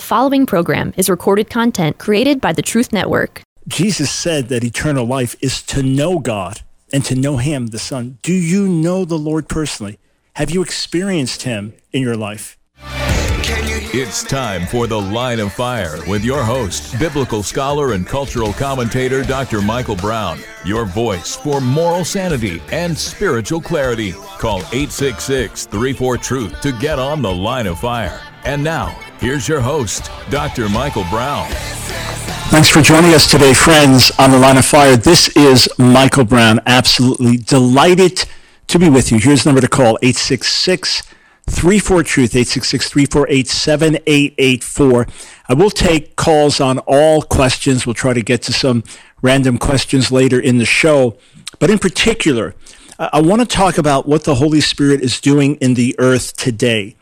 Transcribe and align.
The 0.00 0.06
following 0.06 0.46
program 0.46 0.94
is 0.96 1.10
recorded 1.10 1.50
content 1.50 1.98
created 1.98 2.40
by 2.40 2.54
the 2.54 2.62
Truth 2.62 2.90
Network. 2.90 3.42
Jesus 3.68 4.10
said 4.10 4.48
that 4.48 4.64
eternal 4.64 5.04
life 5.04 5.36
is 5.42 5.60
to 5.64 5.82
know 5.82 6.18
God 6.18 6.62
and 6.90 7.04
to 7.04 7.14
know 7.14 7.36
Him, 7.36 7.66
the 7.66 7.78
Son. 7.78 8.16
Do 8.22 8.32
you 8.32 8.66
know 8.66 9.04
the 9.04 9.18
Lord 9.18 9.46
personally? 9.46 9.98
Have 10.36 10.50
you 10.50 10.62
experienced 10.62 11.42
Him 11.42 11.74
in 11.92 12.00
your 12.00 12.16
life? 12.16 12.56
It's 13.92 14.24
time 14.24 14.66
for 14.66 14.86
The 14.86 14.98
Line 14.98 15.38
of 15.38 15.52
Fire 15.52 15.98
with 16.08 16.24
your 16.24 16.44
host, 16.44 16.98
biblical 16.98 17.42
scholar 17.42 17.92
and 17.92 18.06
cultural 18.06 18.54
commentator 18.54 19.22
Dr. 19.22 19.60
Michael 19.60 19.96
Brown. 19.96 20.38
Your 20.64 20.86
voice 20.86 21.36
for 21.36 21.60
moral 21.60 22.06
sanity 22.06 22.62
and 22.72 22.96
spiritual 22.96 23.60
clarity. 23.60 24.12
Call 24.38 24.60
866 24.72 25.66
34 25.66 26.16
Truth 26.16 26.60
to 26.62 26.72
get 26.78 26.98
on 26.98 27.20
The 27.20 27.30
Line 27.30 27.66
of 27.66 27.78
Fire. 27.78 28.22
And 28.46 28.64
now, 28.64 28.98
here's 29.20 29.46
your 29.46 29.60
host, 29.60 30.10
Dr. 30.30 30.68
Michael 30.68 31.04
Brown. 31.10 31.48
Thanks 32.50 32.68
for 32.68 32.82
joining 32.82 33.14
us 33.14 33.30
today, 33.30 33.54
friends, 33.54 34.10
on 34.18 34.30
The 34.30 34.38
Line 34.38 34.56
of 34.56 34.64
Fire. 34.64 34.96
This 34.96 35.28
is 35.36 35.68
Michael 35.78 36.24
Brown. 36.24 36.60
Absolutely 36.66 37.36
delighted 37.36 38.24
to 38.66 38.78
be 38.78 38.88
with 38.88 39.12
you. 39.12 39.18
Here's 39.18 39.44
the 39.44 39.50
number 39.50 39.60
to 39.60 39.68
call 39.68 39.98
866 40.02 41.02
34 41.46 42.02
Truth, 42.02 42.30
866 42.30 42.88
348 42.88 43.48
7884. 43.48 45.06
I 45.48 45.54
will 45.54 45.70
take 45.70 46.16
calls 46.16 46.60
on 46.60 46.78
all 46.80 47.22
questions. 47.22 47.86
We'll 47.86 47.94
try 47.94 48.12
to 48.12 48.22
get 48.22 48.42
to 48.42 48.52
some 48.52 48.84
random 49.22 49.58
questions 49.58 50.10
later 50.10 50.40
in 50.40 50.58
the 50.58 50.64
show. 50.64 51.18
But 51.58 51.70
in 51.70 51.78
particular, 51.78 52.54
I 52.98 53.20
want 53.20 53.40
to 53.40 53.46
talk 53.46 53.78
about 53.78 54.06
what 54.06 54.24
the 54.24 54.36
Holy 54.36 54.60
Spirit 54.60 55.00
is 55.00 55.20
doing 55.20 55.56
in 55.56 55.74
the 55.74 55.94
earth 55.98 56.36
today. 56.36 56.96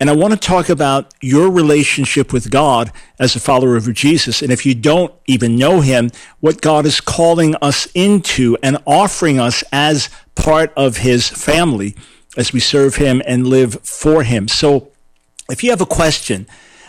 And 0.00 0.10
I 0.10 0.14
want 0.14 0.32
to 0.32 0.38
talk 0.38 0.68
about 0.68 1.14
your 1.20 1.50
relationship 1.50 2.32
with 2.32 2.50
God 2.50 2.90
as 3.18 3.36
a 3.36 3.40
follower 3.40 3.76
of 3.76 3.92
Jesus. 3.94 4.42
And 4.42 4.50
if 4.50 4.66
you 4.66 4.74
don't 4.74 5.12
even 5.26 5.56
know 5.56 5.80
him, 5.80 6.10
what 6.40 6.60
God 6.60 6.84
is 6.84 7.00
calling 7.00 7.54
us 7.62 7.86
into 7.94 8.56
and 8.62 8.78
offering 8.86 9.38
us 9.38 9.62
as 9.72 10.08
part 10.34 10.72
of 10.76 10.98
his 10.98 11.28
family 11.28 11.94
as 12.36 12.52
we 12.52 12.60
serve 12.60 12.96
him 12.96 13.22
and 13.26 13.46
live 13.46 13.80
for 13.82 14.24
him. 14.24 14.48
So 14.48 14.90
if 15.48 15.62
you 15.62 15.70
have 15.70 15.80
a 15.80 15.86
question 15.86 16.46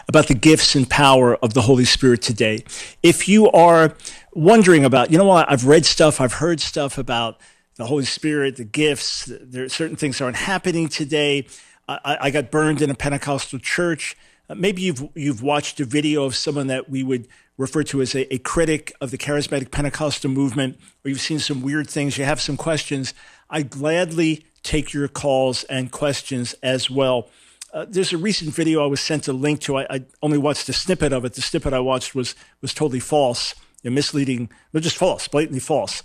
about 0.07 0.27
the 0.27 0.33
gifts 0.33 0.75
and 0.75 0.89
power 0.89 1.35
of 1.37 1.53
the 1.53 1.61
Holy 1.61 1.85
Spirit 1.85 2.21
today, 2.21 2.63
if 3.03 3.27
you 3.27 3.49
are 3.51 3.95
wondering 4.33 4.83
about, 4.83 5.11
you 5.11 5.17
know 5.17 5.25
what, 5.25 5.49
I've 5.51 5.65
read 5.65 5.85
stuff, 5.85 6.19
I've 6.19 6.33
heard 6.33 6.59
stuff 6.59 6.97
about 6.97 7.39
the 7.75 7.85
Holy 7.85 8.05
Spirit, 8.05 8.55
the 8.55 8.63
gifts, 8.63 9.25
there 9.29 9.67
certain 9.69 9.95
things 9.95 10.21
aren't 10.21 10.37
happening 10.37 10.87
today. 10.87 11.45
I, 11.87 12.17
I 12.21 12.31
got 12.31 12.51
burned 12.51 12.81
in 12.81 12.89
a 12.89 12.95
Pentecostal 12.95 13.59
church. 13.59 14.17
Uh, 14.49 14.55
maybe 14.55 14.81
you've 14.81 15.07
you've 15.15 15.41
watched 15.41 15.79
a 15.79 15.85
video 15.85 16.23
of 16.23 16.35
someone 16.35 16.67
that 16.67 16.89
we 16.89 17.03
would 17.03 17.27
refer 17.57 17.83
to 17.83 18.01
as 18.01 18.15
a, 18.15 18.33
a, 18.33 18.37
critic 18.39 18.93
of 18.99 19.11
the 19.11 19.17
charismatic 19.17 19.71
Pentecostal 19.71 20.29
movement, 20.29 20.77
or 21.03 21.09
you've 21.09 21.21
seen 21.21 21.39
some 21.39 21.61
weird 21.61 21.89
things. 21.89 22.17
You 22.17 22.25
have 22.25 22.41
some 22.41 22.57
questions. 22.57 23.13
I 23.49 23.61
gladly 23.61 24.45
take 24.61 24.93
your 24.93 25.07
calls 25.07 25.63
and 25.65 25.91
questions 25.91 26.53
as 26.61 26.89
well. 26.89 27.29
Uh, 27.73 27.85
there's 27.87 28.13
a 28.13 28.17
recent 28.17 28.53
video 28.53 28.83
I 28.83 28.87
was 28.87 29.01
sent 29.01 29.27
a 29.27 29.33
link 29.33 29.59
to. 29.61 29.77
I, 29.77 29.87
I, 29.89 30.05
only 30.21 30.37
watched 30.37 30.67
a 30.69 30.73
snippet 30.73 31.13
of 31.13 31.23
it. 31.25 31.33
The 31.33 31.41
snippet 31.41 31.73
I 31.73 31.79
watched 31.79 32.15
was 32.15 32.35
was 32.61 32.73
totally 32.73 32.99
false, 32.99 33.55
and 33.83 33.95
misleading. 33.95 34.49
No, 34.73 34.79
just 34.79 34.97
false, 34.97 35.27
blatantly 35.27 35.59
false. 35.59 36.03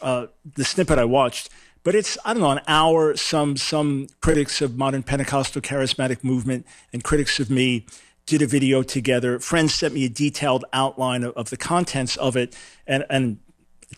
Uh, 0.00 0.28
the 0.56 0.64
snippet 0.64 0.98
I 0.98 1.04
watched, 1.04 1.50
but 1.82 1.94
it's 1.94 2.18
I 2.24 2.32
don't 2.32 2.42
know 2.42 2.50
an 2.50 2.60
hour. 2.66 3.16
Some 3.16 3.56
some 3.56 4.08
critics 4.20 4.60
of 4.60 4.76
modern 4.76 5.02
Pentecostal 5.02 5.62
charismatic 5.62 6.22
movement 6.22 6.66
and 6.92 7.02
critics 7.02 7.40
of 7.40 7.50
me 7.50 7.86
did 8.26 8.42
a 8.42 8.46
video 8.46 8.82
together. 8.82 9.38
Friends 9.38 9.74
sent 9.74 9.94
me 9.94 10.04
a 10.04 10.08
detailed 10.08 10.64
outline 10.72 11.24
of, 11.24 11.34
of 11.34 11.50
the 11.50 11.56
contents 11.56 12.16
of 12.16 12.36
it, 12.36 12.56
and 12.86 13.04
and 13.10 13.38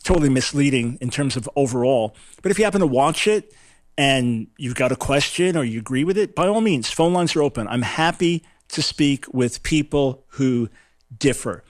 totally 0.02 0.28
misleading 0.28 0.98
in 1.00 1.10
terms 1.10 1.36
of 1.36 1.48
overall. 1.56 2.16
But 2.42 2.50
if 2.50 2.58
you 2.58 2.64
happen 2.64 2.80
to 2.80 2.86
watch 2.86 3.26
it 3.26 3.52
and 3.98 4.46
you've 4.56 4.74
got 4.74 4.90
a 4.90 4.96
question 4.96 5.56
or 5.56 5.64
you 5.64 5.78
agree 5.78 6.04
with 6.04 6.16
it, 6.16 6.34
by 6.34 6.48
all 6.48 6.60
means, 6.60 6.90
phone 6.90 7.12
lines 7.12 7.36
are 7.36 7.42
open. 7.42 7.68
I'm 7.68 7.82
happy 7.82 8.42
to 8.68 8.82
speak 8.82 9.26
with 9.32 9.62
people 9.62 10.24
who 10.28 10.70
differ. 11.16 11.62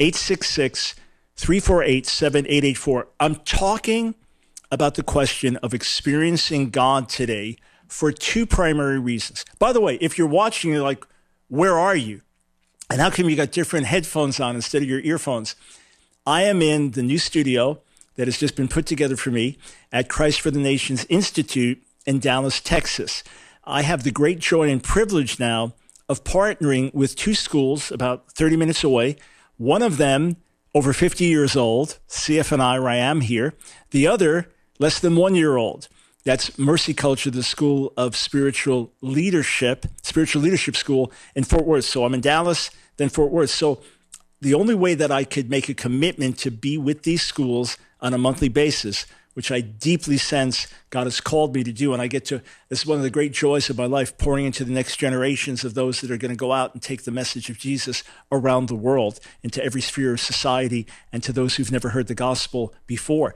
866 0.00 0.94
348 1.36 2.06
7884. 2.06 3.08
I'm 3.20 3.36
talking 3.36 4.14
about 4.76 4.94
the 4.94 5.02
question 5.02 5.56
of 5.62 5.72
experiencing 5.72 6.68
God 6.68 7.08
today 7.08 7.56
for 7.88 8.12
two 8.12 8.44
primary 8.44 8.98
reasons. 8.98 9.42
By 9.58 9.72
the 9.72 9.80
way, 9.80 9.96
if 10.02 10.18
you're 10.18 10.26
watching, 10.26 10.70
you're 10.70 10.82
like, 10.82 11.02
where 11.48 11.78
are 11.78 11.96
you? 11.96 12.20
And 12.90 13.00
how 13.00 13.08
come 13.08 13.30
you 13.30 13.36
got 13.36 13.52
different 13.52 13.86
headphones 13.86 14.38
on 14.38 14.54
instead 14.54 14.82
of 14.82 14.88
your 14.88 15.00
earphones? 15.00 15.56
I 16.26 16.42
am 16.42 16.60
in 16.60 16.90
the 16.90 17.02
new 17.02 17.16
studio 17.16 17.80
that 18.16 18.28
has 18.28 18.36
just 18.36 18.54
been 18.54 18.68
put 18.68 18.84
together 18.84 19.16
for 19.16 19.30
me 19.30 19.56
at 19.92 20.10
Christ 20.10 20.42
for 20.42 20.50
the 20.50 20.60
Nations 20.60 21.06
Institute 21.08 21.82
in 22.04 22.18
Dallas, 22.18 22.60
Texas. 22.60 23.24
I 23.64 23.80
have 23.80 24.02
the 24.02 24.10
great 24.10 24.40
joy 24.40 24.68
and 24.68 24.82
privilege 24.82 25.40
now 25.40 25.72
of 26.06 26.22
partnering 26.22 26.92
with 26.92 27.16
two 27.16 27.32
schools 27.34 27.90
about 27.90 28.30
30 28.32 28.58
minutes 28.58 28.84
away. 28.84 29.16
One 29.56 29.80
of 29.80 29.96
them 29.96 30.36
over 30.74 30.92
50 30.92 31.24
years 31.24 31.56
old, 31.56 31.98
CFNI, 32.10 32.78
where 32.82 32.90
I 32.90 32.96
am 32.96 33.22
here. 33.22 33.54
The 33.92 34.06
other, 34.06 34.50
less 34.78 34.98
than 34.98 35.16
one 35.16 35.34
year 35.34 35.56
old. 35.56 35.88
That's 36.24 36.58
Mercy 36.58 36.92
Culture, 36.92 37.30
the 37.30 37.44
School 37.44 37.92
of 37.96 38.16
Spiritual 38.16 38.92
Leadership, 39.00 39.86
Spiritual 40.02 40.42
Leadership 40.42 40.74
School 40.74 41.12
in 41.36 41.44
Fort 41.44 41.64
Worth. 41.64 41.84
So 41.84 42.04
I'm 42.04 42.14
in 42.14 42.20
Dallas, 42.20 42.70
then 42.96 43.08
Fort 43.08 43.30
Worth. 43.30 43.50
So 43.50 43.80
the 44.40 44.54
only 44.54 44.74
way 44.74 44.94
that 44.94 45.12
I 45.12 45.22
could 45.22 45.48
make 45.48 45.68
a 45.68 45.74
commitment 45.74 46.36
to 46.38 46.50
be 46.50 46.78
with 46.78 47.04
these 47.04 47.22
schools 47.22 47.78
on 48.00 48.12
a 48.12 48.18
monthly 48.18 48.48
basis, 48.48 49.06
which 49.34 49.52
I 49.52 49.60
deeply 49.60 50.16
sense 50.16 50.66
God 50.90 51.04
has 51.04 51.20
called 51.20 51.54
me 51.54 51.62
to 51.62 51.72
do. 51.72 51.92
And 51.92 52.02
I 52.02 52.08
get 52.08 52.24
to, 52.26 52.42
this 52.68 52.80
is 52.80 52.86
one 52.86 52.98
of 52.98 53.04
the 53.04 53.10
great 53.10 53.32
joys 53.32 53.70
of 53.70 53.78
my 53.78 53.86
life, 53.86 54.18
pouring 54.18 54.46
into 54.46 54.64
the 54.64 54.72
next 54.72 54.96
generations 54.96 55.64
of 55.64 55.74
those 55.74 56.00
that 56.00 56.10
are 56.10 56.16
going 56.16 56.30
to 56.30 56.36
go 56.36 56.52
out 56.52 56.74
and 56.74 56.82
take 56.82 57.04
the 57.04 57.10
message 57.10 57.50
of 57.50 57.58
Jesus 57.58 58.02
around 58.32 58.66
the 58.66 58.74
world, 58.74 59.20
into 59.42 59.62
every 59.62 59.80
sphere 59.80 60.14
of 60.14 60.20
society, 60.20 60.86
and 61.12 61.22
to 61.22 61.32
those 61.32 61.54
who've 61.54 61.70
never 61.70 61.90
heard 61.90 62.08
the 62.08 62.14
gospel 62.14 62.74
before. 62.86 63.34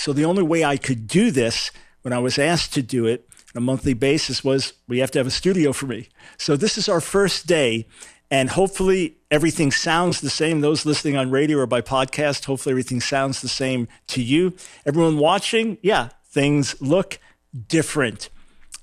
So 0.00 0.14
the 0.14 0.24
only 0.24 0.42
way 0.42 0.64
I 0.64 0.78
could 0.78 1.06
do 1.06 1.30
this 1.30 1.70
when 2.00 2.14
I 2.14 2.20
was 2.20 2.38
asked 2.38 2.72
to 2.72 2.80
do 2.80 3.04
it 3.04 3.28
on 3.54 3.58
a 3.58 3.60
monthly 3.60 3.92
basis 3.92 4.42
was 4.42 4.72
we 4.88 5.00
have 5.00 5.10
to 5.10 5.18
have 5.18 5.26
a 5.26 5.30
studio 5.30 5.74
for 5.74 5.86
me. 5.86 6.08
So 6.38 6.56
this 6.56 6.78
is 6.78 6.88
our 6.88 7.02
first 7.02 7.46
day. 7.46 7.86
And 8.30 8.48
hopefully 8.48 9.18
everything 9.30 9.70
sounds 9.70 10.22
the 10.22 10.30
same. 10.30 10.62
Those 10.62 10.86
listening 10.86 11.18
on 11.18 11.30
radio 11.30 11.58
or 11.58 11.66
by 11.66 11.82
podcast, 11.82 12.46
hopefully 12.46 12.72
everything 12.72 13.02
sounds 13.02 13.42
the 13.42 13.48
same 13.48 13.88
to 14.06 14.22
you. 14.22 14.54
Everyone 14.86 15.18
watching, 15.18 15.76
yeah, 15.82 16.08
things 16.24 16.80
look 16.80 17.18
different. 17.68 18.30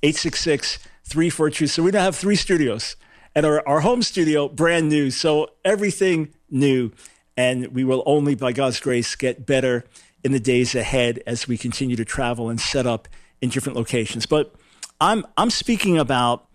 866 0.04 0.78
342. 1.04 1.66
So 1.66 1.82
we 1.82 1.90
now 1.90 2.04
have 2.04 2.16
three 2.16 2.36
studios 2.36 2.96
and 3.34 3.44
our, 3.44 3.68
our 3.68 3.80
home 3.80 4.04
studio, 4.04 4.50
brand 4.50 4.88
new. 4.90 5.10
So 5.10 5.50
everything 5.66 6.36
new. 6.52 6.92
And 7.36 7.70
we 7.70 7.84
will 7.84 8.04
only, 8.06 8.36
by 8.36 8.52
God's 8.52 8.80
grace, 8.80 9.16
get 9.16 9.48
better 9.48 9.84
in 10.24 10.32
the 10.32 10.40
days 10.40 10.76
ahead 10.76 11.22
as 11.26 11.48
we 11.48 11.58
continue 11.58 11.96
to 11.96 12.06
travel 12.06 12.50
and 12.50 12.60
set 12.60 12.86
up 12.86 13.08
in 13.42 13.50
different 13.50 13.78
locations. 13.78 14.26
But 14.26 14.54
I'm, 15.00 15.26
I'm 15.38 15.50
speaking 15.50 15.98
about 15.98 16.48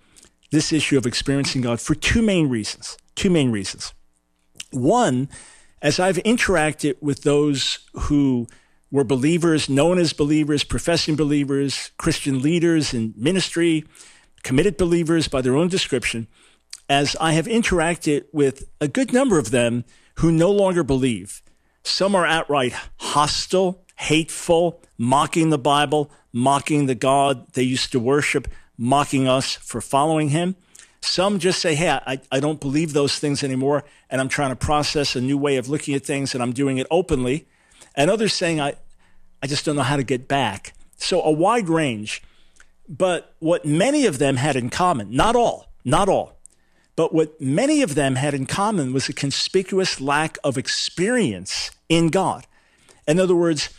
this 0.50 0.72
issue 0.72 0.98
of 0.98 1.06
experiencing 1.06 1.62
God 1.62 1.80
for 1.80 1.94
two 1.94 2.22
main 2.22 2.48
reasons. 2.48 2.96
Two 3.14 3.30
main 3.30 3.50
reasons. 3.50 3.92
One, 4.70 5.28
as 5.80 5.98
I've 6.00 6.16
interacted 6.18 6.94
with 7.00 7.22
those 7.22 7.78
who 7.94 8.46
were 8.90 9.04
believers, 9.04 9.68
known 9.68 9.98
as 9.98 10.12
believers, 10.12 10.64
professing 10.64 11.16
believers, 11.16 11.90
Christian 11.96 12.42
leaders 12.42 12.92
in 12.92 13.14
ministry, 13.16 13.84
committed 14.42 14.76
believers 14.76 15.28
by 15.28 15.40
their 15.40 15.56
own 15.56 15.68
description, 15.68 16.28
as 16.88 17.16
I 17.20 17.32
have 17.32 17.46
interacted 17.46 18.24
with 18.32 18.64
a 18.80 18.88
good 18.88 19.12
number 19.12 19.38
of 19.38 19.50
them 19.50 19.84
who 20.16 20.30
no 20.30 20.50
longer 20.50 20.82
believe. 20.84 21.41
Some 21.82 22.14
are 22.14 22.26
outright 22.26 22.74
hostile, 22.98 23.84
hateful, 23.96 24.80
mocking 24.98 25.50
the 25.50 25.58
Bible, 25.58 26.10
mocking 26.32 26.86
the 26.86 26.94
God 26.94 27.52
they 27.52 27.62
used 27.62 27.92
to 27.92 28.00
worship, 28.00 28.48
mocking 28.78 29.28
us 29.28 29.54
for 29.54 29.80
following 29.80 30.30
him. 30.30 30.56
Some 31.00 31.40
just 31.40 31.60
say, 31.60 31.74
hey, 31.74 31.90
I, 31.90 32.20
I 32.30 32.38
don't 32.38 32.60
believe 32.60 32.92
those 32.92 33.18
things 33.18 33.42
anymore, 33.42 33.84
and 34.08 34.20
I'm 34.20 34.28
trying 34.28 34.50
to 34.50 34.56
process 34.56 35.16
a 35.16 35.20
new 35.20 35.36
way 35.36 35.56
of 35.56 35.68
looking 35.68 35.94
at 35.94 36.04
things, 36.04 36.32
and 36.32 36.42
I'm 36.42 36.52
doing 36.52 36.78
it 36.78 36.86
openly. 36.90 37.48
And 37.96 38.10
others 38.10 38.32
saying, 38.32 38.60
I, 38.60 38.74
I 39.42 39.48
just 39.48 39.64
don't 39.64 39.74
know 39.74 39.82
how 39.82 39.96
to 39.96 40.04
get 40.04 40.28
back. 40.28 40.74
So 40.96 41.20
a 41.22 41.30
wide 41.30 41.68
range. 41.68 42.22
But 42.88 43.34
what 43.38 43.64
many 43.64 44.06
of 44.06 44.18
them 44.18 44.36
had 44.36 44.54
in 44.54 44.70
common, 44.70 45.14
not 45.14 45.34
all, 45.34 45.72
not 45.84 46.08
all, 46.08 46.38
but 46.96 47.14
what 47.14 47.40
many 47.40 47.82
of 47.82 47.94
them 47.94 48.16
had 48.16 48.34
in 48.34 48.46
common 48.46 48.92
was 48.92 49.08
a 49.08 49.12
conspicuous 49.12 50.00
lack 50.00 50.38
of 50.44 50.58
experience 50.58 51.70
in 51.88 52.08
God. 52.08 52.46
In 53.08 53.18
other 53.18 53.34
words, 53.36 53.70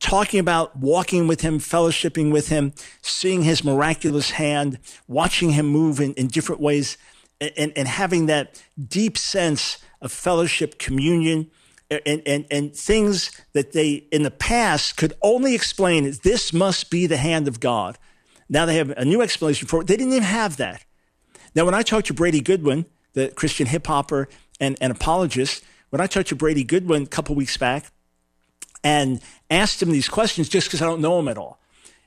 talking 0.00 0.38
about 0.38 0.76
walking 0.76 1.26
with 1.26 1.40
him, 1.40 1.58
fellowshipping 1.58 2.30
with 2.32 2.48
him, 2.48 2.72
seeing 3.02 3.42
his 3.42 3.64
miraculous 3.64 4.32
hand, 4.32 4.78
watching 5.06 5.50
him 5.50 5.66
move 5.66 6.00
in, 6.00 6.14
in 6.14 6.28
different 6.28 6.60
ways. 6.60 6.96
and, 7.40 7.72
and 7.76 7.88
having 7.88 8.26
that 8.26 8.62
deep 8.88 9.16
sense 9.16 9.78
of 10.00 10.12
fellowship, 10.12 10.78
communion, 10.78 11.50
and, 11.90 12.22
and, 12.26 12.46
and 12.50 12.74
things 12.74 13.30
that 13.52 13.72
they 13.72 14.06
in 14.12 14.22
the 14.22 14.30
past 14.30 14.96
could 14.96 15.14
only 15.22 15.54
explain 15.54 16.12
this 16.22 16.52
must 16.52 16.90
be 16.90 17.06
the 17.06 17.16
hand 17.16 17.48
of 17.48 17.60
God. 17.60 17.96
Now 18.48 18.66
they 18.66 18.76
have 18.76 18.90
a 18.90 19.04
new 19.04 19.22
explanation 19.22 19.68
for 19.68 19.80
it. 19.80 19.86
They 19.86 19.96
didn't 19.96 20.12
even 20.12 20.22
have 20.22 20.56
that. 20.58 20.84
Now, 21.58 21.64
when 21.64 21.74
I 21.74 21.82
talked 21.82 22.06
to 22.06 22.14
Brady 22.14 22.40
Goodwin, 22.40 22.86
the 23.14 23.30
Christian 23.30 23.66
hip 23.66 23.88
hopper 23.88 24.28
and, 24.60 24.78
and 24.80 24.92
apologist, 24.92 25.64
when 25.90 26.00
I 26.00 26.06
talked 26.06 26.28
to 26.28 26.36
Brady 26.36 26.62
Goodwin 26.62 27.02
a 27.02 27.06
couple 27.06 27.34
weeks 27.34 27.56
back 27.56 27.90
and 28.84 29.20
asked 29.50 29.82
him 29.82 29.90
these 29.90 30.08
questions 30.08 30.48
just 30.48 30.68
because 30.68 30.80
I 30.80 30.84
don't 30.84 31.00
know 31.00 31.18
him 31.18 31.26
at 31.26 31.36
all, 31.36 31.58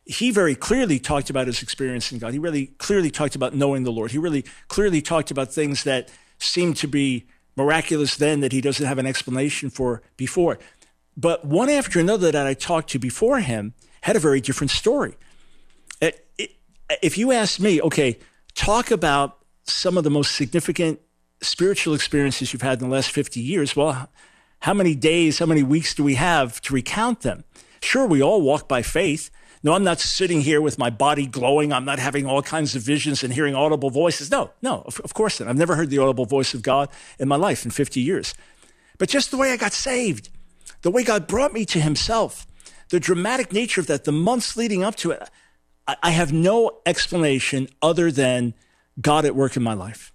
he 0.05 0.31
very 0.31 0.55
clearly 0.55 0.99
talked 0.99 1.29
about 1.29 1.47
his 1.47 1.61
experience 1.61 2.13
in 2.13 2.19
God. 2.19 2.31
He 2.31 2.39
really 2.39 2.67
clearly 2.77 3.11
talked 3.11 3.35
about 3.35 3.53
knowing 3.53 3.83
the 3.83 3.91
Lord. 3.91 4.11
He 4.11 4.17
really 4.17 4.45
clearly 4.69 5.01
talked 5.01 5.31
about 5.31 5.51
things 5.51 5.83
that 5.83 6.09
seemed 6.37 6.77
to 6.77 6.87
be 6.87 7.25
miraculous 7.57 8.15
then 8.15 8.39
that 8.39 8.53
he 8.53 8.61
doesn't 8.61 8.85
have 8.85 8.99
an 8.99 9.05
explanation 9.05 9.69
for 9.69 10.01
before. 10.15 10.59
But 11.17 11.43
one 11.43 11.69
after 11.69 11.99
another 11.99 12.31
that 12.31 12.47
I 12.47 12.53
talked 12.53 12.89
to 12.91 12.99
before 12.99 13.41
him 13.41 13.73
had 13.99 14.15
a 14.15 14.19
very 14.19 14.39
different 14.39 14.71
story. 14.71 15.17
If 15.99 17.17
you 17.17 17.33
ask 17.33 17.59
me, 17.59 17.81
okay, 17.81 18.17
talk 18.55 18.91
about 18.91 19.39
some 19.63 19.97
of 19.97 20.03
the 20.03 20.09
most 20.09 20.35
significant 20.35 20.99
spiritual 21.41 21.93
experiences 21.93 22.53
you've 22.53 22.61
had 22.61 22.81
in 22.81 22.89
the 22.89 22.95
last 22.95 23.11
50 23.11 23.39
years, 23.39 23.75
well, 23.75 24.09
how 24.59 24.73
many 24.73 24.95
days, 24.95 25.39
how 25.39 25.45
many 25.45 25.63
weeks 25.63 25.95
do 25.95 26.03
we 26.03 26.15
have 26.15 26.61
to 26.61 26.73
recount 26.73 27.21
them? 27.21 27.43
Sure, 27.81 28.05
we 28.05 28.21
all 28.21 28.41
walk 28.41 28.67
by 28.67 28.81
faith. 28.81 29.31
No, 29.63 29.73
I'm 29.73 29.83
not 29.83 29.99
sitting 29.99 30.41
here 30.41 30.61
with 30.61 30.77
my 30.77 30.89
body 30.89 31.27
glowing. 31.27 31.71
I'm 31.71 31.85
not 31.85 31.99
having 31.99 32.25
all 32.25 32.41
kinds 32.41 32.75
of 32.75 32.81
visions 32.81 33.23
and 33.23 33.33
hearing 33.33 33.55
audible 33.55 33.89
voices. 33.89 34.31
No, 34.31 34.51
no, 34.61 34.83
of, 34.85 34.99
of 35.01 35.13
course 35.13 35.39
not. 35.39 35.49
I've 35.49 35.57
never 35.57 35.75
heard 35.75 35.89
the 35.89 35.99
audible 35.99 36.25
voice 36.25 36.53
of 36.53 36.61
God 36.61 36.89
in 37.19 37.27
my 37.27 37.35
life 37.35 37.65
in 37.65 37.71
50 37.71 37.99
years. 37.99 38.33
But 38.97 39.09
just 39.09 39.31
the 39.31 39.37
way 39.37 39.51
I 39.51 39.57
got 39.57 39.73
saved, 39.73 40.29
the 40.81 40.91
way 40.91 41.03
God 41.03 41.27
brought 41.27 41.53
me 41.53 41.65
to 41.65 41.79
himself, 41.79 42.47
the 42.89 42.99
dramatic 42.99 43.51
nature 43.51 43.81
of 43.81 43.87
that, 43.87 44.03
the 44.03 44.11
months 44.11 44.57
leading 44.57 44.83
up 44.83 44.95
to 44.97 45.11
it, 45.11 45.29
I, 45.87 45.95
I 46.03 46.09
have 46.11 46.33
no 46.33 46.79
explanation 46.85 47.67
other 47.81 48.11
than 48.11 48.53
God 48.99 49.25
at 49.25 49.35
work 49.35 49.55
in 49.55 49.63
my 49.63 49.73
life. 49.73 50.11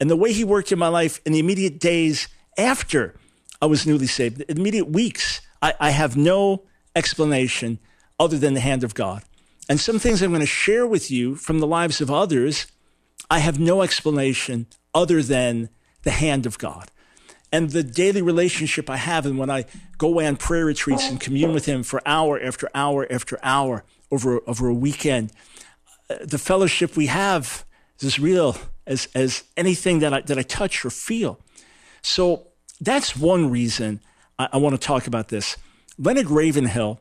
And 0.00 0.10
the 0.10 0.16
way 0.16 0.32
he 0.32 0.44
worked 0.44 0.72
in 0.72 0.78
my 0.78 0.88
life 0.88 1.20
in 1.24 1.32
the 1.32 1.38
immediate 1.38 1.78
days 1.78 2.28
after 2.58 3.18
I 3.60 3.66
was 3.66 3.86
newly 3.86 4.06
saved, 4.06 4.38
the 4.38 4.50
immediate 4.50 4.88
weeks, 4.90 5.40
I, 5.62 5.74
I 5.80 5.90
have 5.90 6.16
no 6.16 6.64
explanation 6.94 7.78
other 8.18 8.38
than 8.38 8.54
the 8.54 8.60
hand 8.60 8.84
of 8.84 8.94
God. 8.94 9.22
And 9.68 9.80
some 9.80 9.98
things 9.98 10.22
I'm 10.22 10.30
going 10.30 10.40
to 10.40 10.46
share 10.46 10.86
with 10.86 11.10
you 11.10 11.34
from 11.34 11.58
the 11.58 11.66
lives 11.66 12.00
of 12.00 12.10
others, 12.10 12.66
I 13.30 13.40
have 13.40 13.58
no 13.58 13.82
explanation 13.82 14.66
other 14.94 15.22
than 15.22 15.70
the 16.02 16.10
hand 16.10 16.46
of 16.46 16.58
God. 16.58 16.90
And 17.52 17.70
the 17.70 17.82
daily 17.82 18.22
relationship 18.22 18.90
I 18.90 18.96
have, 18.96 19.26
and 19.26 19.38
when 19.38 19.50
I 19.50 19.64
go 19.98 20.08
away 20.08 20.26
on 20.26 20.36
prayer 20.36 20.66
retreats 20.66 21.08
and 21.08 21.20
commune 21.20 21.52
with 21.52 21.66
Him 21.66 21.82
for 21.82 22.02
hour 22.06 22.40
after 22.40 22.68
hour 22.74 23.06
after 23.10 23.38
hour 23.42 23.84
over, 24.10 24.40
over 24.46 24.68
a 24.68 24.74
weekend, 24.74 25.32
uh, 26.08 26.16
the 26.22 26.38
fellowship 26.38 26.96
we 26.96 27.06
have 27.06 27.64
as 28.04 28.18
real 28.18 28.56
as, 28.86 29.08
as 29.14 29.44
anything 29.56 30.00
that 30.00 30.12
I, 30.12 30.20
that 30.22 30.38
I 30.38 30.42
touch 30.42 30.84
or 30.84 30.90
feel. 30.90 31.40
So 32.02 32.48
that's 32.80 33.16
one 33.16 33.50
reason 33.50 34.00
I, 34.38 34.48
I 34.54 34.56
want 34.58 34.74
to 34.74 34.86
talk 34.86 35.06
about 35.06 35.28
this. 35.28 35.56
Leonard 35.98 36.30
Ravenhill, 36.30 37.00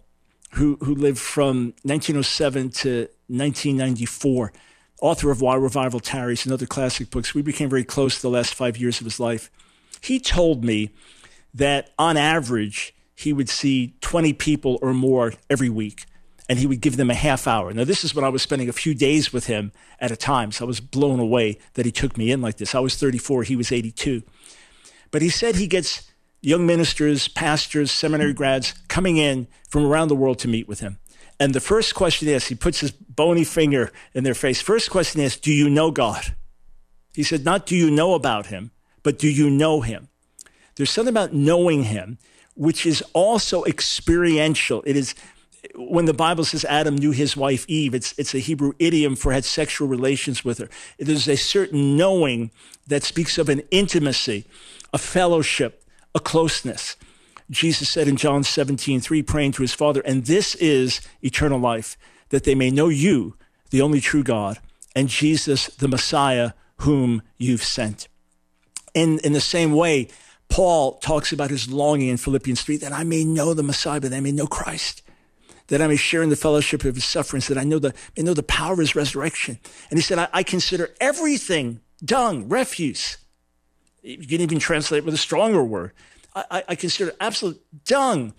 who, 0.53 0.77
who 0.81 0.95
lived 0.95 1.19
from 1.19 1.73
1907 1.83 2.69
to 2.69 2.99
1994, 3.27 4.53
author 5.01 5.31
of 5.31 5.41
Why 5.41 5.55
Revival 5.55 5.99
Tarries 5.99 6.45
and 6.45 6.53
other 6.53 6.65
classic 6.65 7.09
books. 7.09 7.33
We 7.33 7.41
became 7.41 7.69
very 7.69 7.83
close 7.83 8.21
the 8.21 8.29
last 8.29 8.53
five 8.53 8.77
years 8.77 8.99
of 8.99 9.05
his 9.05 9.19
life. 9.19 9.51
He 10.01 10.19
told 10.19 10.63
me 10.63 10.91
that 11.53 11.91
on 11.97 12.17
average, 12.17 12.93
he 13.15 13.33
would 13.33 13.49
see 13.49 13.95
20 14.01 14.33
people 14.33 14.79
or 14.81 14.93
more 14.93 15.33
every 15.49 15.69
week, 15.69 16.05
and 16.47 16.59
he 16.59 16.67
would 16.67 16.81
give 16.81 16.97
them 16.97 17.09
a 17.09 17.15
half 17.15 17.47
hour. 17.47 17.73
Now, 17.73 17.83
this 17.83 18.03
is 18.03 18.13
when 18.13 18.25
I 18.25 18.29
was 18.29 18.41
spending 18.41 18.69
a 18.69 18.73
few 18.73 18.93
days 18.93 19.33
with 19.33 19.47
him 19.47 19.71
at 19.99 20.11
a 20.11 20.15
time, 20.15 20.51
so 20.51 20.65
I 20.65 20.67
was 20.67 20.79
blown 20.79 21.19
away 21.19 21.57
that 21.73 21.85
he 21.85 21.91
took 21.91 22.17
me 22.17 22.31
in 22.31 22.41
like 22.41 22.57
this. 22.57 22.75
I 22.75 22.79
was 22.79 22.95
34, 22.95 23.43
he 23.43 23.55
was 23.55 23.71
82. 23.71 24.21
But 25.11 25.21
he 25.21 25.29
said 25.29 25.55
he 25.55 25.67
gets 25.67 26.09
young 26.41 26.65
ministers, 26.65 27.27
pastors, 27.27 27.91
seminary 27.91 28.33
grads 28.33 28.73
coming 28.87 29.17
in 29.17 29.47
from 29.69 29.85
around 29.85 30.09
the 30.09 30.15
world 30.15 30.37
to 30.39 30.47
meet 30.47 30.67
with 30.67 30.81
him. 30.81 30.99
And 31.39 31.53
the 31.53 31.59
first 31.59 31.95
question 31.95 32.27
is, 32.27 32.47
he 32.47 32.55
puts 32.55 32.79
his 32.79 32.91
bony 32.91 33.43
finger 33.43 33.91
in 34.13 34.23
their 34.23 34.35
face. 34.35 34.61
First 34.61 34.89
question 34.89 35.21
is, 35.21 35.37
do 35.37 35.51
you 35.51 35.69
know 35.69 35.91
God? 35.91 36.35
He 37.13 37.23
said, 37.23 37.43
not 37.43 37.65
do 37.65 37.75
you 37.75 37.89
know 37.89 38.13
about 38.13 38.47
him, 38.47 38.71
but 39.03 39.17
do 39.17 39.29
you 39.29 39.49
know 39.49 39.81
him? 39.81 40.09
There's 40.75 40.91
something 40.91 41.13
about 41.13 41.33
knowing 41.33 41.85
him, 41.85 42.19
which 42.55 42.85
is 42.85 43.01
also 43.13 43.63
experiential. 43.65 44.83
It 44.85 44.95
is 44.95 45.15
when 45.75 46.05
the 46.05 46.13
Bible 46.13 46.43
says 46.43 46.65
Adam 46.65 46.95
knew 46.95 47.11
his 47.11 47.35
wife 47.35 47.65
Eve, 47.67 47.95
it's, 47.95 48.13
it's 48.17 48.33
a 48.33 48.39
Hebrew 48.39 48.73
idiom 48.79 49.15
for 49.15 49.31
had 49.31 49.45
sexual 49.45 49.87
relations 49.87 50.43
with 50.43 50.57
her. 50.59 50.69
There's 50.99 51.27
a 51.27 51.37
certain 51.37 51.97
knowing 51.97 52.51
that 52.87 53.03
speaks 53.03 53.37
of 53.37 53.49
an 53.49 53.61
intimacy, 53.71 54.45
a 54.93 54.97
fellowship, 54.97 55.83
a 56.13 56.19
closeness. 56.19 56.95
Jesus 57.49 57.89
said 57.89 58.07
in 58.07 58.15
John 58.15 58.43
17, 58.43 59.01
3, 59.01 59.21
praying 59.23 59.51
to 59.53 59.61
his 59.61 59.73
Father, 59.73 60.01
and 60.01 60.25
this 60.25 60.55
is 60.55 61.01
eternal 61.21 61.59
life, 61.59 61.97
that 62.29 62.43
they 62.43 62.55
may 62.55 62.71
know 62.71 62.89
you, 62.89 63.35
the 63.69 63.81
only 63.81 64.01
true 64.01 64.23
God, 64.23 64.59
and 64.95 65.09
Jesus, 65.09 65.67
the 65.67 65.87
Messiah, 65.87 66.51
whom 66.77 67.21
you've 67.37 67.63
sent. 67.63 68.07
In, 68.93 69.19
in 69.19 69.33
the 69.33 69.41
same 69.41 69.73
way, 69.73 70.07
Paul 70.49 70.93
talks 70.99 71.31
about 71.31 71.49
his 71.49 71.71
longing 71.71 72.09
in 72.09 72.17
Philippians 72.17 72.61
3 72.61 72.77
that 72.77 72.93
I 72.93 73.03
may 73.03 73.23
know 73.23 73.53
the 73.53 73.63
Messiah, 73.63 73.99
that 73.99 74.13
I 74.13 74.19
may 74.19 74.31
know 74.31 74.47
Christ, 74.47 75.01
that 75.67 75.81
I 75.81 75.87
may 75.87 75.95
share 75.95 76.21
in 76.21 76.29
the 76.29 76.35
fellowship 76.35 76.83
of 76.83 76.95
his 76.95 77.05
sufferings, 77.05 77.47
that 77.47 77.57
I 77.57 77.63
know 77.63 77.79
the, 77.79 77.93
may 78.15 78.23
know 78.23 78.33
the 78.33 78.43
power 78.43 78.73
of 78.73 78.79
his 78.79 78.95
resurrection. 78.95 79.59
And 79.89 79.97
he 79.97 80.03
said, 80.03 80.19
I, 80.19 80.27
I 80.33 80.43
consider 80.43 80.93
everything 80.99 81.79
dung, 82.03 82.49
refuse, 82.49 83.17
you 84.01 84.27
can 84.27 84.41
even 84.41 84.59
translate 84.59 84.99
it 84.99 85.05
with 85.05 85.15
a 85.15 85.17
stronger 85.17 85.63
word. 85.63 85.91
I, 86.35 86.63
I 86.69 86.75
consider 86.75 87.13
absolute 87.19 87.61
dung 87.85 88.33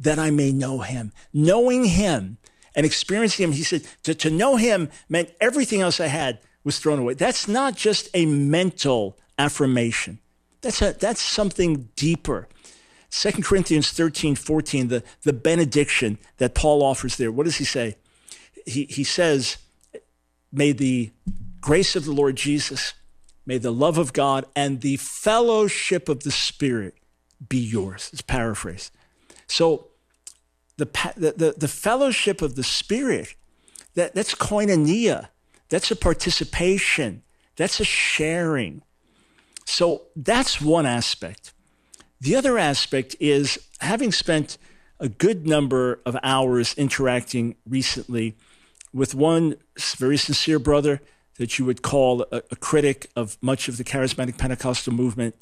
that 0.00 0.18
I 0.18 0.30
may 0.30 0.52
know 0.52 0.80
him. 0.80 1.12
Knowing 1.32 1.84
him 1.84 2.38
and 2.74 2.86
experiencing 2.86 3.44
him, 3.44 3.52
he 3.52 3.62
said, 3.62 3.86
to, 4.04 4.14
to 4.14 4.30
know 4.30 4.56
him 4.56 4.88
meant 5.08 5.30
everything 5.40 5.80
else 5.80 6.00
I 6.00 6.06
had 6.06 6.38
was 6.64 6.78
thrown 6.78 6.98
away. 6.98 7.14
That's 7.14 7.48
not 7.48 7.76
just 7.76 8.08
a 8.14 8.24
mental 8.26 9.18
affirmation. 9.38 10.20
That's, 10.60 10.80
a, 10.80 10.92
that's 10.92 11.20
something 11.20 11.88
deeper. 11.96 12.48
2 13.12 13.30
Corinthians 13.42 13.92
13, 13.92 14.34
14, 14.34 14.88
the, 14.88 15.04
the 15.22 15.32
benediction 15.32 16.18
that 16.38 16.54
Paul 16.54 16.82
offers 16.82 17.16
there, 17.16 17.30
what 17.30 17.44
does 17.44 17.56
he 17.56 17.64
say? 17.64 17.96
He, 18.66 18.86
he 18.86 19.04
says, 19.04 19.58
May 20.50 20.72
the 20.72 21.10
grace 21.60 21.94
of 21.94 22.04
the 22.04 22.12
Lord 22.12 22.36
Jesus, 22.36 22.94
May 23.44 23.58
the 23.58 23.72
love 23.72 23.98
of 23.98 24.12
God 24.12 24.46
and 24.54 24.80
the 24.80 24.96
fellowship 24.96 26.08
of 26.08 26.22
the 26.22 26.30
Spirit 26.30 26.94
be 27.48 27.58
yours. 27.58 28.08
It's 28.12 28.22
paraphrase. 28.22 28.90
So 29.46 29.88
the, 30.76 30.86
the, 31.16 31.54
the 31.56 31.68
fellowship 31.68 32.40
of 32.40 32.54
the 32.54 32.62
Spirit, 32.62 33.34
that, 33.94 34.14
that's 34.14 34.34
koinonia. 34.34 35.28
That's 35.68 35.90
a 35.90 35.96
participation. 35.96 37.22
That's 37.56 37.80
a 37.80 37.84
sharing. 37.84 38.82
So 39.64 40.02
that's 40.14 40.60
one 40.60 40.86
aspect. 40.86 41.52
The 42.22 42.36
other 42.36 42.56
aspect 42.56 43.16
is 43.18 43.58
having 43.80 44.12
spent 44.12 44.56
a 45.00 45.08
good 45.08 45.44
number 45.44 46.00
of 46.06 46.16
hours 46.22 46.72
interacting 46.74 47.56
recently 47.68 48.36
with 48.94 49.12
one 49.12 49.56
very 49.96 50.16
sincere 50.16 50.60
brother 50.60 51.00
that 51.38 51.58
you 51.58 51.64
would 51.64 51.82
call 51.82 52.24
a, 52.30 52.44
a 52.52 52.54
critic 52.54 53.10
of 53.16 53.36
much 53.42 53.66
of 53.66 53.76
the 53.76 53.82
charismatic 53.82 54.38
Pentecostal 54.38 54.92
movement 54.92 55.34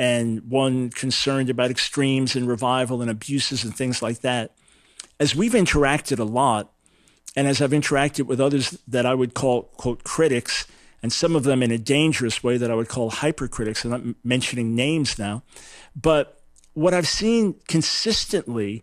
and 0.00 0.50
one 0.50 0.90
concerned 0.90 1.48
about 1.48 1.70
extremes 1.70 2.34
and 2.34 2.48
revival 2.48 3.00
and 3.00 3.08
abuses 3.08 3.62
and 3.62 3.76
things 3.76 4.02
like 4.02 4.22
that. 4.22 4.50
As 5.20 5.36
we've 5.36 5.52
interacted 5.52 6.18
a 6.18 6.24
lot, 6.24 6.72
and 7.36 7.46
as 7.46 7.62
I've 7.62 7.70
interacted 7.70 8.26
with 8.26 8.40
others 8.40 8.76
that 8.88 9.06
I 9.06 9.14
would 9.14 9.34
call, 9.34 9.62
quote, 9.76 10.02
critics, 10.02 10.66
and 11.06 11.12
some 11.12 11.36
of 11.36 11.44
them 11.44 11.62
in 11.62 11.70
a 11.70 11.78
dangerous 11.78 12.42
way 12.42 12.56
that 12.56 12.68
I 12.68 12.74
would 12.74 12.88
call 12.88 13.10
hypercritics, 13.10 13.84
I'm 13.84 13.90
not 13.92 14.16
mentioning 14.24 14.74
names 14.74 15.20
now, 15.20 15.44
but 15.94 16.42
what 16.74 16.92
I've 16.92 17.06
seen 17.06 17.60
consistently 17.68 18.82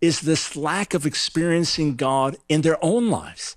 is 0.00 0.20
this 0.20 0.54
lack 0.54 0.94
of 0.94 1.04
experiencing 1.04 1.96
God 1.96 2.36
in 2.48 2.60
their 2.60 2.78
own 2.80 3.10
lives. 3.10 3.56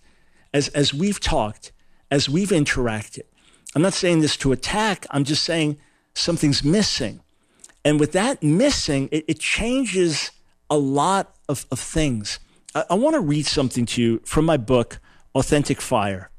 As, 0.51 0.69
as 0.69 0.95
we've 0.95 1.19
talked, 1.19 1.71
as 2.09 2.27
we've 2.27 2.49
interacted. 2.49 3.21
I'm 3.75 3.83
not 3.83 3.93
saying 3.93 4.21
this 4.21 4.35
to 4.37 4.51
attack, 4.51 5.05
I'm 5.11 5.23
just 5.23 5.43
saying 5.43 5.77
something's 6.15 6.63
missing. 6.63 7.19
And 7.85 7.99
with 7.99 8.13
that 8.13 8.41
missing, 8.41 9.09
it, 9.11 9.25
it 9.27 9.39
changes 9.39 10.31
a 10.71 10.77
lot 10.79 11.35
of, 11.47 11.67
of 11.71 11.79
things. 11.79 12.39
I, 12.73 12.83
I 12.89 12.93
want 12.95 13.13
to 13.13 13.21
read 13.21 13.45
something 13.45 13.85
to 13.85 14.01
you 14.01 14.21
from 14.25 14.45
my 14.45 14.57
book, 14.57 14.97
Authentic 15.35 15.81
Fire. 15.81 16.31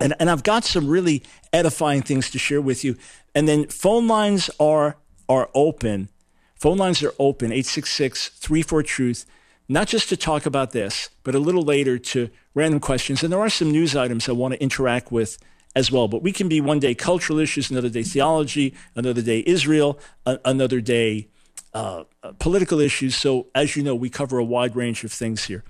And, 0.00 0.14
and 0.20 0.30
I've 0.30 0.42
got 0.42 0.64
some 0.64 0.88
really 0.88 1.22
edifying 1.52 2.02
things 2.02 2.30
to 2.30 2.38
share 2.38 2.60
with 2.60 2.84
you. 2.84 2.96
And 3.34 3.48
then 3.48 3.66
phone 3.66 4.06
lines 4.06 4.50
are, 4.60 4.96
are 5.28 5.50
open. 5.54 6.08
Phone 6.54 6.78
lines 6.78 7.02
are 7.02 7.14
open, 7.18 7.52
866 7.52 8.28
34 8.30 8.82
Truth, 8.82 9.26
not 9.68 9.86
just 9.86 10.08
to 10.08 10.16
talk 10.16 10.46
about 10.46 10.72
this, 10.72 11.10
but 11.22 11.34
a 11.34 11.38
little 11.38 11.62
later 11.62 11.98
to 11.98 12.30
random 12.54 12.80
questions. 12.80 13.22
And 13.22 13.32
there 13.32 13.40
are 13.40 13.50
some 13.50 13.70
news 13.70 13.94
items 13.94 14.28
I 14.28 14.32
want 14.32 14.54
to 14.54 14.62
interact 14.62 15.12
with 15.12 15.38
as 15.76 15.92
well. 15.92 16.08
But 16.08 16.22
we 16.22 16.32
can 16.32 16.48
be 16.48 16.60
one 16.60 16.80
day 16.80 16.94
cultural 16.94 17.38
issues, 17.38 17.70
another 17.70 17.88
day 17.88 18.02
theology, 18.02 18.74
another 18.96 19.22
day 19.22 19.44
Israel, 19.46 19.98
a- 20.26 20.40
another 20.44 20.80
day 20.80 21.28
uh, 21.74 22.04
uh 22.22 22.32
political 22.38 22.80
issues. 22.80 23.14
So, 23.14 23.48
as 23.54 23.76
you 23.76 23.82
know, 23.82 23.94
we 23.94 24.08
cover 24.10 24.38
a 24.38 24.44
wide 24.44 24.74
range 24.74 25.04
of 25.04 25.12
things 25.12 25.44
here. 25.44 25.64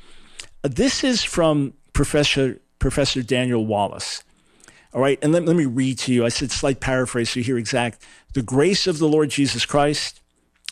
Uh, 0.65 0.69
this 0.69 1.03
is 1.03 1.25
from 1.25 1.75
Professor 1.93 2.61
Professor 2.79 3.23
Daniel 3.23 3.65
Wallace. 3.67 4.23
All 4.95 5.01
right, 5.01 5.19
and 5.21 5.33
let, 5.33 5.45
let 5.45 5.57
me 5.57 5.67
read 5.67 5.99
to 6.01 6.13
you. 6.13 6.25
I 6.25 6.31
said 6.31 6.51
slight 6.51 6.81
paraphrase 6.81 7.31
so 7.31 7.41
you 7.41 7.45
hear 7.45 7.59
exact. 7.59 8.05
The 8.35 8.43
grace 8.43 8.87
of 8.87 8.99
the 8.99 9.09
Lord 9.09 9.31
Jesus 9.31 9.67
Christ 9.67 10.21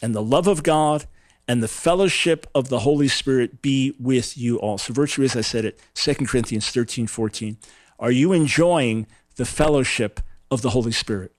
and 0.02 0.14
the 0.14 0.22
love 0.22 0.46
of 0.46 0.62
God 0.62 1.06
and 1.48 1.62
the 1.62 1.68
fellowship 1.68 2.46
of 2.54 2.68
the 2.68 2.80
Holy 2.80 3.08
Spirit 3.08 3.62
be 3.62 3.94
with 4.00 4.36
you 4.36 4.58
all. 4.58 4.78
So 4.78 4.92
virtually 4.92 5.26
as 5.26 5.36
I 5.36 5.42
said 5.42 5.64
it, 5.64 5.80
2 5.94 6.14
Corinthians 6.26 6.70
13, 6.70 7.06
14. 7.06 7.56
Are 7.98 8.10
you 8.10 8.32
enjoying 8.32 9.06
the 9.36 9.44
fellowship 9.44 10.20
of 10.50 10.62
the 10.62 10.70
Holy 10.70 10.92
Spirit? 10.92 11.32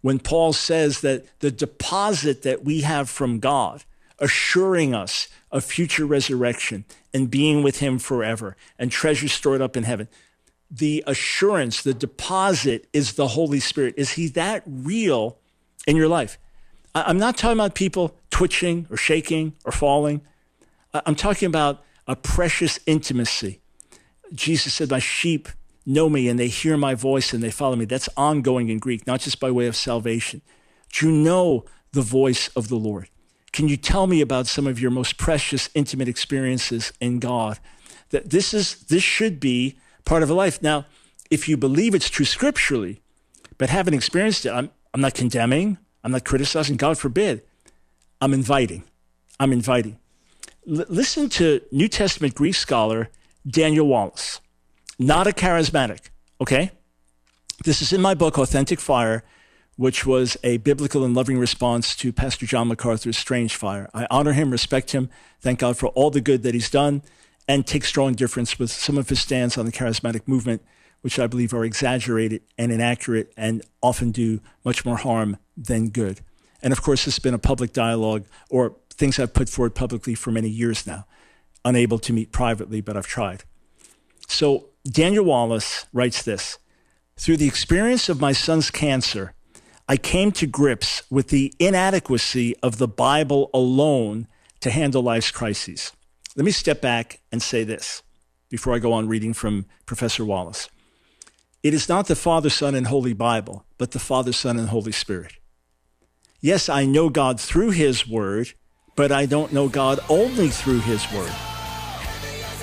When 0.00 0.18
Paul 0.18 0.52
says 0.52 1.00
that 1.02 1.26
the 1.40 1.50
deposit 1.50 2.42
that 2.42 2.64
we 2.64 2.80
have 2.80 3.08
from 3.08 3.38
God, 3.38 3.84
assuring 4.22 4.94
us 4.94 5.28
of 5.50 5.64
future 5.64 6.06
resurrection 6.06 6.86
and 7.12 7.30
being 7.30 7.62
with 7.62 7.80
him 7.80 7.98
forever 7.98 8.56
and 8.78 8.90
treasures 8.90 9.32
stored 9.32 9.60
up 9.60 9.76
in 9.76 9.82
heaven. 9.82 10.08
The 10.70 11.04
assurance, 11.06 11.82
the 11.82 11.92
deposit 11.92 12.86
is 12.94 13.14
the 13.14 13.28
Holy 13.28 13.60
Spirit. 13.60 13.94
Is 13.98 14.12
he 14.12 14.28
that 14.28 14.62
real 14.66 15.36
in 15.86 15.96
your 15.96 16.08
life? 16.08 16.38
I'm 16.94 17.18
not 17.18 17.36
talking 17.36 17.58
about 17.58 17.74
people 17.74 18.16
twitching 18.30 18.86
or 18.88 18.96
shaking 18.96 19.54
or 19.64 19.72
falling. 19.72 20.22
I'm 20.94 21.14
talking 21.14 21.46
about 21.46 21.82
a 22.06 22.16
precious 22.16 22.78
intimacy. 22.86 23.60
Jesus 24.32 24.72
said, 24.74 24.90
My 24.90 24.98
sheep 24.98 25.48
know 25.84 26.08
me 26.08 26.28
and 26.28 26.38
they 26.38 26.48
hear 26.48 26.76
my 26.76 26.94
voice 26.94 27.32
and 27.32 27.42
they 27.42 27.50
follow 27.50 27.76
me. 27.76 27.84
That's 27.84 28.08
ongoing 28.16 28.68
in 28.68 28.78
Greek, 28.78 29.06
not 29.06 29.20
just 29.20 29.40
by 29.40 29.50
way 29.50 29.66
of 29.66 29.76
salvation. 29.76 30.42
Do 30.92 31.08
you 31.08 31.12
know 31.12 31.64
the 31.92 32.02
voice 32.02 32.48
of 32.48 32.68
the 32.68 32.76
Lord? 32.76 33.08
Can 33.52 33.68
you 33.68 33.76
tell 33.76 34.06
me 34.06 34.20
about 34.20 34.46
some 34.46 34.66
of 34.66 34.80
your 34.80 34.90
most 34.90 35.18
precious, 35.18 35.68
intimate 35.74 36.08
experiences 36.08 36.92
in 37.00 37.18
God? 37.18 37.58
That 38.10 38.30
this 38.30 38.54
is 38.54 38.76
this 38.84 39.02
should 39.02 39.40
be 39.40 39.76
part 40.04 40.22
of 40.22 40.30
a 40.30 40.34
life. 40.34 40.62
Now, 40.62 40.86
if 41.30 41.48
you 41.48 41.56
believe 41.56 41.94
it's 41.94 42.10
true 42.10 42.24
scripturally, 42.24 43.02
but 43.58 43.68
haven't 43.70 43.94
experienced 43.94 44.46
it, 44.46 44.50
I'm 44.50 44.70
I'm 44.94 45.00
not 45.00 45.14
condemning, 45.14 45.78
I'm 46.04 46.12
not 46.12 46.24
criticizing, 46.24 46.76
God 46.76 46.98
forbid. 46.98 47.42
I'm 48.20 48.34
inviting. 48.34 48.84
I'm 49.40 49.52
inviting. 49.52 49.98
L- 50.68 50.84
listen 50.88 51.28
to 51.30 51.60
New 51.70 51.88
Testament 51.88 52.34
Greek 52.34 52.54
scholar 52.54 53.10
Daniel 53.46 53.86
Wallace, 53.86 54.40
not 54.98 55.26
a 55.26 55.30
charismatic, 55.30 56.10
okay? 56.40 56.70
This 57.64 57.82
is 57.82 57.92
in 57.92 58.00
my 58.00 58.14
book, 58.14 58.38
Authentic 58.38 58.80
Fire 58.80 59.24
which 59.82 60.06
was 60.06 60.36
a 60.44 60.58
biblical 60.58 61.04
and 61.04 61.12
loving 61.12 61.40
response 61.40 61.96
to 61.96 62.12
Pastor 62.12 62.46
John 62.46 62.68
MacArthur's 62.68 63.18
Strange 63.18 63.56
Fire. 63.56 63.90
I 63.92 64.06
honor 64.12 64.32
him, 64.32 64.52
respect 64.52 64.92
him, 64.92 65.10
thank 65.40 65.58
God 65.58 65.76
for 65.76 65.88
all 65.88 66.08
the 66.08 66.20
good 66.20 66.44
that 66.44 66.54
he's 66.54 66.70
done, 66.70 67.02
and 67.48 67.66
take 67.66 67.84
strong 67.84 68.12
difference 68.12 68.60
with 68.60 68.70
some 68.70 68.96
of 68.96 69.08
his 69.08 69.18
stands 69.18 69.58
on 69.58 69.66
the 69.66 69.72
charismatic 69.72 70.28
movement, 70.28 70.62
which 71.00 71.18
I 71.18 71.26
believe 71.26 71.52
are 71.52 71.64
exaggerated 71.64 72.42
and 72.56 72.70
inaccurate 72.70 73.32
and 73.36 73.60
often 73.82 74.12
do 74.12 74.40
much 74.64 74.84
more 74.84 74.98
harm 74.98 75.36
than 75.56 75.88
good. 75.88 76.20
And 76.62 76.72
of 76.72 76.80
course, 76.80 77.04
this 77.04 77.16
has 77.16 77.18
been 77.20 77.34
a 77.34 77.38
public 77.38 77.72
dialogue 77.72 78.26
or 78.50 78.76
things 78.94 79.18
I've 79.18 79.34
put 79.34 79.48
forward 79.48 79.74
publicly 79.74 80.14
for 80.14 80.30
many 80.30 80.48
years 80.48 80.86
now, 80.86 81.06
unable 81.64 81.98
to 81.98 82.12
meet 82.12 82.30
privately, 82.30 82.80
but 82.80 82.96
I've 82.96 83.08
tried. 83.08 83.42
So 84.28 84.68
Daniel 84.84 85.24
Wallace 85.24 85.86
writes 85.92 86.22
this 86.22 86.58
Through 87.16 87.38
the 87.38 87.48
experience 87.48 88.08
of 88.08 88.20
my 88.20 88.30
son's 88.30 88.70
cancer, 88.70 89.34
I 89.88 89.96
came 89.96 90.32
to 90.32 90.46
grips 90.46 91.02
with 91.10 91.28
the 91.28 91.52
inadequacy 91.58 92.56
of 92.62 92.78
the 92.78 92.88
Bible 92.88 93.50
alone 93.52 94.28
to 94.60 94.70
handle 94.70 95.02
life's 95.02 95.30
crises. 95.30 95.92
Let 96.36 96.44
me 96.44 96.52
step 96.52 96.80
back 96.80 97.20
and 97.30 97.42
say 97.42 97.64
this 97.64 98.02
before 98.48 98.74
I 98.74 98.78
go 98.78 98.92
on 98.92 99.08
reading 99.08 99.34
from 99.34 99.66
Professor 99.86 100.24
Wallace. 100.24 100.68
It 101.62 101.74
is 101.74 101.88
not 101.88 102.06
the 102.06 102.16
Father, 102.16 102.50
Son, 102.50 102.74
and 102.74 102.86
Holy 102.86 103.12
Bible, 103.12 103.64
but 103.78 103.90
the 103.90 103.98
Father, 103.98 104.32
Son, 104.32 104.58
and 104.58 104.68
Holy 104.68 104.92
Spirit. 104.92 105.34
Yes, 106.40 106.68
I 106.68 106.84
know 106.84 107.08
God 107.08 107.40
through 107.40 107.70
His 107.70 108.08
Word, 108.08 108.52
but 108.96 109.12
I 109.12 109.26
don't 109.26 109.52
know 109.52 109.68
God 109.68 110.00
only 110.08 110.48
through 110.48 110.80
His 110.80 111.10
Word. 111.12 111.32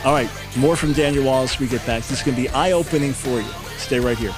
All 0.06 0.14
right, 0.14 0.30
more 0.58 0.76
from 0.76 0.94
Daniel 0.94 1.26
Wallace 1.26 1.60
we 1.60 1.68
get 1.68 1.86
back. 1.86 2.04
This 2.04 2.20
is 2.20 2.26
going 2.26 2.36
to 2.36 2.42
be 2.42 2.50
eye 2.50 2.72
opening 2.72 3.14
for 3.14 3.40
you. 3.40 3.52
Stay 3.78 4.00
right 4.00 4.18
here. 4.18 4.34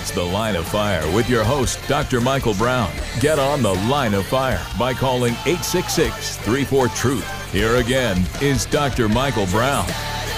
It's 0.00 0.12
The 0.12 0.24
Line 0.24 0.56
of 0.56 0.66
Fire 0.66 1.02
with 1.14 1.28
your 1.28 1.44
host, 1.44 1.78
Dr. 1.86 2.22
Michael 2.22 2.54
Brown. 2.54 2.90
Get 3.20 3.38
on 3.38 3.62
The 3.62 3.74
Line 3.74 4.14
of 4.14 4.24
Fire 4.24 4.66
by 4.78 4.94
calling 4.94 5.34
866 5.44 6.38
34 6.38 6.88
Truth. 6.88 7.52
Here 7.52 7.76
again 7.76 8.24
is 8.40 8.64
Dr. 8.64 9.10
Michael 9.10 9.44
Brown. 9.48 9.84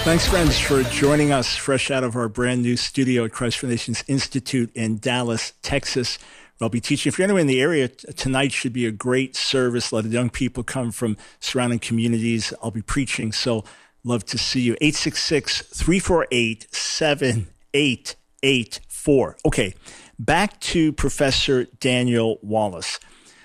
Thanks, 0.03 0.27
friends, 0.27 0.59
for 0.59 0.83
joining 0.83 1.31
us 1.31 1.55
fresh 1.55 1.91
out 1.91 2.03
of 2.03 2.17
our 2.17 2.27
brand 2.27 2.61
new 2.61 2.75
studio 2.75 3.23
at 3.23 3.31
Christ 3.31 3.57
for 3.57 3.67
Nations 3.67 4.03
Institute 4.09 4.69
in 4.75 4.97
Dallas, 4.97 5.53
Texas. 5.61 6.19
I'll 6.59 6.67
be 6.67 6.81
teaching. 6.81 7.09
If 7.09 7.17
you're 7.17 7.23
anywhere 7.23 7.39
in 7.39 7.47
the 7.47 7.61
area, 7.61 7.87
tonight 7.87 8.51
should 8.51 8.73
be 8.73 8.85
a 8.85 8.91
great 8.91 9.33
service. 9.33 9.91
A 9.91 9.95
lot 9.95 10.03
of 10.03 10.11
young 10.11 10.29
people 10.29 10.63
come 10.63 10.91
from 10.91 11.15
surrounding 11.39 11.79
communities. 11.79 12.53
I'll 12.61 12.71
be 12.71 12.81
preaching, 12.81 13.31
so 13.31 13.63
love 14.03 14.25
to 14.25 14.37
see 14.37 14.59
you. 14.59 14.73
866 14.81 15.61
348 15.61 16.67
7888 16.75 18.79
four. 19.03 19.35
Okay, 19.45 19.73
back 20.17 20.59
to 20.61 20.93
Professor 20.93 21.65
Daniel 21.79 22.39
Wallace. 22.41 22.99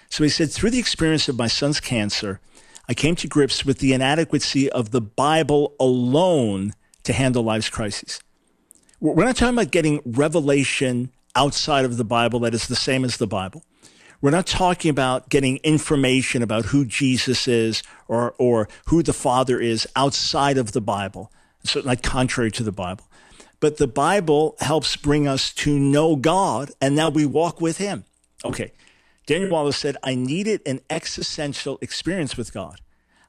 So 0.09 0.23
he 0.23 0.31
said, 0.31 0.51
through 0.51 0.71
the 0.71 0.79
experience 0.79 1.29
of 1.29 1.37
my 1.37 1.49
son's 1.49 1.81
cancer, 1.81 2.41
I 2.89 2.95
came 2.95 3.17
to 3.17 3.29
grips 3.29 3.65
with 3.65 3.79
the 3.79 3.93
inadequacy 3.93 4.71
of 4.71 4.93
the 4.93 5.01
Bible 5.01 5.75
alone 5.81 6.75
to 7.03 7.13
handle 7.13 7.43
life's 7.43 7.69
crises. 7.69 8.21
We're 9.01 9.25
not 9.25 9.37
talking 9.37 9.55
about 9.55 9.71
getting 9.71 10.01
revelation 10.05 11.11
outside 11.35 11.85
of 11.85 11.97
the 11.97 12.05
Bible 12.05 12.41
that 12.41 12.55
is 12.55 12.69
the 12.69 12.77
same 12.77 13.05
as 13.05 13.17
the 13.17 13.27
Bible. 13.27 13.63
We're 14.21 14.31
not 14.31 14.47
talking 14.47 14.91
about 14.91 15.29
getting 15.29 15.59
information 15.59 16.43
about 16.43 16.67
who 16.67 16.85
Jesus 16.85 17.47
is 17.47 17.83
or, 18.09 18.35
or 18.39 18.69
who 18.87 19.03
the 19.03 19.13
Father 19.13 19.61
is 19.61 19.87
outside 19.95 20.59
of 20.59 20.73
the 20.73 20.81
Bible, 20.81 21.31
So 21.65 21.81
not 21.81 22.03
contrary 22.03 22.51
to 22.53 22.63
the 22.65 22.73
Bible. 22.73 23.05
But 23.61 23.79
the 23.79 23.89
Bible 23.89 24.57
helps 24.61 24.97
bring 24.97 25.27
us 25.27 25.53
to 25.55 25.79
know 25.79 26.15
God, 26.15 26.71
and 26.81 26.95
now 26.95 27.11
we 27.11 27.27
walk 27.27 27.61
with 27.61 27.79
Him. 27.79 28.05
Okay. 28.45 28.73
Daniel 29.27 29.51
Wallace 29.51 29.77
said, 29.77 29.97
I 30.03 30.15
needed 30.15 30.63
an 30.65 30.81
existential 30.89 31.79
experience 31.83 32.37
with 32.37 32.55
God. 32.55 32.81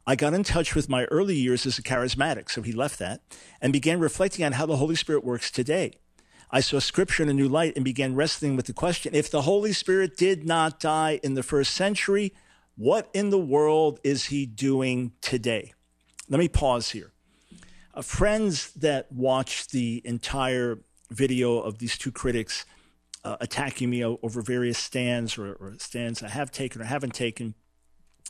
I 0.06 0.16
got 0.16 0.34
in 0.34 0.44
touch 0.44 0.76
with 0.76 0.88
my 0.88 1.06
early 1.06 1.36
years 1.36 1.66
as 1.66 1.78
a 1.78 1.84
charismatic, 1.84 2.50
so 2.50 2.62
he 2.62 2.72
left 2.72 3.00
that, 3.00 3.22
and 3.62 3.74
began 3.74 4.00
reflecting 4.00 4.46
on 4.46 4.54
how 4.54 4.66
the 4.66 4.78
Holy 4.78 4.96
Spirit 4.96 5.24
works 5.24 5.52
today. 5.52 5.94
I 6.52 6.62
saw 6.62 6.80
scripture 6.80 7.24
in 7.24 7.30
a 7.30 7.34
new 7.34 7.48
light 7.48 7.74
and 7.76 7.86
began 7.86 8.16
wrestling 8.16 8.56
with 8.56 8.66
the 8.66 8.74
question 8.74 9.14
if 9.14 9.30
the 9.30 9.44
Holy 9.44 9.74
Spirit 9.74 10.18
did 10.18 10.46
not 10.46 10.80
die 10.80 11.20
in 11.22 11.34
the 11.34 11.44
first 11.44 11.74
century, 11.74 12.34
what 12.76 13.10
in 13.14 13.30
the 13.30 13.38
world 13.38 14.00
is 14.04 14.26
he 14.26 14.46
doing 14.46 15.12
today? 15.22 15.74
Let 16.28 16.40
me 16.40 16.48
pause 16.48 16.92
here 16.92 17.12
uh, 18.00 18.02
friends 18.02 18.72
that 18.74 19.12
watched 19.12 19.72
the 19.72 20.02
entire 20.06 20.80
video 21.12 21.60
of 21.60 21.80
these 21.80 21.98
two 21.98 22.12
critics 22.12 22.66
uh, 23.26 23.36
attacking 23.42 23.90
me 23.90 24.06
over 24.06 24.42
various 24.42 24.78
stands 24.78 25.38
or, 25.38 25.54
or, 25.56 25.74
stands 25.80 26.24
I 26.24 26.30
have 26.30 26.50
taken 26.50 26.82
or 26.82 26.86
haven't 26.86 27.14
taken 27.14 27.56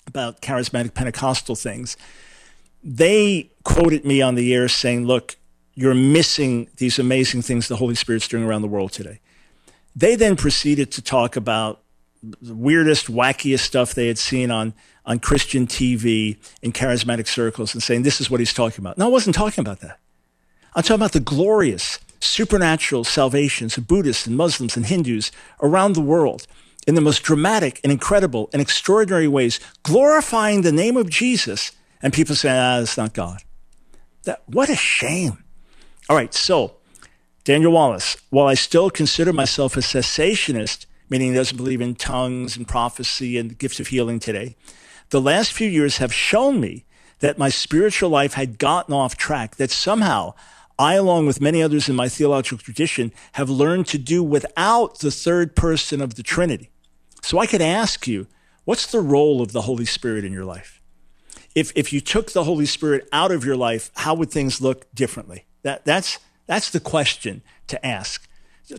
about 0.08 0.42
charismatic 0.42 0.96
Pentecostal 0.96 1.56
things, 1.56 1.96
they 2.84 3.52
quoted 3.64 4.06
me 4.06 4.24
on 4.24 4.34
the 4.34 4.52
air 4.56 4.68
saying, 4.68 5.06
Look, 5.06 5.38
you're 5.76 5.94
missing 5.94 6.70
these 6.78 6.98
amazing 6.98 7.44
things 7.44 7.68
the 7.68 7.76
Holy 7.76 7.96
Spirit's 7.96 8.28
doing 8.28 8.44
around 8.44 8.64
the 8.64 8.68
world 8.68 8.92
today. 8.92 9.20
They 9.96 10.16
then 10.16 10.36
proceeded 10.36 10.92
to 10.94 11.02
talk 11.02 11.36
about 11.36 11.84
weirdest, 12.42 13.08
wackiest 13.08 13.60
stuff 13.60 13.94
they 13.94 14.08
had 14.08 14.18
seen 14.18 14.52
on, 14.52 14.74
on 15.06 15.20
Christian 15.20 15.68
TV 15.68 16.38
in 16.62 16.72
charismatic 16.72 17.28
circles 17.28 17.74
and 17.74 17.82
saying, 17.82 18.04
this 18.04 18.20
is 18.20 18.30
what 18.30 18.40
he's 18.40 18.54
talking 18.54 18.84
about. 18.84 18.98
No, 18.98 19.06
I 19.06 19.10
wasn't 19.10 19.36
talking 19.36 19.62
about 19.62 19.80
that. 19.82 20.00
I'm 20.76 20.84
talking 20.84 20.96
about 20.96 21.14
the 21.14 21.20
glorious 21.20 22.00
supernatural 22.20 23.04
salvations 23.04 23.78
of 23.78 23.88
Buddhists 23.88 24.28
and 24.28 24.36
Muslims 24.36 24.76
and 24.76 24.86
Hindus 24.86 25.32
around 25.62 25.94
the 25.94 26.02
world 26.02 26.46
in 26.86 26.96
the 26.96 27.02
most 27.02 27.24
dramatic 27.24 27.80
and 27.84 27.92
incredible 27.92 28.50
and 28.54 28.62
extraordinary 28.62 29.28
ways, 29.28 29.60
glorifying 29.84 30.62
the 30.62 30.72
name 30.72 30.98
of 30.98 31.10
Jesus. 31.10 31.72
And 32.02 32.14
people 32.14 32.36
say, 32.36 32.50
ah, 32.50 32.80
that's 32.80 32.98
not 32.98 33.14
God. 33.14 33.44
That, 34.24 34.44
what 34.48 34.70
a 34.70 34.76
shame. 34.76 35.44
All 36.10 36.16
right, 36.16 36.34
so 36.34 36.76
Daniel 37.44 37.72
Wallace, 37.72 38.18
while 38.30 38.48
I 38.48 38.54
still 38.54 38.90
consider 38.90 39.32
myself 39.34 39.78
a 39.78 39.82
cessationist, 39.82 40.86
meaning 41.10 41.30
he 41.30 41.36
doesn't 41.36 41.58
believe 41.58 41.82
in 41.82 41.96
tongues 41.96 42.56
and 42.56 42.68
prophecy 42.68 43.38
and 43.38 43.58
gifts 43.58 43.80
of 43.80 43.88
healing 43.88 44.20
today, 44.20 44.56
the 45.10 45.22
last 45.22 45.54
few 45.54 45.68
years 45.68 45.98
have 45.98 46.14
shown 46.14 46.60
me 46.60 46.86
that 47.20 47.38
my 47.38 47.50
spiritual 47.50 48.10
life 48.10 48.34
had 48.34 48.58
gotten 48.58 48.94
off 48.94 49.18
track, 49.18 49.56
that 49.58 49.72
somehow 49.72 50.34
I, 50.78 50.94
along 50.94 51.26
with 51.26 51.42
many 51.42 51.62
others 51.62 51.90
in 51.90 51.96
my 51.96 52.08
theological 52.08 52.58
tradition, 52.58 53.12
have 53.34 53.50
learned 53.50 53.88
to 53.88 53.98
do 53.98 54.24
without 54.24 55.00
the 55.00 55.12
third 55.12 55.56
person 55.56 56.02
of 56.02 56.16
the 56.16 56.24
Trinity. 56.24 56.70
So 57.22 57.38
I 57.38 57.48
could 57.48 57.62
ask 57.62 58.08
you, 58.08 58.28
what's 58.64 58.86
the 58.86 59.02
role 59.02 59.42
of 59.42 59.52
the 59.52 59.64
Holy 59.64 59.86
Spirit 59.86 60.24
in 60.24 60.32
your 60.32 60.46
life? 60.46 60.80
If, 61.54 61.74
if 61.76 61.92
you 61.92 62.00
took 62.00 62.32
the 62.32 62.46
Holy 62.46 62.66
Spirit 62.66 63.10
out 63.12 63.32
of 63.32 63.44
your 63.44 63.58
life, 63.58 63.92
how 63.96 64.14
would 64.14 64.32
things 64.32 64.62
look 64.62 64.86
differently? 64.94 65.46
That, 65.64 65.84
that's, 65.84 66.20
that's 66.46 66.70
the 66.70 66.80
question 66.80 67.42
to 67.68 67.86
ask. 67.86 68.26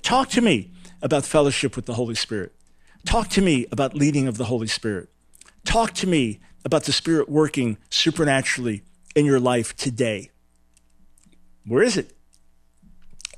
Talk 0.01 0.31
to 0.31 0.41
me 0.41 0.71
about 1.03 1.25
fellowship 1.25 1.77
with 1.77 1.87
the 1.87 1.95
Holy 1.95 2.15
Spirit. 2.15 2.53
Talk 3.05 3.29
to 3.31 3.43
me 3.43 3.67
about 3.73 3.95
leading 3.95 4.29
of 4.29 4.37
the 4.37 4.45
Holy 4.45 4.67
Spirit. 4.67 5.09
Talk 5.65 5.93
to 5.95 6.07
me 6.07 6.41
about 6.65 6.85
the 6.85 6.93
Spirit 6.93 7.29
working 7.29 7.79
supernaturally 7.89 8.83
in 9.15 9.25
your 9.25 9.41
life 9.41 9.75
today. 9.77 10.31
Where 11.67 11.83
is 11.83 11.97
it? 11.97 12.13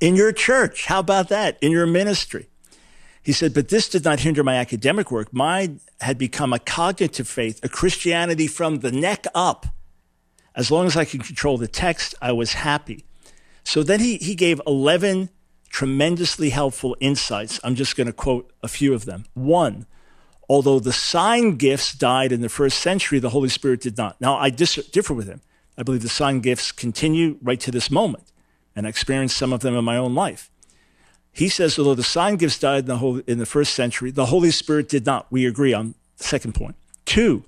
In 0.01 0.15
your 0.15 0.31
church. 0.31 0.85
How 0.85 0.99
about 0.99 1.29
that? 1.29 1.57
In 1.61 1.71
your 1.71 1.85
ministry. 1.85 2.47
He 3.21 3.31
said, 3.31 3.53
but 3.53 3.69
this 3.69 3.87
did 3.87 4.03
not 4.03 4.19
hinder 4.19 4.43
my 4.43 4.55
academic 4.55 5.09
work. 5.09 5.33
Mine 5.33 5.79
had 6.01 6.17
become 6.17 6.51
a 6.51 6.59
cognitive 6.59 7.27
faith, 7.27 7.63
a 7.63 7.69
Christianity 7.69 8.47
from 8.47 8.79
the 8.79 8.91
neck 8.91 9.25
up. 9.33 9.65
As 10.55 10.69
long 10.69 10.85
as 10.87 10.97
I 10.97 11.05
could 11.05 11.23
control 11.23 11.57
the 11.57 11.67
text, 11.67 12.15
I 12.21 12.33
was 12.33 12.53
happy. 12.53 13.05
So 13.63 13.81
then 13.81 14.01
he, 14.01 14.17
he 14.17 14.35
gave 14.35 14.61
11 14.67 15.29
tremendously 15.73 16.51
helpful 16.51 16.95
insights. 16.99 17.59
I'm 17.63 17.73
just 17.73 17.95
going 17.95 18.05
to 18.05 18.13
quote 18.13 18.53
a 18.61 18.67
few 18.67 18.93
of 18.93 19.05
them. 19.05 19.25
One, 19.33 19.87
although 20.47 20.79
the 20.79 20.93
sign 20.93 21.55
gifts 21.55 21.93
died 21.93 22.31
in 22.31 22.41
the 22.41 22.47
first 22.47 22.77
century, 22.77 23.17
the 23.17 23.31
Holy 23.31 23.49
Spirit 23.49 23.81
did 23.81 23.97
not. 23.97 24.21
Now, 24.21 24.37
I 24.37 24.51
dis- 24.51 24.87
differ 24.91 25.15
with 25.15 25.27
him. 25.27 25.41
I 25.75 25.81
believe 25.81 26.03
the 26.03 26.09
sign 26.09 26.41
gifts 26.41 26.71
continue 26.71 27.39
right 27.41 27.59
to 27.59 27.71
this 27.71 27.89
moment, 27.89 28.31
and 28.75 28.85
I 28.85 28.89
experienced 28.89 29.35
some 29.35 29.51
of 29.51 29.61
them 29.61 29.75
in 29.75 29.83
my 29.83 29.97
own 29.97 30.13
life. 30.13 30.51
He 31.31 31.49
says, 31.49 31.79
although 31.79 31.95
the 31.95 32.03
sign 32.03 32.35
gifts 32.35 32.59
died 32.59 32.81
in 32.81 32.85
the, 32.85 32.97
Holy, 32.97 33.23
in 33.25 33.39
the 33.39 33.47
first 33.47 33.73
century, 33.73 34.11
the 34.11 34.27
Holy 34.27 34.51
Spirit 34.51 34.87
did 34.87 35.07
not. 35.07 35.25
We 35.31 35.47
agree 35.47 35.73
on 35.73 35.95
the 36.19 36.23
second 36.23 36.53
point. 36.53 36.75
Two, 37.03 37.45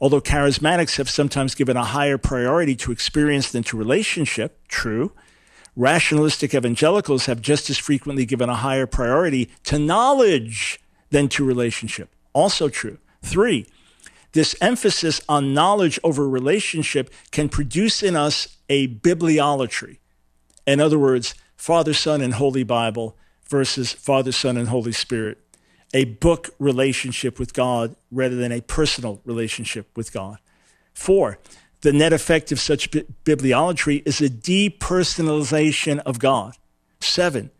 although 0.00 0.20
charismatics 0.20 0.96
have 0.96 1.08
sometimes 1.08 1.54
given 1.54 1.76
a 1.76 1.84
higher 1.84 2.18
priority 2.18 2.74
to 2.74 2.90
experience 2.90 3.52
than 3.52 3.62
to 3.62 3.76
relationship, 3.76 4.58
true, 4.66 5.12
rationalistic 5.80 6.54
evangelicals 6.54 7.24
have 7.24 7.40
just 7.40 7.70
as 7.70 7.78
frequently 7.78 8.26
given 8.26 8.50
a 8.50 8.54
higher 8.54 8.86
priority 8.86 9.50
to 9.64 9.78
knowledge 9.78 10.78
than 11.08 11.26
to 11.26 11.42
relationship. 11.42 12.10
Also 12.34 12.68
true. 12.68 12.98
Three, 13.22 13.66
this 14.32 14.54
emphasis 14.60 15.22
on 15.26 15.54
knowledge 15.54 15.98
over 16.04 16.28
relationship 16.28 17.10
can 17.30 17.48
produce 17.48 18.02
in 18.02 18.14
us 18.14 18.58
a 18.68 18.88
bibliolatry. 18.88 19.96
In 20.66 20.80
other 20.80 20.98
words, 20.98 21.34
Father, 21.56 21.94
Son, 21.94 22.20
and 22.20 22.34
Holy 22.34 22.62
Bible 22.62 23.16
versus 23.48 23.92
Father, 23.92 24.32
Son, 24.32 24.58
and 24.58 24.68
Holy 24.68 24.92
Spirit. 24.92 25.38
A 25.94 26.04
book 26.04 26.50
relationship 26.58 27.38
with 27.38 27.54
God 27.54 27.96
rather 28.12 28.36
than 28.36 28.52
a 28.52 28.60
personal 28.60 29.20
relationship 29.24 29.88
with 29.96 30.12
God. 30.12 30.38
Four, 30.94 31.38
the 31.82 31.92
net 31.92 32.12
effect 32.12 32.52
of 32.52 32.60
such 32.60 32.90
bi- 32.90 33.04
bibliolatry 33.24 34.02
is 34.04 34.20
a 34.20 34.28
depersonalization 34.28 35.98
of 36.00 36.18
God. 36.18 36.56
Seven, 37.00 37.50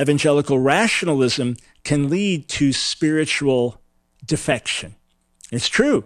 evangelical 0.00 0.58
rationalism 0.58 1.56
can 1.82 2.08
lead 2.08 2.48
to 2.48 2.72
spiritual 2.72 3.80
defection. 4.24 4.94
It's 5.50 5.68
true. 5.68 6.04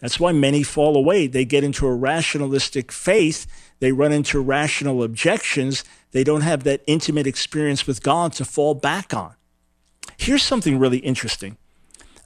That's 0.00 0.20
why 0.20 0.32
many 0.32 0.62
fall 0.62 0.96
away. 0.96 1.26
They 1.26 1.44
get 1.44 1.64
into 1.64 1.86
a 1.86 1.94
rationalistic 1.94 2.92
faith. 2.92 3.46
They 3.80 3.92
run 3.92 4.12
into 4.12 4.40
rational 4.40 5.02
objections. 5.02 5.84
They 6.12 6.24
don't 6.24 6.42
have 6.42 6.64
that 6.64 6.82
intimate 6.86 7.26
experience 7.26 7.86
with 7.86 8.02
God 8.02 8.32
to 8.34 8.44
fall 8.44 8.74
back 8.74 9.12
on. 9.12 9.34
Here's 10.16 10.42
something 10.42 10.78
really 10.78 10.98
interesting. 10.98 11.56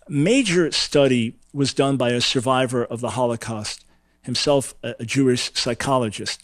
Major 0.08 0.70
study 0.70 1.36
was 1.52 1.74
done 1.74 1.96
by 1.96 2.10
a 2.10 2.20
survivor 2.20 2.84
of 2.84 3.00
the 3.00 3.10
Holocaust, 3.10 3.84
himself 4.22 4.74
a 4.82 5.04
Jewish 5.04 5.52
psychologist. 5.54 6.42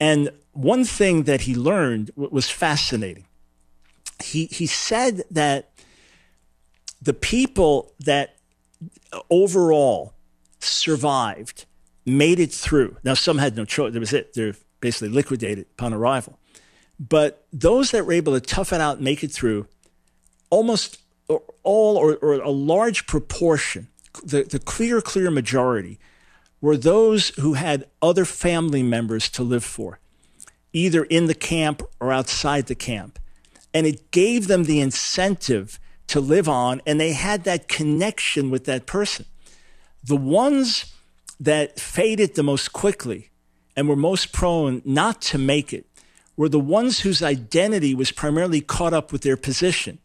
And 0.00 0.30
one 0.52 0.84
thing 0.84 1.24
that 1.24 1.42
he 1.42 1.54
learned 1.54 2.10
was 2.16 2.50
fascinating. 2.50 3.26
He, 4.22 4.46
he 4.46 4.66
said 4.66 5.24
that 5.30 5.70
the 7.02 7.14
people 7.14 7.92
that 8.00 8.36
overall 9.30 10.14
survived, 10.64 11.66
made 12.06 12.38
it 12.40 12.52
through. 12.52 12.96
Now, 13.04 13.14
some 13.14 13.38
had 13.38 13.56
no 13.56 13.64
choice. 13.64 13.92
That 13.92 14.00
was 14.00 14.12
it. 14.12 14.34
They're 14.34 14.56
basically 14.80 15.08
liquidated 15.08 15.66
upon 15.72 15.94
arrival. 15.94 16.38
But 16.98 17.46
those 17.52 17.90
that 17.90 18.06
were 18.06 18.12
able 18.12 18.34
to 18.34 18.40
tough 18.40 18.72
it 18.72 18.80
out, 18.80 19.00
make 19.00 19.24
it 19.24 19.32
through, 19.32 19.66
almost 20.50 20.98
all 21.28 21.96
or, 21.96 22.16
or 22.16 22.34
a 22.34 22.50
large 22.50 23.06
proportion, 23.06 23.88
the, 24.22 24.42
the 24.44 24.58
clear, 24.58 25.00
clear 25.00 25.30
majority, 25.30 25.98
were 26.64 26.78
those 26.78 27.28
who 27.40 27.52
had 27.52 27.84
other 28.00 28.24
family 28.24 28.82
members 28.82 29.28
to 29.28 29.42
live 29.42 29.62
for, 29.62 30.00
either 30.72 31.04
in 31.04 31.26
the 31.26 31.34
camp 31.34 31.82
or 32.00 32.10
outside 32.10 32.68
the 32.68 32.74
camp. 32.74 33.18
And 33.74 33.86
it 33.86 34.10
gave 34.10 34.46
them 34.46 34.64
the 34.64 34.80
incentive 34.80 35.78
to 36.06 36.20
live 36.20 36.48
on, 36.48 36.80
and 36.86 36.98
they 36.98 37.12
had 37.12 37.44
that 37.44 37.68
connection 37.68 38.48
with 38.48 38.64
that 38.64 38.86
person. 38.86 39.26
The 40.02 40.16
ones 40.16 40.94
that 41.38 41.78
faded 41.78 42.34
the 42.34 42.42
most 42.42 42.72
quickly 42.72 43.28
and 43.76 43.86
were 43.86 43.94
most 43.94 44.32
prone 44.32 44.80
not 44.86 45.20
to 45.20 45.36
make 45.36 45.70
it 45.70 45.84
were 46.34 46.48
the 46.48 46.58
ones 46.58 47.00
whose 47.00 47.22
identity 47.22 47.94
was 47.94 48.10
primarily 48.10 48.62
caught 48.62 48.94
up 48.94 49.12
with 49.12 49.20
their 49.20 49.36
position. 49.36 49.98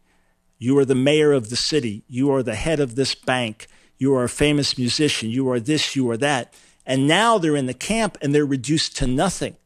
You 0.58 0.76
are 0.76 0.84
the 0.84 0.94
mayor 0.94 1.32
of 1.32 1.48
the 1.48 1.56
city. 1.56 2.04
You 2.06 2.30
are 2.34 2.42
the 2.42 2.54
head 2.54 2.80
of 2.80 2.96
this 2.96 3.14
bank. 3.14 3.66
You 4.00 4.14
are 4.14 4.24
a 4.24 4.28
famous 4.30 4.78
musician. 4.78 5.28
You 5.30 5.48
are 5.50 5.60
this, 5.60 5.94
you 5.94 6.10
are 6.10 6.16
that. 6.16 6.54
And 6.86 7.06
now 7.06 7.36
they're 7.38 7.54
in 7.54 7.66
the 7.66 7.74
camp 7.74 8.16
and 8.20 8.34
they're 8.34 8.46
reduced 8.46 8.96
to 8.96 9.06
nothing. 9.06 9.56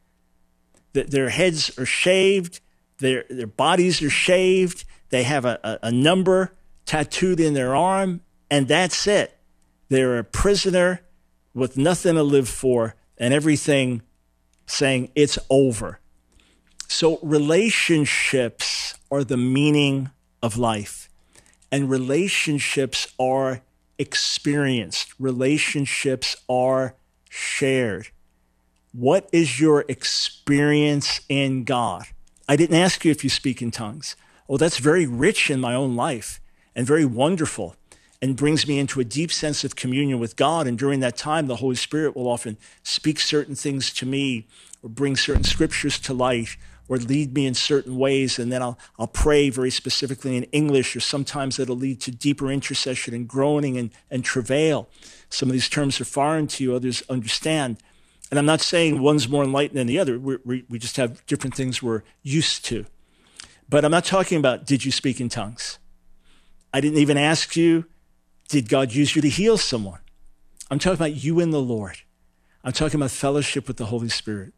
Their 0.91 1.29
heads 1.29 1.75
are 1.79 1.85
shaved, 1.85 2.59
their, 2.99 3.25
their 3.29 3.47
bodies 3.47 4.01
are 4.01 4.09
shaved, 4.09 4.83
they 5.09 5.23
have 5.23 5.45
a, 5.45 5.59
a, 5.63 5.87
a 5.87 5.91
number 5.91 6.53
tattooed 6.85 7.39
in 7.39 7.53
their 7.53 7.75
arm, 7.75 8.21
and 8.51 8.67
that's 8.67 9.07
it. 9.07 9.37
They're 9.89 10.19
a 10.19 10.23
prisoner 10.23 11.01
with 11.53 11.77
nothing 11.77 12.15
to 12.15 12.23
live 12.23 12.49
for 12.49 12.95
and 13.17 13.33
everything 13.33 14.01
saying 14.65 15.11
it's 15.15 15.39
over. 15.49 15.99
So, 16.87 17.19
relationships 17.21 18.95
are 19.09 19.23
the 19.23 19.37
meaning 19.37 20.11
of 20.41 20.57
life, 20.57 21.09
and 21.71 21.89
relationships 21.89 23.13
are 23.19 23.61
experienced, 23.97 25.13
relationships 25.19 26.35
are 26.49 26.95
shared. 27.29 28.09
What 28.91 29.29
is 29.31 29.59
your 29.59 29.85
experience 29.87 31.21
in 31.27 31.63
God? 31.63 32.03
I 32.47 32.55
didn't 32.55 32.77
ask 32.77 33.03
you 33.03 33.11
if 33.11 33.23
you 33.23 33.29
speak 33.29 33.61
in 33.61 33.71
tongues. 33.71 34.15
Oh, 34.47 34.57
that's 34.57 34.77
very 34.77 35.05
rich 35.05 35.49
in 35.49 35.59
my 35.59 35.73
own 35.73 35.95
life 35.95 36.39
and 36.75 36.85
very 36.85 37.05
wonderful 37.05 37.75
and 38.21 38.35
brings 38.35 38.67
me 38.67 38.79
into 38.79 38.99
a 38.99 39.03
deep 39.03 39.31
sense 39.31 39.63
of 39.63 39.75
communion 39.75 40.19
with 40.19 40.35
God. 40.35 40.67
And 40.67 40.77
during 40.77 40.99
that 41.01 41.17
time, 41.17 41.47
the 41.47 41.57
Holy 41.57 41.75
Spirit 41.75 42.15
will 42.15 42.27
often 42.27 42.57
speak 42.83 43.19
certain 43.19 43.55
things 43.55 43.91
to 43.93 44.05
me 44.05 44.47
or 44.81 44.89
bring 44.89 45.15
certain 45.15 45.43
scriptures 45.43 45.99
to 45.99 46.13
light 46.13 46.57
or 46.87 46.97
lead 46.97 47.33
me 47.33 47.45
in 47.45 47.53
certain 47.53 47.97
ways. 47.97 48.39
And 48.39 48.51
then 48.51 48.61
I'll, 48.61 48.77
I'll 48.99 49.07
pray 49.07 49.49
very 49.49 49.71
specifically 49.71 50.37
in 50.37 50.43
English, 50.45 50.95
or 50.95 50.99
sometimes 50.99 51.59
it'll 51.59 51.75
lead 51.75 52.01
to 52.01 52.11
deeper 52.11 52.51
intercession 52.51 53.13
and 53.13 53.27
groaning 53.27 53.77
and, 53.77 53.91
and 54.11 54.23
travail. 54.23 54.87
Some 55.29 55.49
of 55.49 55.53
these 55.53 55.69
terms 55.69 55.99
are 55.99 56.05
foreign 56.05 56.47
to 56.47 56.63
you, 56.63 56.75
others 56.75 57.03
understand. 57.09 57.77
And 58.29 58.39
I'm 58.39 58.45
not 58.45 58.61
saying 58.61 59.01
one's 59.01 59.29
more 59.29 59.43
enlightened 59.43 59.77
than 59.77 59.87
the 59.87 59.99
other. 59.99 60.19
we 60.19 60.37
we, 60.43 60.65
we 60.69 60.79
just 60.79 60.97
have 60.97 61.25
different 61.25 61.55
things 61.55 61.81
we're 61.81 62.03
used 62.23 62.65
to. 62.65 62.85
But 63.69 63.83
I'm 63.85 63.91
not 63.91 64.05
talking 64.05 64.37
about 64.37 64.65
did 64.65 64.85
you 64.85 64.91
speak 64.91 65.19
in 65.19 65.29
tongues? 65.29 65.79
I 66.73 66.81
didn't 66.81 66.99
even 66.99 67.17
ask 67.17 67.55
you 67.55 67.85
Did 68.49 68.69
God 68.69 68.93
use 68.93 69.15
you 69.15 69.21
to 69.21 69.29
heal 69.29 69.57
someone? 69.57 69.99
I'm 70.69 70.79
talking 70.79 70.97
about 70.97 71.23
you 71.23 71.39
and 71.39 71.53
the 71.53 71.61
Lord. 71.61 71.97
I'm 72.63 72.71
talking 72.71 72.99
about 72.99 73.11
fellowship 73.11 73.67
with 73.67 73.77
the 73.77 73.85
Holy 73.85 74.09
Spirit. 74.09 74.53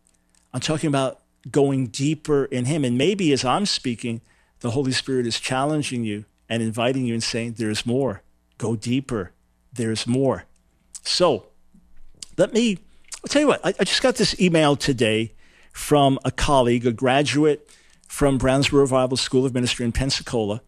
I'm 0.54 0.62
talking 0.62 0.88
about 0.88 1.22
going 1.52 1.88
deeper 1.88 2.46
in 2.46 2.66
Him. 2.66 2.84
And 2.84 2.98
maybe 2.98 3.32
as 3.34 3.46
I'm 3.46 3.66
speaking, 3.66 4.22
the 4.60 4.72
Holy 4.72 4.92
Spirit 4.92 5.28
is 5.28 5.40
challenging 5.40 6.04
you 6.04 6.26
and 6.50 6.64
inviting 6.64 7.06
you 7.06 7.14
and 7.14 7.24
saying, 7.24 7.56
There's 7.58 7.86
more. 7.86 8.22
Go 8.58 8.76
deeper. 8.76 9.32
There's 9.72 10.08
more. 10.08 10.46
So 11.04 11.48
let 12.38 12.54
me, 12.54 12.80
I'll 13.24 13.30
tell 13.30 13.42
you 13.42 13.48
what, 13.48 13.66
I, 13.66 13.74
I 13.80 13.84
just 13.84 14.02
got 14.02 14.16
this 14.16 14.40
email 14.40 14.76
today 14.76 15.34
from 15.72 16.18
a 16.26 16.32
colleague, 16.32 16.86
a 16.86 16.92
graduate 16.92 17.70
from 18.08 18.38
Brownsville 18.38 18.80
Revival 18.80 19.18
School 19.18 19.46
of 19.46 19.54
Ministry 19.54 19.86
in 19.86 19.92
Pensacola. 19.92 20.62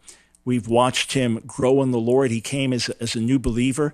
We've 0.46 0.68
watched 0.68 1.14
him 1.14 1.42
grow 1.46 1.82
in 1.82 1.92
the 1.92 2.00
Lord. 2.00 2.32
He 2.32 2.42
came 2.42 2.74
as, 2.74 2.90
as 2.90 3.16
a 3.16 3.20
new 3.20 3.40
believer. 3.40 3.94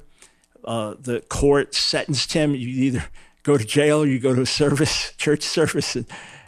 Uh, 0.64 0.96
the 1.00 1.22
court 1.22 1.74
sentenced 1.76 2.34
him. 2.34 2.56
You 2.56 2.68
either 2.68 3.06
go 3.44 3.58
to 3.58 3.64
jail 3.64 4.04
or 4.04 4.08
you 4.08 4.20
go 4.20 4.36
to 4.36 4.42
a 4.42 4.46
service, 4.46 5.14
church 5.18 5.44
service, 5.44 5.96
and 5.96 6.06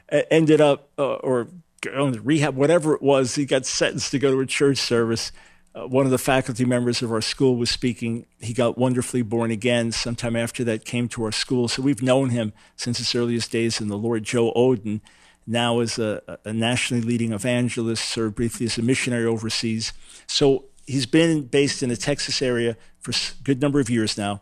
ended 0.10 0.62
up, 0.62 0.90
uh, 0.98 1.16
or 1.16 1.48
going 1.82 2.14
to 2.14 2.22
rehab, 2.22 2.56
whatever 2.56 2.94
it 2.94 3.02
was. 3.02 3.36
He 3.36 3.46
got 3.46 3.66
sentenced 3.66 4.12
to 4.12 4.20
go 4.20 4.32
to 4.32 4.40
a 4.40 4.46
church 4.46 4.78
service. 4.78 5.32
Uh, 5.76 5.88
one 5.88 6.06
of 6.06 6.12
the 6.12 6.18
faculty 6.18 6.66
members 6.66 7.02
of 7.02 7.12
our 7.12 7.22
school 7.22 7.56
was 7.56 7.70
speaking. 7.70 8.26
He 8.40 8.54
got 8.54 8.78
wonderfully 8.78 9.22
born 9.22 9.52
again 9.52 9.92
sometime 9.92 10.36
after 10.36 10.64
that, 10.64 10.86
came 10.86 11.08
to 11.10 11.24
our 11.24 11.32
school. 11.32 11.68
So 11.68 11.82
we've 11.82 12.02
known 12.02 12.30
him 12.30 12.54
since 12.76 12.98
his 12.98 13.14
earliest 13.14 13.52
days 13.52 13.80
in 13.80 13.88
the 13.88 13.98
Lord. 13.98 14.24
Joe 14.24 14.52
Oden 14.54 15.02
now 15.46 15.80
is 15.80 16.00
a, 16.00 16.40
a 16.44 16.52
nationally 16.52 17.04
leading 17.04 17.32
evangelist, 17.32 18.04
served 18.04 18.36
briefly 18.36 18.66
as 18.66 18.78
a 18.78 18.82
missionary 18.82 19.26
overseas. 19.26 19.94
So 20.26 20.66
he's 20.86 21.06
been 21.06 21.44
based 21.44 21.84
in 21.84 21.90
the 21.90 21.98
Texas 21.98 22.42
area 22.42 22.76
for 23.00 23.12
a 23.12 23.44
good 23.44 23.62
number 23.62 23.80
of 23.80 23.90
years 23.90 24.18
now. 24.18 24.42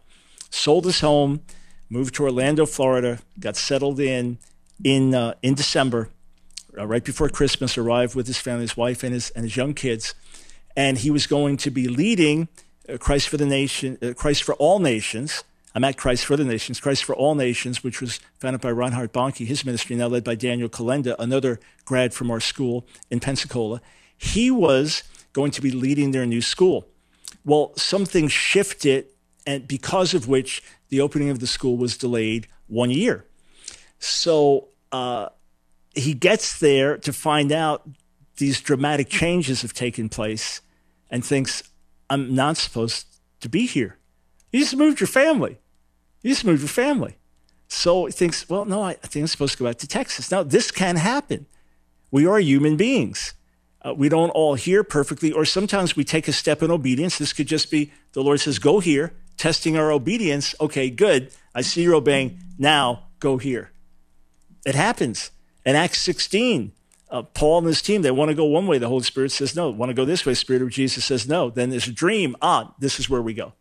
Sold 0.50 0.86
his 0.86 1.02
home, 1.02 1.42
moved 1.90 2.16
to 2.16 2.24
Orlando, 2.24 2.66
Florida, 2.66 3.20
got 3.40 3.58
settled 3.58 4.00
in 4.00 4.38
in 4.84 5.16
uh, 5.16 5.34
in 5.42 5.56
December, 5.56 6.10
uh, 6.78 6.86
right 6.86 7.04
before 7.04 7.30
Christmas. 7.30 7.78
Arrived 7.78 8.16
with 8.16 8.28
his 8.28 8.38
family, 8.38 8.62
his 8.62 8.78
wife, 8.78 9.04
and 9.04 9.14
his 9.14 9.30
and 9.32 9.44
his 9.44 9.56
young 9.56 9.74
kids, 9.74 10.16
and 10.76 11.00
he 11.00 11.12
was 11.12 11.28
going 11.28 11.58
to 11.58 11.72
be 11.72 11.88
leading 11.88 12.48
uh, 12.90 12.98
Christ 12.98 13.30
for 13.30 13.38
the 13.38 13.46
nation, 13.46 13.98
uh, 14.02 14.14
Christ 14.14 14.44
for 14.44 14.56
all 14.56 14.80
nations 14.80 15.44
I'm 15.76 15.84
at 15.84 15.98
Christ 15.98 16.26
for 16.26 16.38
the 16.38 16.46
Nations, 16.46 16.80
Christ 16.80 17.04
for 17.04 17.14
All 17.14 17.36
Nations, 17.36 17.84
which 17.84 18.00
was 18.00 18.22
founded 18.40 18.62
by 18.62 18.72
Reinhard 18.72 19.12
Bonnke, 19.12 19.46
his 19.46 19.66
ministry 19.66 19.98
now 19.98 20.08
led 20.08 20.24
by 20.24 20.34
Daniel 20.34 20.70
Kolenda, 20.70 21.18
another 21.20 21.60
grad 21.84 22.14
from 22.14 22.32
our 22.32 22.40
school 22.40 22.88
in 23.12 23.20
Pensacola. 23.20 23.82
He 24.18 24.50
was 24.50 25.04
going 25.34 25.52
to 25.52 25.62
be 25.62 25.72
leading 25.72 26.12
their 26.12 26.26
new 26.26 26.42
school. 26.42 26.88
Well, 27.44 27.74
something 27.76 28.30
shifted, 28.30 29.08
and 29.46 29.68
because 29.68 30.14
of 30.14 30.30
which 30.30 30.64
the 30.88 31.02
opening 31.02 31.30
of 31.30 31.40
the 31.40 31.48
school 31.48 31.76
was 31.76 31.98
delayed 31.98 32.48
one 32.68 32.90
year. 32.90 33.26
So 34.00 34.70
uh, 34.92 35.30
he 35.94 36.14
gets 36.14 36.60
there 36.60 36.98
to 36.98 37.14
find 37.14 37.52
out 37.52 37.88
these 38.38 38.60
dramatic 38.60 39.10
changes 39.10 39.62
have 39.62 39.74
taken 39.74 40.10
place 40.10 40.62
and 41.10 41.24
thinks, 41.24 41.64
I'm 42.10 42.36
not 42.36 42.58
supposed 42.58 43.08
to 43.42 43.50
be 43.50 43.66
here. 43.66 43.98
You 44.52 44.60
just 44.60 44.76
moved 44.76 45.00
your 45.00 45.08
family. 45.08 45.60
You 46.22 46.32
just 46.32 46.46
moved 46.46 46.62
your 46.62 46.70
family. 46.70 47.18
So 47.68 48.06
he 48.06 48.12
thinks, 48.12 48.48
well, 48.50 48.66
no, 48.66 48.82
I, 48.82 48.94
think 48.94 49.24
I'm 49.24 49.28
supposed 49.28 49.54
to 49.54 49.60
go 49.60 49.66
back 49.66 49.78
to 49.78 49.88
Texas. 49.88 50.32
Now, 50.32 50.44
this 50.44 50.72
can 50.72 50.98
happen. 50.98 51.46
We 52.12 52.26
are 52.26 52.40
human 52.40 52.78
beings. 52.78 53.34
Uh, 53.82 53.94
we 53.94 54.10
don't 54.10 54.30
all 54.32 54.56
hear 54.56 54.84
perfectly, 54.84 55.32
or 55.32 55.46
sometimes 55.46 55.96
we 55.96 56.04
take 56.04 56.28
a 56.28 56.32
step 56.32 56.64
in 56.64 56.72
obedience. 56.72 57.18
This 57.18 57.34
could 57.34 57.48
just 57.48 57.70
be 57.70 57.92
the 58.14 58.24
Lord 58.24 58.40
says, 58.40 58.60
go 58.60 58.80
here, 58.80 59.14
testing 59.38 59.78
our 59.78 59.92
obedience. 59.92 60.56
Okay, 60.60 60.90
good. 60.90 61.32
I 61.54 61.62
see 61.62 61.84
you're 61.84 61.96
obeying. 61.96 62.40
Now 62.58 63.04
go 63.20 63.38
here. 63.38 63.72
It 64.66 64.76
happens. 64.76 65.32
In 65.66 65.76
Acts 65.76 66.02
16, 66.02 66.72
uh, 67.10 67.22
Paul 67.22 67.60
and 67.60 67.68
his 67.68 67.82
team, 67.82 68.02
they 68.02 68.12
want 68.12 68.30
to 68.30 68.36
go 68.36 68.46
one 68.46 68.68
way. 68.68 68.78
The 68.78 68.88
Holy 68.88 69.04
Spirit 69.04 69.32
says 69.32 69.56
no. 69.56 69.70
Want 69.70 69.90
to 69.90 69.94
go 69.94 70.06
this 70.06 70.26
way. 70.26 70.34
Spirit 70.34 70.62
of 70.62 70.70
Jesus 70.70 71.06
says 71.06 71.28
no. 71.28 71.50
Then 71.50 71.70
there's 71.70 71.88
a 71.88 71.94
dream. 71.94 72.36
Ah, 72.42 72.74
this 72.80 73.00
is 73.00 73.10
where 73.10 73.22
we 73.22 73.34
go. 73.34 73.54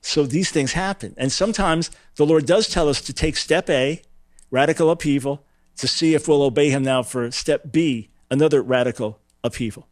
So 0.00 0.24
these 0.24 0.50
things 0.50 0.72
happen. 0.72 1.14
And 1.16 1.32
sometimes 1.32 1.90
the 2.16 2.26
Lord 2.26 2.46
does 2.46 2.68
tell 2.68 2.88
us 2.88 3.00
to 3.02 3.12
take 3.12 3.36
step 3.36 3.70
A, 3.70 4.02
radical 4.50 4.90
upheaval, 4.90 5.44
to 5.76 5.88
see 5.88 6.14
if 6.14 6.28
we'll 6.28 6.42
obey 6.42 6.70
him 6.70 6.82
now 6.82 7.02
for 7.02 7.30
step 7.30 7.72
B, 7.72 8.10
another 8.30 8.62
radical 8.62 9.18
upheaval. 9.42 9.88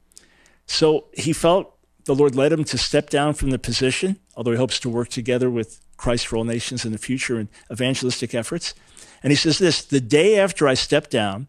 So 0.67 1.07
he 1.13 1.33
felt 1.33 1.75
the 2.05 2.15
Lord 2.15 2.35
led 2.35 2.53
him 2.53 2.65
to 2.65 2.79
step 2.79 3.11
down 3.11 3.35
from 3.35 3.51
the 3.51 3.59
position, 3.59 4.19
although 4.37 4.51
he 4.51 4.57
hopes 4.57 4.79
to 4.81 4.89
work 4.91 5.09
together 5.09 5.49
with 5.49 5.81
Christ 5.97 6.27
for 6.27 6.37
all 6.37 6.45
nations 6.45 6.85
in 6.85 6.93
the 6.93 6.99
future 6.99 7.39
in 7.39 7.49
evangelistic 7.71 8.35
efforts. 8.35 8.75
And 9.23 9.31
he 9.31 9.37
says 9.37 9.59
this 9.59 9.85
the 9.85 10.01
day 10.01 10.39
after 10.39 10.67
I 10.67 10.75
stepped 10.75 11.11
down, 11.11 11.49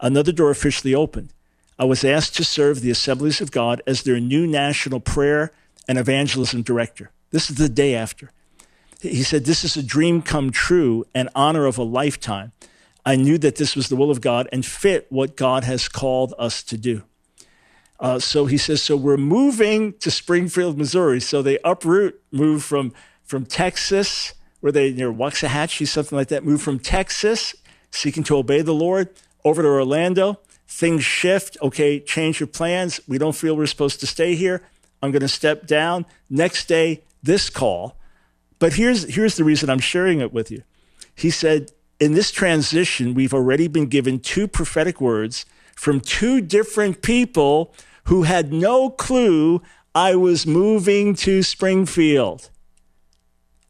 another 0.00 0.32
door 0.32 0.50
officially 0.50 0.94
opened. 0.94 1.30
I 1.78 1.84
was 1.84 2.04
asked 2.04 2.36
to 2.36 2.44
serve 2.44 2.80
the 2.80 2.90
Assemblies 2.90 3.40
of 3.40 3.50
God 3.50 3.82
as 3.86 4.02
their 4.02 4.20
new 4.20 4.46
national 4.46 5.00
prayer 5.00 5.52
and 5.88 5.98
evangelism 5.98 6.62
director. 6.62 7.10
This 7.30 7.50
is 7.50 7.56
the 7.56 7.68
day 7.68 7.94
after. 7.94 8.30
He 9.00 9.22
said, 9.22 9.44
This 9.44 9.64
is 9.64 9.76
a 9.76 9.82
dream 9.82 10.22
come 10.22 10.50
true 10.50 11.04
and 11.14 11.28
honor 11.34 11.66
of 11.66 11.78
a 11.78 11.82
lifetime. 11.82 12.52
I 13.04 13.16
knew 13.16 13.38
that 13.38 13.56
this 13.56 13.76
was 13.76 13.88
the 13.88 13.96
will 13.96 14.10
of 14.10 14.20
God 14.20 14.48
and 14.50 14.64
fit 14.64 15.06
what 15.10 15.36
God 15.36 15.64
has 15.64 15.88
called 15.88 16.32
us 16.38 16.62
to 16.64 16.78
do. 16.78 17.02
Uh, 18.00 18.18
so 18.18 18.46
he 18.46 18.58
says, 18.58 18.82
so 18.82 18.96
we're 18.96 19.16
moving 19.16 19.92
to 19.94 20.10
Springfield, 20.10 20.76
Missouri. 20.76 21.20
So 21.20 21.42
they 21.42 21.58
uproot, 21.64 22.20
move 22.32 22.64
from, 22.64 22.92
from 23.22 23.46
Texas, 23.46 24.34
where 24.64 24.72
they 24.72 24.90
near 24.94 25.12
Waxahachie, 25.12 25.86
something 25.86 26.16
like 26.16 26.28
that, 26.28 26.42
move 26.42 26.62
from 26.62 26.78
Texas, 26.78 27.54
seeking 27.90 28.24
to 28.24 28.34
obey 28.34 28.62
the 28.62 28.72
Lord, 28.72 29.10
over 29.44 29.60
to 29.60 29.68
Orlando. 29.68 30.40
Things 30.66 31.04
shift. 31.04 31.58
Okay, 31.60 32.00
change 32.00 32.40
your 32.40 32.46
plans. 32.46 32.98
We 33.06 33.18
don't 33.18 33.36
feel 33.36 33.54
we're 33.54 33.66
supposed 33.66 34.00
to 34.00 34.06
stay 34.06 34.34
here. 34.34 34.62
I'm 35.02 35.10
going 35.10 35.20
to 35.20 35.28
step 35.28 35.66
down. 35.66 36.06
Next 36.30 36.66
day, 36.66 37.02
this 37.22 37.50
call. 37.50 37.98
But 38.58 38.72
here's, 38.72 39.14
here's 39.14 39.36
the 39.36 39.44
reason 39.44 39.68
I'm 39.68 39.80
sharing 39.80 40.20
it 40.22 40.32
with 40.32 40.50
you. 40.50 40.62
He 41.14 41.28
said, 41.28 41.72
in 42.00 42.14
this 42.14 42.30
transition, 42.30 43.12
we've 43.12 43.34
already 43.34 43.68
been 43.68 43.88
given 43.88 44.18
two 44.18 44.48
prophetic 44.48 44.98
words 44.98 45.44
from 45.76 46.00
two 46.00 46.40
different 46.40 47.02
people 47.02 47.74
who 48.04 48.22
had 48.22 48.50
no 48.50 48.88
clue 48.88 49.60
I 49.94 50.14
was 50.14 50.46
moving 50.46 51.14
to 51.16 51.42
Springfield. 51.42 52.48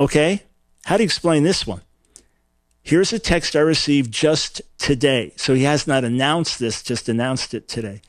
Okay? 0.01 0.45
How 0.85 0.97
do 0.97 1.03
you 1.03 1.07
explain 1.07 1.43
this 1.43 1.67
one? 1.67 1.83
Here's 2.83 3.13
a 3.13 3.19
text 3.19 3.57
I 3.57 3.61
received 3.61 4.13
just 4.13 4.61
today. 4.79 5.33
So 5.37 5.55
he 5.55 5.63
has 5.63 5.87
not 5.87 6.05
announced 6.05 6.59
this, 6.59 6.83
just 6.83 7.09
announced 7.09 7.55
it 7.55 7.67
today. 7.67 8.03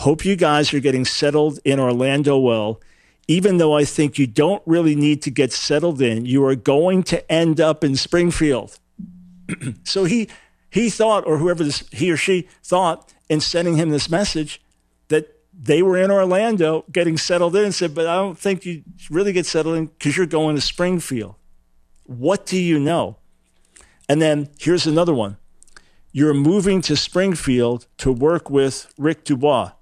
Hope 0.00 0.24
you 0.24 0.36
guys 0.36 0.74
are 0.74 0.80
getting 0.80 1.04
settled 1.04 1.58
in 1.64 1.80
Orlando 1.80 2.38
well 2.38 2.80
even 3.28 3.58
though 3.58 3.76
I 3.76 3.84
think 3.84 4.18
you 4.18 4.26
don't 4.26 4.62
really 4.66 4.94
need 4.94 5.22
to 5.22 5.30
get 5.30 5.52
settled 5.52 6.02
in, 6.02 6.26
you 6.26 6.44
are 6.44 6.54
going 6.54 7.02
to 7.04 7.32
end 7.32 7.60
up 7.60 7.84
in 7.84 7.96
Springfield. 7.96 8.78
so 9.84 10.04
he 10.04 10.28
he 10.70 10.88
thought, 10.88 11.26
or 11.26 11.38
whoever 11.38 11.62
this 11.64 11.84
he 11.92 12.10
or 12.10 12.16
she 12.16 12.48
thought, 12.62 13.12
in 13.28 13.40
sending 13.40 13.76
him 13.76 13.90
this 13.90 14.10
message, 14.10 14.60
that 15.08 15.38
they 15.52 15.82
were 15.82 15.96
in 15.96 16.10
Orlando 16.10 16.84
getting 16.90 17.16
settled 17.16 17.54
in 17.54 17.64
and 17.64 17.74
said, 17.74 17.94
but 17.94 18.06
I 18.06 18.16
don't 18.16 18.38
think 18.38 18.64
you 18.64 18.82
really 19.10 19.32
get 19.32 19.46
settled 19.46 19.76
in 19.76 19.86
because 19.86 20.16
you're 20.16 20.26
going 20.26 20.56
to 20.56 20.62
Springfield. 20.62 21.36
What 22.18 22.46
do 22.46 22.58
you 22.58 22.78
know? 22.78 23.18
And 24.08 24.20
then 24.20 24.48
here's 24.58 24.86
another 24.86 25.14
one. 25.14 25.36
You're 26.12 26.34
moving 26.34 26.82
to 26.82 26.96
Springfield 26.96 27.86
to 27.98 28.12
work 28.12 28.50
with 28.50 28.92
Rick 28.98 29.24
DuBose 29.24 29.72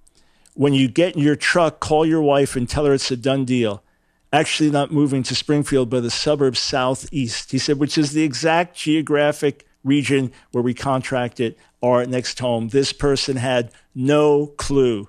when 0.55 0.75
you 0.75 0.89
get 0.89 1.17
in 1.17 1.23
your 1.23 1.37
truck, 1.37 1.81
call 1.81 2.05
your 2.05 2.21
wife 2.21 2.55
and 2.55 2.69
tell 2.69 2.85
her 2.85 2.93
it's 2.93 3.11
a 3.11 3.17
done 3.17 3.47
deal. 3.47 3.83
Actually, 4.31 4.71
not 4.71 4.93
moving 4.93 5.23
to 5.23 5.35
Springfield, 5.35 5.89
but 5.91 6.03
the 6.03 6.11
suburbs 6.11 6.59
southeast. 6.59 7.51
He 7.51 7.59
said, 7.59 7.79
which 7.79 7.97
is 7.97 8.13
the 8.13 8.23
exact 8.23 8.77
geographic 8.77 9.67
region 9.83 10.33
where 10.53 10.63
we 10.63 10.75
contracted 10.75 11.57
our 11.83 12.05
next 12.05 12.39
home. 12.39 12.69
This 12.69 12.93
person 12.93 13.37
had 13.37 13.73
no 13.95 14.49
clue. 14.59 15.09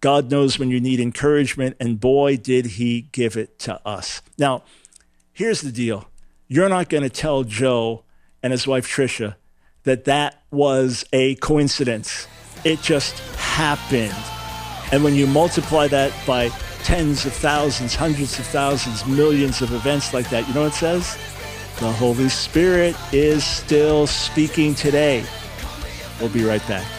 God 0.00 0.30
knows 0.30 0.58
when 0.58 0.70
you 0.70 0.80
need 0.80 1.00
encouragement, 1.00 1.76
and 1.78 2.00
boy, 2.00 2.38
did 2.38 2.64
he 2.64 3.02
give 3.12 3.36
it 3.36 3.58
to 3.60 3.86
us. 3.86 4.22
Now, 4.38 4.64
here's 5.32 5.60
the 5.60 5.70
deal 5.70 6.07
you're 6.48 6.68
not 6.68 6.88
going 6.88 7.02
to 7.02 7.10
tell 7.10 7.44
Joe 7.44 8.04
and 8.42 8.52
his 8.52 8.66
wife 8.66 8.88
Trisha 8.88 9.36
that 9.84 10.06
that 10.06 10.42
was 10.50 11.04
a 11.12 11.34
coincidence, 11.36 12.26
it 12.64 12.80
just 12.80 13.18
happened. 13.36 14.14
And 14.90 15.04
when 15.04 15.14
you 15.14 15.26
multiply 15.26 15.86
that 15.88 16.12
by 16.26 16.48
tens 16.82 17.26
of 17.26 17.32
thousands, 17.34 17.94
hundreds 17.94 18.38
of 18.38 18.46
thousands, 18.46 19.06
millions 19.06 19.60
of 19.60 19.72
events 19.72 20.14
like 20.14 20.30
that, 20.30 20.48
you 20.48 20.54
know 20.54 20.62
what 20.62 20.72
it 20.72 20.76
says? 20.76 21.16
The 21.80 21.92
Holy 21.92 22.28
Spirit 22.28 22.96
is 23.12 23.44
still 23.44 24.06
speaking 24.06 24.74
today. 24.74 25.24
We'll 26.18 26.30
be 26.30 26.44
right 26.44 26.66
back. 26.66 26.97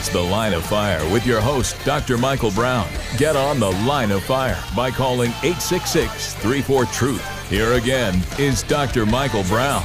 It's 0.00 0.08
the 0.08 0.18
Line 0.18 0.54
of 0.54 0.64
Fire 0.64 1.06
with 1.12 1.26
your 1.26 1.42
host, 1.42 1.76
Dr. 1.84 2.16
Michael 2.16 2.50
Brown. 2.52 2.88
Get 3.18 3.36
on 3.36 3.60
the 3.60 3.70
Line 3.70 4.10
of 4.12 4.24
Fire 4.24 4.58
by 4.74 4.90
calling 4.90 5.28
866 5.42 6.32
34 6.36 6.86
Truth. 6.86 7.50
Here 7.50 7.74
again 7.74 8.22
is 8.38 8.62
Dr. 8.62 9.04
Michael 9.04 9.42
Brown. 9.42 9.84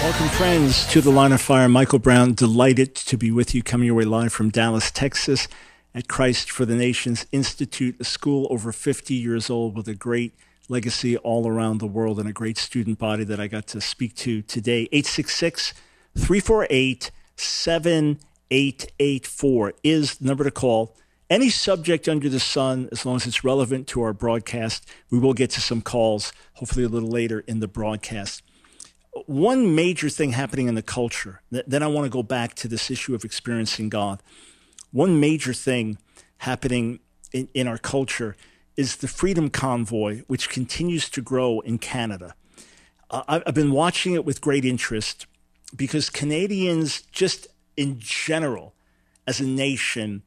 Welcome, 0.00 0.28
friends, 0.28 0.86
to 0.86 1.02
the 1.02 1.10
Line 1.10 1.32
of 1.32 1.42
Fire. 1.42 1.68
Michael 1.68 1.98
Brown, 1.98 2.32
delighted 2.32 2.94
to 2.94 3.18
be 3.18 3.30
with 3.30 3.54
you, 3.54 3.62
coming 3.62 3.88
your 3.88 3.94
way 3.94 4.06
live 4.06 4.32
from 4.32 4.48
Dallas, 4.48 4.90
Texas, 4.90 5.48
at 5.94 6.08
Christ 6.08 6.50
for 6.50 6.64
the 6.64 6.76
Nations 6.76 7.26
Institute, 7.32 7.96
a 8.00 8.04
school 8.04 8.46
over 8.48 8.72
50 8.72 9.12
years 9.12 9.50
old 9.50 9.76
with 9.76 9.86
a 9.86 9.94
great 9.94 10.32
legacy 10.70 11.18
all 11.18 11.46
around 11.46 11.76
the 11.76 11.86
world 11.86 12.18
and 12.18 12.26
a 12.26 12.32
great 12.32 12.56
student 12.56 12.98
body 12.98 13.24
that 13.24 13.38
I 13.38 13.48
got 13.48 13.66
to 13.66 13.82
speak 13.82 14.14
to 14.14 14.40
today. 14.40 14.88
866 14.92 15.74
348 16.14 17.10
7884 18.50 19.74
is 19.82 20.16
the 20.16 20.26
number 20.26 20.44
to 20.44 20.50
call. 20.50 20.96
Any 21.28 21.50
subject 21.50 22.08
under 22.08 22.28
the 22.28 22.38
sun, 22.38 22.88
as 22.92 23.04
long 23.04 23.16
as 23.16 23.26
it's 23.26 23.42
relevant 23.42 23.88
to 23.88 24.02
our 24.02 24.12
broadcast, 24.12 24.88
we 25.10 25.18
will 25.18 25.34
get 25.34 25.50
to 25.50 25.60
some 25.60 25.82
calls, 25.82 26.32
hopefully 26.54 26.84
a 26.84 26.88
little 26.88 27.08
later 27.08 27.40
in 27.40 27.60
the 27.60 27.68
broadcast 27.68 28.42
one 29.24 29.74
major 29.74 30.08
thing 30.08 30.32
happening 30.32 30.68
in 30.68 30.74
the 30.74 30.82
culture, 30.82 31.40
then 31.50 31.82
I 31.82 31.86
want 31.86 32.04
to 32.04 32.10
go 32.10 32.22
back 32.22 32.54
to 32.56 32.68
this 32.68 32.90
issue 32.90 33.14
of 33.14 33.24
experiencing 33.24 33.88
God. 33.88 34.22
One 34.92 35.18
major 35.18 35.54
thing 35.54 35.98
happening 36.38 37.00
in, 37.32 37.48
in 37.54 37.66
our 37.66 37.78
culture 37.78 38.36
is 38.76 38.96
the 38.96 39.08
Freedom 39.08 39.48
Convoy, 39.48 40.22
which 40.26 40.50
continues 40.50 41.08
to 41.10 41.22
grow 41.22 41.60
in 41.60 41.78
Canada. 41.78 42.34
Uh, 43.10 43.40
I've 43.46 43.54
been 43.54 43.72
watching 43.72 44.14
it 44.14 44.24
with 44.24 44.40
great 44.40 44.64
interest 44.64 45.26
because 45.74 46.10
Canadians, 46.10 47.02
just 47.12 47.46
in 47.76 47.98
general, 47.98 48.74
as 49.26 49.40
a 49.40 49.44
nation, 49.46 50.22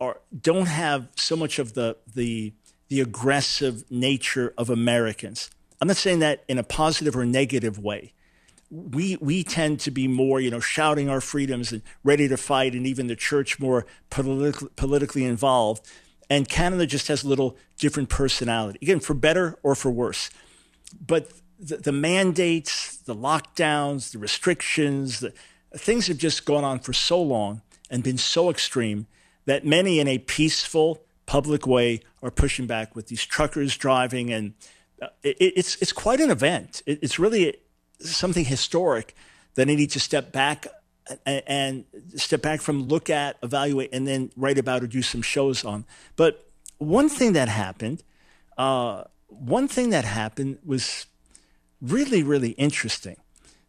are, 0.00 0.20
don't 0.40 0.66
have 0.66 1.08
so 1.16 1.36
much 1.36 1.58
of 1.58 1.74
the, 1.74 1.96
the, 2.14 2.52
the 2.88 3.00
aggressive 3.00 3.84
nature 3.90 4.54
of 4.56 4.70
Americans. 4.70 5.50
I'm 5.80 5.88
not 5.88 5.96
saying 5.96 6.20
that 6.20 6.44
in 6.48 6.58
a 6.58 6.62
positive 6.62 7.16
or 7.16 7.24
negative 7.24 7.78
way 7.78 8.12
we 8.70 9.16
we 9.20 9.44
tend 9.44 9.80
to 9.80 9.90
be 9.90 10.08
more, 10.08 10.40
you 10.40 10.50
know, 10.50 10.60
shouting 10.60 11.08
our 11.08 11.20
freedoms 11.20 11.72
and 11.72 11.82
ready 12.04 12.28
to 12.28 12.36
fight, 12.36 12.74
and 12.74 12.86
even 12.86 13.06
the 13.06 13.16
church 13.16 13.58
more 13.58 13.86
politi- 14.10 14.68
politically 14.76 15.24
involved. 15.24 15.86
And 16.30 16.46
Canada 16.48 16.86
just 16.86 17.08
has 17.08 17.24
a 17.24 17.28
little 17.28 17.56
different 17.78 18.10
personality, 18.10 18.78
again, 18.82 19.00
for 19.00 19.14
better 19.14 19.58
or 19.62 19.74
for 19.74 19.90
worse. 19.90 20.28
But 21.00 21.30
the, 21.58 21.78
the 21.78 21.92
mandates, 21.92 22.98
the 22.98 23.14
lockdowns, 23.14 24.12
the 24.12 24.18
restrictions, 24.18 25.20
the 25.20 25.32
things 25.78 26.06
have 26.08 26.18
just 26.18 26.44
gone 26.44 26.64
on 26.64 26.78
for 26.80 26.92
so 26.92 27.20
long 27.20 27.62
and 27.90 28.02
been 28.02 28.18
so 28.18 28.50
extreme 28.50 29.06
that 29.46 29.64
many, 29.64 29.98
in 29.98 30.08
a 30.08 30.18
peaceful, 30.18 31.00
public 31.26 31.66
way, 31.66 32.00
are 32.22 32.30
pushing 32.30 32.66
back 32.66 32.94
with 32.94 33.06
these 33.06 33.24
truckers 33.24 33.76
driving, 33.76 34.32
and 34.32 34.54
uh, 35.00 35.06
it, 35.22 35.36
it's 35.40 35.76
it's 35.76 35.92
quite 35.92 36.20
an 36.20 36.30
event. 36.30 36.82
It, 36.86 36.98
it's 37.02 37.18
really 37.18 37.56
something 38.00 38.44
historic 38.44 39.14
that 39.54 39.68
I 39.68 39.74
need 39.74 39.90
to 39.90 40.00
step 40.00 40.32
back 40.32 40.66
and, 41.24 41.42
and 41.46 41.84
step 42.16 42.42
back 42.42 42.60
from, 42.60 42.84
look 42.84 43.10
at, 43.10 43.36
evaluate, 43.42 43.90
and 43.92 44.06
then 44.06 44.30
write 44.36 44.58
about 44.58 44.82
or 44.82 44.86
do 44.86 45.02
some 45.02 45.22
shows 45.22 45.64
on. 45.64 45.84
But 46.16 46.48
one 46.78 47.08
thing 47.08 47.32
that 47.32 47.48
happened, 47.48 48.02
uh, 48.56 49.04
one 49.28 49.68
thing 49.68 49.90
that 49.90 50.04
happened 50.04 50.58
was 50.64 51.06
really, 51.80 52.22
really 52.22 52.50
interesting. 52.50 53.16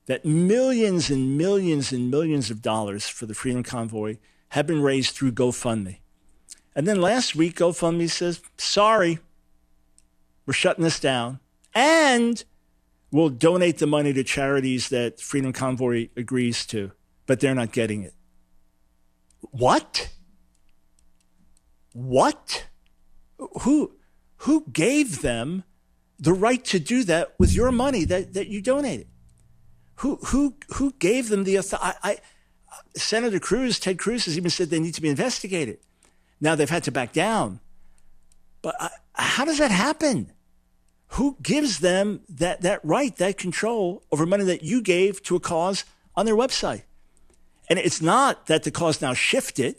That 0.09 0.25
millions 0.25 1.11
and 1.11 1.37
millions 1.37 1.91
and 1.91 2.09
millions 2.09 2.49
of 2.49 2.63
dollars 2.63 3.07
for 3.07 3.27
the 3.27 3.35
Freedom 3.35 3.61
Convoy 3.61 4.17
have 4.49 4.65
been 4.65 4.81
raised 4.81 5.15
through 5.15 5.33
GoFundMe. 5.33 5.99
And 6.75 6.87
then 6.87 6.99
last 6.99 7.35
week, 7.35 7.57
GoFundMe 7.57 8.09
says, 8.09 8.41
sorry, 8.57 9.19
we're 10.47 10.53
shutting 10.53 10.83
this 10.83 10.99
down. 10.99 11.39
And 11.75 12.43
we'll 13.11 13.29
donate 13.29 13.77
the 13.77 13.85
money 13.85 14.11
to 14.13 14.23
charities 14.23 14.89
that 14.89 15.21
Freedom 15.21 15.53
Convoy 15.53 16.09
agrees 16.17 16.65
to, 16.65 16.91
but 17.27 17.39
they're 17.39 17.53
not 17.53 17.71
getting 17.71 18.01
it. 18.01 18.15
What? 19.51 20.09
What? 21.93 22.65
Who 23.61 23.93
who 24.37 24.65
gave 24.73 25.21
them 25.21 25.65
the 26.17 26.33
right 26.33 26.65
to 26.65 26.79
do 26.79 27.03
that 27.03 27.35
with 27.37 27.53
your 27.53 27.71
money 27.71 28.05
that, 28.05 28.33
that 28.33 28.47
you 28.47 28.63
donated? 28.63 29.07
Who 29.99 30.17
who 30.27 30.55
who 30.75 30.93
gave 30.99 31.29
them 31.29 31.43
the 31.43 31.55
authority? 31.57 31.97
I, 32.03 32.17
Senator 32.95 33.39
Cruz, 33.39 33.79
Ted 33.79 33.99
Cruz 33.99 34.25
has 34.25 34.37
even 34.37 34.49
said 34.49 34.69
they 34.69 34.79
need 34.79 34.95
to 34.95 35.01
be 35.01 35.09
investigated. 35.09 35.79
Now 36.41 36.55
they've 36.55 36.69
had 36.69 36.83
to 36.85 36.91
back 36.91 37.13
down. 37.13 37.59
But 38.61 38.75
I, 38.79 38.89
how 39.13 39.45
does 39.45 39.57
that 39.57 39.71
happen? 39.71 40.31
who 41.13 41.37
gives 41.41 41.79
them 41.79 42.21
that, 42.29 42.61
that 42.61 42.83
right, 42.83 43.15
that 43.17 43.37
control 43.37 44.03
over 44.11 44.25
money 44.25 44.43
that 44.43 44.63
you 44.63 44.81
gave 44.81 45.23
to 45.23 45.35
a 45.35 45.39
cause 45.39 45.85
on 46.15 46.25
their 46.25 46.35
website? 46.35 46.83
And 47.69 47.79
it's 47.79 48.01
not 48.01 48.47
that 48.47 48.63
the 48.63 48.71
cause 48.71 49.01
now 49.01 49.13
shifted. 49.13 49.75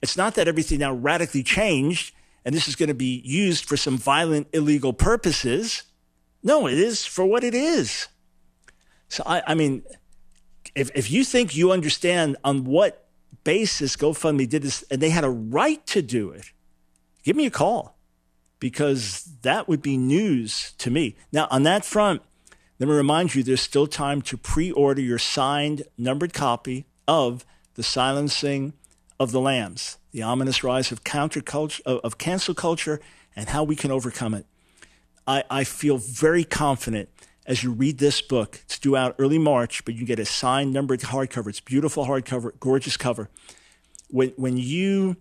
It's 0.00 0.16
not 0.16 0.34
that 0.34 0.48
everything 0.48 0.78
now 0.78 0.92
radically 0.92 1.42
changed 1.42 2.14
and 2.44 2.54
this 2.54 2.68
is 2.68 2.76
going 2.76 2.88
to 2.88 2.94
be 2.94 3.20
used 3.24 3.66
for 3.66 3.76
some 3.76 3.98
violent, 3.98 4.48
illegal 4.52 4.92
purposes. 4.92 5.82
No, 6.42 6.66
it 6.66 6.78
is 6.78 7.04
for 7.04 7.26
what 7.26 7.44
it 7.44 7.54
is. 7.54 8.08
So, 9.10 9.22
I, 9.26 9.42
I 9.46 9.54
mean, 9.54 9.82
if, 10.74 10.90
if 10.94 11.10
you 11.10 11.24
think 11.24 11.54
you 11.54 11.72
understand 11.72 12.36
on 12.42 12.64
what 12.64 13.08
basis 13.44 13.96
GoFundMe 13.96 14.48
did 14.48 14.62
this 14.62 14.82
and 14.90 15.00
they 15.00 15.10
had 15.10 15.24
a 15.24 15.30
right 15.30 15.84
to 15.88 16.00
do 16.00 16.30
it, 16.30 16.52
give 17.24 17.36
me 17.36 17.44
a 17.44 17.50
call 17.50 17.98
because 18.60 19.24
that 19.42 19.68
would 19.68 19.82
be 19.82 19.96
news 19.96 20.72
to 20.78 20.90
me. 20.90 21.16
Now, 21.32 21.48
on 21.50 21.64
that 21.64 21.84
front, 21.84 22.22
let 22.78 22.88
me 22.88 22.94
remind 22.94 23.34
you 23.34 23.42
there's 23.42 23.60
still 23.60 23.86
time 23.86 24.22
to 24.22 24.36
pre 24.36 24.70
order 24.70 25.02
your 25.02 25.18
signed, 25.18 25.82
numbered 25.98 26.32
copy 26.32 26.86
of 27.08 27.44
The 27.74 27.82
Silencing 27.82 28.74
of 29.18 29.32
the 29.32 29.40
Lambs, 29.40 29.98
The 30.12 30.22
Ominous 30.22 30.62
Rise 30.62 30.92
of, 30.92 31.04
counterculture, 31.04 31.80
of 31.84 32.16
Cancel 32.16 32.54
Culture 32.54 33.00
and 33.34 33.48
How 33.48 33.64
We 33.64 33.76
Can 33.76 33.90
Overcome 33.90 34.34
It. 34.34 34.46
I, 35.26 35.44
I 35.50 35.64
feel 35.64 35.98
very 35.98 36.44
confident 36.44 37.10
as 37.50 37.64
you 37.64 37.72
read 37.72 37.98
this 37.98 38.22
book. 38.22 38.60
It's 38.64 38.78
due 38.78 38.96
out 38.96 39.16
early 39.18 39.36
March, 39.36 39.84
but 39.84 39.94
you 39.94 40.06
get 40.06 40.20
a 40.20 40.24
signed, 40.24 40.72
numbered 40.72 41.00
hardcover. 41.00 41.48
It's 41.48 41.58
beautiful 41.58 42.06
hardcover, 42.06 42.52
gorgeous 42.60 42.96
cover. 42.96 43.28
When, 44.08 44.28
when 44.36 44.56
you 44.56 45.16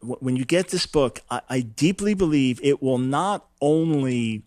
when 0.00 0.34
you 0.34 0.44
get 0.44 0.68
this 0.68 0.86
book, 0.86 1.20
I, 1.30 1.42
I 1.48 1.60
deeply 1.60 2.14
believe 2.14 2.60
it 2.62 2.82
will 2.82 2.98
not 2.98 3.46
only 3.60 4.44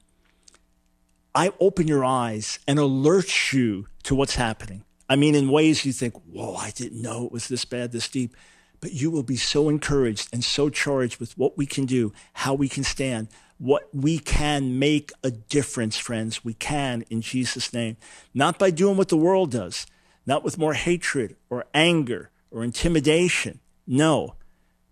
I 1.34 1.52
open 1.60 1.88
your 1.88 2.04
eyes 2.04 2.60
and 2.68 2.80
alert 2.80 3.54
you 3.54 3.88
to 4.04 4.16
what's 4.16 4.36
happening. 4.36 4.84
I 5.10 5.16
mean, 5.18 5.36
in 5.36 5.50
ways 5.50 5.86
you 5.86 5.94
think, 5.94 6.14
whoa, 6.26 6.56
I 6.56 6.72
didn't 6.72 7.02
know 7.02 7.26
it 7.26 7.32
was 7.32 7.48
this 7.48 7.64
bad, 7.64 7.92
this 7.92 8.10
deep. 8.10 8.36
But 8.82 8.94
you 8.94 9.10
will 9.12 9.24
be 9.24 9.38
so 9.38 9.70
encouraged 9.70 10.30
and 10.34 10.44
so 10.44 10.70
charged 10.70 11.20
with 11.20 11.38
what 11.38 11.58
we 11.58 11.66
can 11.66 11.86
do, 11.86 12.14
how 12.34 12.54
we 12.54 12.70
can 12.70 12.84
stand, 12.84 13.30
what 13.58 13.90
we 13.94 14.20
can 14.20 14.80
make 14.80 15.12
a 15.24 15.32
difference, 15.32 15.98
friends. 15.98 16.44
We 16.44 16.54
can 16.54 17.04
in 17.10 17.22
Jesus' 17.22 17.74
name. 17.74 17.98
Not 18.34 18.60
by 18.60 18.72
doing 18.72 18.98
what 18.98 19.10
the 19.10 19.18
world 19.18 19.52
does, 19.52 19.86
not 20.26 20.44
with 20.44 20.58
more 20.58 20.74
hatred 20.74 21.36
or 21.50 21.66
anger 21.74 22.32
or 22.52 22.64
intimidation. 22.64 23.60
No, 23.88 24.36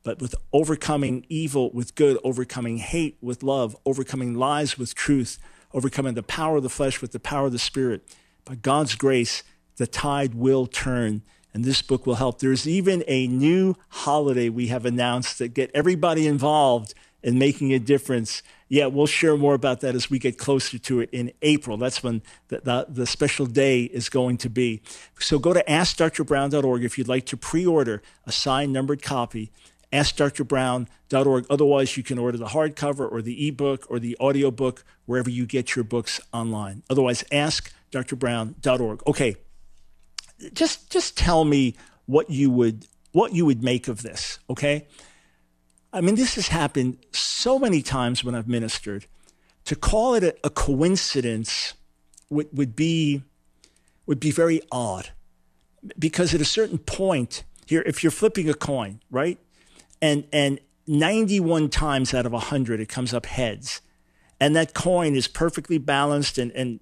but 0.03 0.21
with 0.21 0.35
overcoming 0.51 1.25
evil 1.29 1.71
with 1.71 1.95
good, 1.95 2.17
overcoming 2.23 2.77
hate 2.77 3.17
with 3.21 3.43
love, 3.43 3.75
overcoming 3.85 4.35
lies 4.35 4.77
with 4.77 4.93
truth, 4.93 5.39
overcoming 5.73 6.13
the 6.13 6.23
power 6.23 6.57
of 6.57 6.63
the 6.63 6.69
flesh 6.69 7.01
with 7.01 7.11
the 7.11 7.19
power 7.19 7.47
of 7.47 7.51
the 7.51 7.59
spirit. 7.59 8.15
By 8.45 8.55
God's 8.55 8.95
grace, 8.95 9.43
the 9.77 9.87
tide 9.87 10.35
will 10.35 10.67
turn 10.67 11.23
and 11.53 11.63
this 11.63 11.81
book 11.81 12.05
will 12.05 12.15
help. 12.15 12.39
There's 12.39 12.67
even 12.67 13.03
a 13.07 13.27
new 13.27 13.75
holiday 13.89 14.49
we 14.49 14.67
have 14.67 14.85
announced 14.85 15.37
that 15.39 15.53
get 15.53 15.69
everybody 15.73 16.25
involved 16.27 16.93
in 17.23 17.39
making 17.39 17.73
a 17.73 17.79
difference. 17.79 18.43
Yeah, 18.69 18.87
we'll 18.87 19.07
share 19.07 19.37
more 19.37 19.53
about 19.53 19.81
that 19.81 19.95
as 19.95 20.09
we 20.09 20.19
get 20.19 20.37
closer 20.37 20.77
to 20.77 20.99
it 20.99 21.09
in 21.11 21.31
April. 21.41 21.77
That's 21.77 22.03
when 22.03 22.21
the, 22.49 22.59
the, 22.59 22.85
the 22.89 23.05
special 23.07 23.45
day 23.45 23.83
is 23.83 24.09
going 24.09 24.37
to 24.39 24.49
be. 24.49 24.81
So 25.19 25.39
go 25.39 25.53
to 25.53 25.63
AskDrBrown.org 25.63 26.83
if 26.83 26.97
you'd 26.97 27.07
like 27.07 27.25
to 27.27 27.37
pre-order 27.37 28.01
a 28.25 28.31
signed 28.31 28.73
numbered 28.73 29.01
copy 29.01 29.51
askdrbrown.org. 29.93 31.45
Otherwise, 31.49 31.95
you 31.95 32.03
can 32.03 32.17
order 32.17 32.37
the 32.37 32.47
hardcover 32.47 33.09
or 33.09 33.21
the 33.21 33.47
ebook 33.47 33.85
or 33.89 33.99
the 33.99 34.17
audiobook 34.19 34.83
wherever 35.05 35.29
you 35.29 35.45
get 35.45 35.75
your 35.75 35.85
books 35.85 36.19
online. 36.33 36.83
Otherwise, 36.89 37.23
askdrbrown.org. 37.31 39.03
Okay, 39.07 39.35
just 40.53 40.89
just 40.91 41.15
tell 41.15 41.45
me 41.45 41.75
what 42.07 42.29
you 42.29 42.49
would 42.49 42.87
what 43.11 43.33
you 43.33 43.45
would 43.45 43.63
make 43.63 43.87
of 43.87 44.01
this. 44.01 44.39
Okay, 44.49 44.87
I 45.93 46.01
mean, 46.01 46.15
this 46.15 46.35
has 46.35 46.47
happened 46.47 46.97
so 47.11 47.59
many 47.59 47.83
times 47.83 48.23
when 48.23 48.33
I've 48.33 48.47
ministered. 48.47 49.05
To 49.65 49.75
call 49.75 50.15
it 50.15 50.23
a, 50.23 50.35
a 50.43 50.49
coincidence 50.49 51.75
would, 52.29 52.49
would 52.51 52.75
be 52.75 53.23
would 54.05 54.19
be 54.19 54.31
very 54.31 54.61
odd 54.69 55.11
because 55.97 56.33
at 56.33 56.41
a 56.41 56.45
certain 56.45 56.77
point 56.77 57.45
here, 57.65 57.81
if 57.85 58.03
you're 58.03 58.11
flipping 58.11 58.49
a 58.49 58.53
coin, 58.53 58.99
right, 59.09 59.39
and 60.01 60.25
and 60.33 60.59
91 60.87 61.69
times 61.69 62.13
out 62.13 62.25
of 62.25 62.33
100 62.33 62.81
it 62.81 62.89
comes 62.89 63.13
up 63.13 63.25
heads, 63.25 63.81
and 64.39 64.55
that 64.55 64.73
coin 64.73 65.15
is 65.15 65.27
perfectly 65.27 65.77
balanced 65.77 66.37
and 66.37 66.51
and 66.51 66.79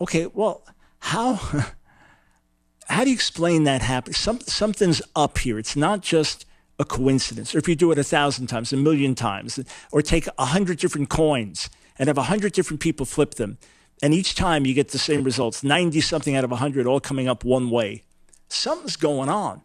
okay, 0.00 0.26
well, 0.26 0.66
how 0.98 1.34
how 2.88 3.04
do 3.04 3.10
you 3.10 3.14
explain 3.14 3.64
that 3.64 3.80
happening? 3.80 4.14
Some, 4.14 4.40
something's 4.40 5.00
up 5.14 5.38
here. 5.38 5.58
It's 5.58 5.76
not 5.76 6.02
just 6.02 6.44
a 6.78 6.84
coincidence. 6.84 7.54
Or 7.54 7.58
if 7.58 7.68
you 7.68 7.74
do 7.74 7.90
it 7.90 7.98
a 7.98 8.04
thousand 8.04 8.46
times, 8.46 8.72
a 8.72 8.76
million 8.76 9.14
times, 9.14 9.58
or 9.92 10.02
take 10.02 10.28
a 10.38 10.46
hundred 10.46 10.78
different 10.78 11.08
coins 11.08 11.68
and 11.98 12.06
have 12.08 12.18
a 12.18 12.24
hundred 12.24 12.52
different 12.52 12.80
people 12.80 13.04
flip 13.04 13.34
them, 13.34 13.58
and 14.02 14.14
each 14.14 14.34
time 14.34 14.64
you 14.64 14.74
get 14.74 14.90
the 14.90 14.98
same 14.98 15.24
results 15.24 15.64
90 15.64 16.00
something 16.00 16.36
out 16.36 16.44
of 16.44 16.50
100 16.50 16.86
all 16.86 17.00
coming 17.00 17.28
up 17.28 17.44
one 17.44 17.70
way. 17.70 18.04
Something's 18.48 18.96
going 18.96 19.28
on. 19.28 19.62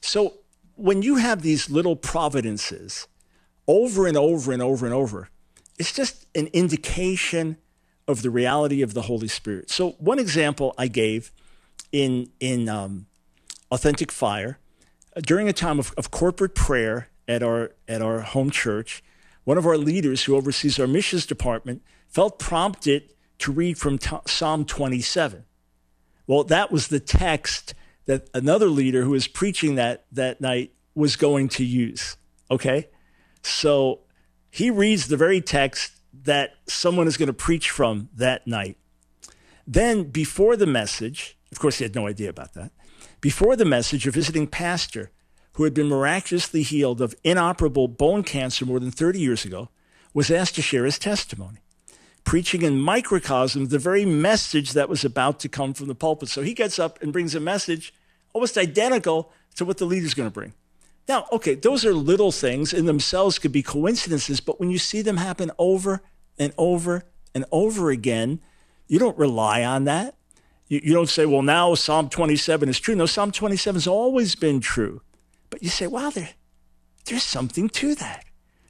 So 0.00 0.34
when 0.76 1.02
you 1.02 1.16
have 1.16 1.42
these 1.42 1.68
little 1.68 1.96
providences 1.96 3.08
over 3.66 4.06
and 4.06 4.16
over 4.16 4.52
and 4.52 4.62
over 4.62 4.86
and 4.86 4.94
over, 4.94 5.28
it's 5.78 5.92
just 5.92 6.26
an 6.34 6.46
indication 6.52 7.56
of 8.06 8.22
the 8.22 8.30
reality 8.30 8.82
of 8.82 8.94
the 8.94 9.02
Holy 9.02 9.28
Spirit. 9.28 9.68
So 9.70 9.90
one 9.98 10.18
example 10.18 10.74
I 10.78 10.86
gave 10.86 11.32
in 11.90 12.30
in 12.38 12.68
um, 12.68 13.06
authentic 13.70 14.12
fire 14.12 14.58
during 15.22 15.48
a 15.48 15.52
time 15.52 15.78
of, 15.78 15.92
of 15.96 16.10
corporate 16.10 16.54
prayer 16.54 17.08
at 17.28 17.42
our 17.42 17.72
at 17.88 18.02
our 18.02 18.20
home 18.20 18.50
church, 18.50 19.02
one 19.44 19.58
of 19.58 19.66
our 19.66 19.76
leaders 19.76 20.24
who 20.24 20.36
oversees 20.36 20.78
our 20.78 20.86
missions 20.86 21.26
department 21.26 21.82
felt 22.08 22.38
prompted 22.38 23.12
to 23.38 23.52
read 23.52 23.78
from 23.78 23.98
t- 23.98 24.16
Psalm 24.26 24.64
27. 24.64 25.44
Well, 26.26 26.44
that 26.44 26.72
was 26.72 26.88
the 26.88 27.00
text 27.00 27.74
that 28.06 28.28
another 28.32 28.66
leader 28.66 29.02
who 29.02 29.10
was 29.10 29.28
preaching 29.28 29.74
that 29.74 30.06
that 30.12 30.40
night 30.40 30.72
was 30.94 31.16
going 31.16 31.48
to 31.50 31.64
use. 31.64 32.16
Okay? 32.50 32.88
So 33.42 34.00
he 34.50 34.70
reads 34.70 35.08
the 35.08 35.16
very 35.16 35.40
text 35.40 35.92
that 36.24 36.54
someone 36.66 37.06
is 37.06 37.16
going 37.16 37.26
to 37.26 37.32
preach 37.32 37.70
from 37.70 38.08
that 38.14 38.46
night. 38.46 38.78
Then, 39.66 40.04
before 40.04 40.56
the 40.56 40.66
message, 40.66 41.36
of 41.52 41.58
course, 41.58 41.78
he 41.78 41.84
had 41.84 41.94
no 41.94 42.06
idea 42.06 42.30
about 42.30 42.54
that. 42.54 42.72
Before 43.26 43.56
the 43.56 43.64
message, 43.64 44.06
a 44.06 44.12
visiting 44.12 44.46
pastor 44.46 45.10
who 45.54 45.64
had 45.64 45.74
been 45.74 45.88
miraculously 45.88 46.62
healed 46.62 47.00
of 47.00 47.16
inoperable 47.24 47.88
bone 47.88 48.22
cancer 48.22 48.64
more 48.64 48.78
than 48.78 48.92
30 48.92 49.18
years 49.18 49.44
ago 49.44 49.68
was 50.14 50.30
asked 50.30 50.54
to 50.54 50.62
share 50.62 50.84
his 50.84 50.96
testimony 50.96 51.58
preaching 52.22 52.62
in 52.62 52.78
microcosm 52.78 53.66
the 53.66 53.80
very 53.80 54.04
message 54.04 54.74
that 54.74 54.88
was 54.88 55.04
about 55.04 55.40
to 55.40 55.48
come 55.48 55.74
from 55.74 55.88
the 55.88 55.94
pulpit. 55.96 56.28
So 56.28 56.42
he 56.42 56.54
gets 56.54 56.78
up 56.78 57.02
and 57.02 57.12
brings 57.12 57.34
a 57.34 57.40
message 57.40 57.92
almost 58.32 58.56
identical 58.56 59.32
to 59.56 59.64
what 59.64 59.78
the 59.78 59.86
leader's 59.86 60.14
going 60.14 60.28
to 60.28 60.32
bring. 60.32 60.54
Now, 61.08 61.26
okay, 61.32 61.56
those 61.56 61.84
are 61.84 61.92
little 61.92 62.30
things 62.30 62.72
in 62.72 62.86
themselves 62.86 63.40
could 63.40 63.50
be 63.50 63.60
coincidences, 63.60 64.38
but 64.38 64.60
when 64.60 64.70
you 64.70 64.78
see 64.78 65.02
them 65.02 65.16
happen 65.16 65.50
over 65.58 66.00
and 66.38 66.52
over 66.56 67.02
and 67.34 67.44
over 67.50 67.90
again, 67.90 68.40
you 68.86 69.00
don't 69.00 69.18
rely 69.18 69.64
on 69.64 69.82
that. 69.82 70.14
You, 70.68 70.80
you 70.82 70.92
don't 70.92 71.08
say, 71.08 71.26
well, 71.26 71.42
now 71.42 71.74
Psalm 71.74 72.08
27 72.08 72.68
is 72.68 72.80
true. 72.80 72.94
No, 72.94 73.06
Psalm 73.06 73.32
27 73.32 73.76
has 73.76 73.86
always 73.86 74.34
been 74.34 74.60
true. 74.60 75.00
But 75.50 75.62
you 75.62 75.68
say, 75.68 75.86
wow, 75.86 76.10
there, 76.10 76.30
there's 77.04 77.22
something 77.22 77.68
to 77.70 77.94
that. 77.96 78.24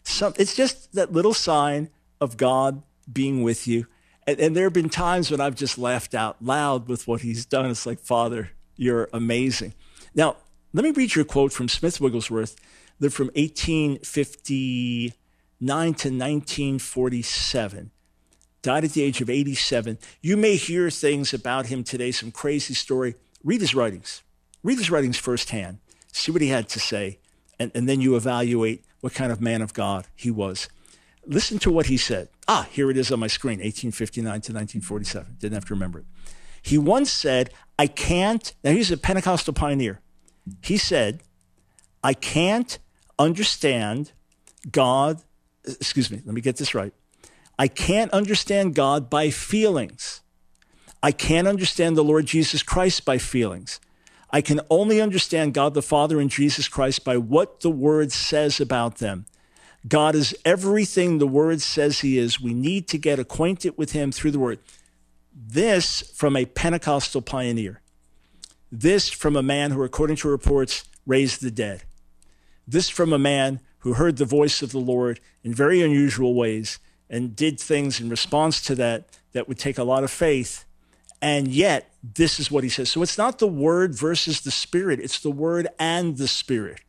Some, 0.04 0.34
it's 0.38 0.54
just 0.54 0.92
that 0.92 1.12
little 1.12 1.34
sign 1.34 1.90
of 2.20 2.36
God 2.36 2.82
being 3.12 3.42
with 3.42 3.66
you. 3.66 3.86
And, 4.26 4.38
and 4.38 4.56
there 4.56 4.64
have 4.64 4.72
been 4.72 4.88
times 4.88 5.30
when 5.30 5.40
I've 5.40 5.56
just 5.56 5.78
laughed 5.78 6.14
out 6.14 6.36
loud 6.42 6.88
with 6.88 7.08
what 7.08 7.22
he's 7.22 7.46
done. 7.46 7.70
It's 7.70 7.86
like, 7.86 8.00
Father, 8.00 8.50
you're 8.76 9.08
amazing. 9.12 9.74
Now, 10.14 10.36
let 10.72 10.84
me 10.84 10.90
read 10.90 11.14
you 11.14 11.22
a 11.22 11.24
quote 11.24 11.52
from 11.52 11.68
Smith 11.68 12.00
Wigglesworth, 12.00 12.56
lived 13.00 13.14
from 13.14 13.30
1859 13.34 15.12
to 15.60 16.08
1947 16.10 17.90
died 18.66 18.82
at 18.82 18.90
the 18.94 19.02
age 19.02 19.20
of 19.20 19.30
87. 19.30 19.96
You 20.22 20.36
may 20.36 20.56
hear 20.56 20.90
things 20.90 21.32
about 21.32 21.66
him 21.66 21.84
today, 21.84 22.10
some 22.10 22.32
crazy 22.32 22.74
story. 22.74 23.14
Read 23.44 23.60
his 23.60 23.76
writings. 23.76 24.24
Read 24.64 24.78
his 24.78 24.90
writings 24.90 25.16
firsthand. 25.16 25.78
See 26.10 26.32
what 26.32 26.42
he 26.42 26.48
had 26.48 26.68
to 26.70 26.80
say. 26.80 27.20
And, 27.60 27.70
and 27.76 27.88
then 27.88 28.00
you 28.00 28.16
evaluate 28.16 28.84
what 29.02 29.14
kind 29.14 29.30
of 29.30 29.40
man 29.40 29.62
of 29.62 29.72
God 29.72 30.08
he 30.16 30.32
was. 30.32 30.68
Listen 31.24 31.60
to 31.60 31.70
what 31.70 31.86
he 31.86 31.96
said. 31.96 32.28
Ah, 32.48 32.66
here 32.68 32.90
it 32.90 32.96
is 32.96 33.12
on 33.12 33.20
my 33.20 33.28
screen, 33.28 33.60
1859 33.60 34.24
to 34.24 34.52
1947. 34.52 35.36
Didn't 35.38 35.54
have 35.54 35.66
to 35.66 35.74
remember 35.74 36.00
it. 36.00 36.06
He 36.60 36.76
once 36.76 37.12
said, 37.12 37.50
I 37.78 37.86
can't, 37.86 38.52
now 38.64 38.72
he's 38.72 38.90
a 38.90 38.96
Pentecostal 38.96 39.54
pioneer. 39.54 40.00
He 40.64 40.76
said, 40.76 41.20
I 42.02 42.14
can't 42.14 42.80
understand 43.16 44.10
God, 44.68 45.22
excuse 45.64 46.10
me, 46.10 46.20
let 46.24 46.34
me 46.34 46.40
get 46.40 46.56
this 46.56 46.74
right. 46.74 46.92
I 47.58 47.68
can't 47.68 48.12
understand 48.12 48.74
God 48.74 49.08
by 49.08 49.30
feelings. 49.30 50.20
I 51.02 51.12
can't 51.12 51.48
understand 51.48 51.96
the 51.96 52.04
Lord 52.04 52.26
Jesus 52.26 52.62
Christ 52.62 53.04
by 53.04 53.18
feelings. 53.18 53.80
I 54.30 54.40
can 54.40 54.60
only 54.68 55.00
understand 55.00 55.54
God 55.54 55.74
the 55.74 55.82
Father 55.82 56.20
and 56.20 56.30
Jesus 56.30 56.68
Christ 56.68 57.04
by 57.04 57.16
what 57.16 57.60
the 57.60 57.70
Word 57.70 58.12
says 58.12 58.60
about 58.60 58.98
them. 58.98 59.26
God 59.88 60.14
is 60.14 60.36
everything 60.44 61.18
the 61.18 61.26
word 61.26 61.60
says 61.60 62.00
he 62.00 62.18
is. 62.18 62.40
We 62.40 62.54
need 62.54 62.88
to 62.88 62.98
get 62.98 63.18
acquainted 63.18 63.78
with 63.78 63.92
him 63.92 64.10
through 64.10 64.32
the 64.32 64.38
word. 64.38 64.58
This 65.32 66.02
from 66.14 66.36
a 66.36 66.44
Pentecostal 66.44 67.22
pioneer. 67.22 67.82
This 68.72 69.08
from 69.08 69.36
a 69.36 69.42
man 69.42 69.70
who, 69.70 69.84
according 69.84 70.16
to 70.16 70.28
reports, 70.28 70.84
raised 71.06 71.40
the 71.40 71.52
dead. 71.52 71.84
This 72.66 72.88
from 72.88 73.12
a 73.12 73.18
man 73.18 73.60
who 73.80 73.92
heard 73.92 74.16
the 74.16 74.24
voice 74.24 74.60
of 74.60 74.72
the 74.72 74.80
Lord 74.80 75.20
in 75.44 75.54
very 75.54 75.82
unusual 75.82 76.34
ways 76.34 76.80
and 77.08 77.36
did 77.36 77.60
things 77.60 78.00
in 78.00 78.08
response 78.08 78.60
to 78.62 78.74
that 78.74 79.08
that 79.32 79.48
would 79.48 79.58
take 79.58 79.78
a 79.78 79.84
lot 79.84 80.04
of 80.04 80.10
faith. 80.10 80.64
And 81.22 81.48
yet, 81.48 81.90
this 82.02 82.38
is 82.38 82.50
what 82.50 82.64
he 82.64 82.70
says. 82.70 82.90
So 82.90 83.02
it's 83.02 83.18
not 83.18 83.38
the 83.38 83.46
word 83.46 83.94
versus 83.94 84.40
the 84.40 84.50
spirit, 84.50 85.00
it's 85.00 85.20
the 85.20 85.30
word 85.30 85.68
and 85.78 86.16
the 86.16 86.28
spirit. 86.28 86.80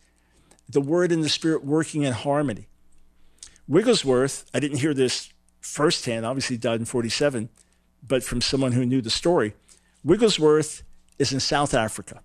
The 0.70 0.82
word 0.82 1.12
and 1.12 1.24
the 1.24 1.30
spirit 1.30 1.64
working 1.64 2.04
in 2.04 2.12
harmony. 2.12 2.68
Wigglesworth, 3.68 4.50
I 4.54 4.60
didn't 4.60 4.80
hear 4.80 4.94
this 4.94 5.30
firsthand, 5.62 6.26
obviously 6.26 6.58
died 6.58 6.80
in 6.80 6.86
47, 6.86 7.50
but 8.06 8.24
from 8.24 8.42
someone 8.42 8.74
who 8.74 8.86
knew 8.86 9.02
the 9.02 9.10
story. 9.10 9.54
Wigglesworth 10.04 10.84
is 11.20 11.34
in 11.34 11.40
South 11.40 11.74
Africa. 11.74 12.22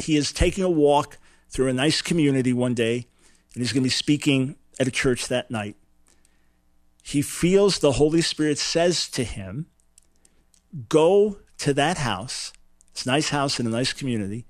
He 0.00 0.16
is 0.16 0.32
taking 0.32 0.64
a 0.64 0.70
walk 0.70 1.18
through 1.48 1.68
a 1.68 1.72
nice 1.72 2.00
community 2.00 2.52
one 2.52 2.74
day, 2.74 3.06
and 3.54 3.62
he's 3.62 3.72
going 3.72 3.82
to 3.82 3.86
be 3.86 3.90
speaking 3.90 4.56
at 4.80 4.88
a 4.88 4.90
church 4.90 5.28
that 5.28 5.50
night. 5.50 5.76
He 7.02 7.20
feels 7.20 7.78
the 7.78 7.92
Holy 7.92 8.22
Spirit 8.22 8.58
says 8.58 9.08
to 9.10 9.24
him, 9.24 9.66
Go 10.88 11.38
to 11.58 11.74
that 11.74 11.98
house, 11.98 12.52
this 12.94 13.04
nice 13.04 13.28
house 13.28 13.60
in 13.60 13.66
a 13.66 13.70
nice 13.70 13.92
community, 13.92 14.46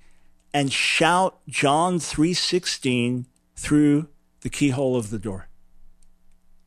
and 0.54 0.72
shout 0.72 1.40
John 1.48 1.98
3:16 1.98 3.26
through 3.56 4.08
the 4.42 4.50
keyhole 4.50 4.96
of 4.96 5.10
the 5.10 5.18
door 5.18 5.48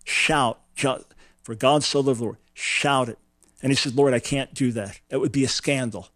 shout, 0.06 0.62
for 1.44 1.56
God 1.56 1.84
so 1.84 2.00
loved 2.00 2.20
the 2.20 2.24
Lord, 2.24 2.38
shout 2.54 3.10
it. 3.10 3.20
And 3.62 3.72
he 3.72 3.76
said, 3.76 3.96
Lord, 3.96 4.14
I 4.14 4.20
can't 4.20 4.54
do 4.54 4.72
that. 4.74 5.02
That 5.10 5.20
would 5.20 5.32
be 5.32 5.44
a 5.44 5.50
scandal. 5.50 6.10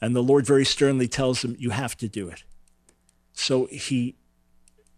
And 0.00 0.16
the 0.16 0.22
Lord 0.22 0.44
very 0.44 0.64
sternly 0.64 1.06
tells 1.06 1.44
him, 1.44 1.56
you 1.58 1.70
have 1.70 1.96
to 1.98 2.08
do 2.08 2.28
it. 2.28 2.42
So 3.32 3.66
he 3.66 4.16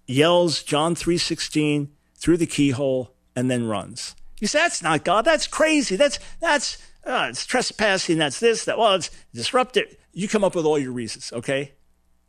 yells 0.07 0.63
John 0.63 0.95
3.16 0.95 1.89
through 2.17 2.39
the 2.39 2.47
keyhole 2.47 3.14
and 3.37 3.51
then 3.51 3.67
runs. 3.67 4.15
You 4.41 4.47
say, 4.47 4.59
that's 4.59 4.83
not 4.83 5.05
God. 5.05 5.25
That's 5.25 5.47
crazy. 5.47 5.97
That's, 5.97 6.19
that's, 6.41 6.79
uh, 7.05 7.29
it's 7.31 7.47
trespassing. 7.47 8.19
That's 8.19 8.41
this, 8.41 8.65
that, 8.65 8.79
well, 8.79 8.95
it's 8.95 9.11
disruptive. 9.33 9.97
You 10.13 10.29
come 10.29 10.45
up 10.45 10.55
with 10.55 10.67
all 10.67 10.79
your 10.79 10.93
reasons, 10.93 11.33
okay? 11.33 11.73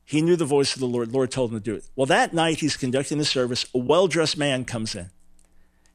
He 0.04 0.22
knew 0.22 0.36
the 0.36 0.46
voice 0.46 0.74
of 0.74 0.80
the 0.80 0.88
Lord. 0.88 1.12
Lord 1.12 1.32
told 1.32 1.52
him 1.52 1.58
to 1.58 1.64
do 1.64 1.76
it. 1.76 1.86
Well, 1.96 2.06
that 2.06 2.34
night 2.34 2.60
he's 2.60 2.78
conducting 2.78 3.18
the 3.18 3.26
service. 3.26 3.66
A 3.74 3.80
well-dressed 3.80 4.38
man 4.38 4.66
comes 4.66 4.96
in. 4.96 5.10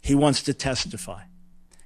He 0.03 0.15
wants 0.15 0.43
to 0.43 0.55
testify. 0.55 1.23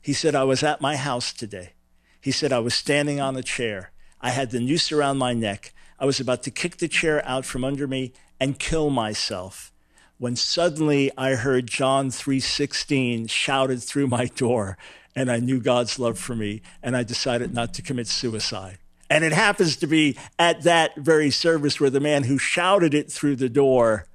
He 0.01 0.13
said, 0.13 0.35
I 0.35 0.45
was 0.45 0.63
at 0.63 0.81
my 0.81 0.97
house 0.97 1.33
today. 1.33 1.73
He 2.21 2.31
said, 2.31 2.53
I 2.53 2.59
was 2.61 2.75
standing 2.75 3.21
on 3.21 3.37
a 3.37 3.43
chair. 3.43 3.93
I 4.21 4.31
had 4.31 4.51
the 4.51 4.61
noose 4.61 4.91
around 4.91 5.19
my 5.19 5.35
neck. 5.35 5.75
I 5.99 6.07
was 6.07 6.21
about 6.21 6.43
to 6.45 6.51
kick 6.51 6.79
the 6.79 6.89
chair 6.89 7.27
out 7.27 7.45
from 7.45 7.65
under 7.65 7.87
me 7.87 8.13
and 8.41 8.59
kill 8.59 8.91
myself 8.91 9.73
when 10.19 10.37
suddenly 10.37 11.11
I 11.17 11.35
heard 11.35 11.67
John 11.67 12.11
3:16 12.11 13.29
shouted 13.29 13.83
through 13.83 14.07
my 14.07 14.27
door 14.27 14.79
and 15.17 15.31
I 15.31 15.39
knew 15.39 15.61
God's 15.61 15.99
love 15.99 16.19
for 16.19 16.35
me 16.35 16.63
and 16.83 16.97
I 16.97 17.03
decided 17.03 17.55
not 17.55 17.75
to 17.75 17.83
commit 17.83 18.07
suicide. 18.07 18.79
And 19.11 19.23
it 19.23 19.33
happens 19.33 19.77
to 19.77 19.87
be 19.87 20.17
at 20.39 20.63
that 20.63 20.97
very 20.97 21.31
service 21.31 21.79
where 21.79 21.91
the 21.91 22.01
man 22.01 22.25
who 22.25 22.39
shouted 22.39 22.95
it 22.95 23.13
through 23.13 23.37
the 23.37 23.49
door 23.49 24.07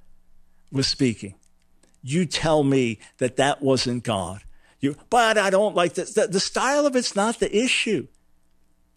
was 0.72 0.86
speaking. 0.86 1.34
you 2.02 2.24
tell 2.24 2.64
me 2.64 2.98
that 3.18 3.36
that 3.36 3.60
wasn't 3.60 4.02
God. 4.02 4.42
You, 4.80 4.96
but 5.10 5.36
I 5.36 5.50
don't 5.50 5.76
like 5.76 5.94
this. 5.94 6.14
The, 6.14 6.26
the 6.26 6.40
style 6.40 6.86
of 6.86 6.96
it's 6.96 7.14
not 7.14 7.38
the 7.38 7.54
issue. 7.54 8.06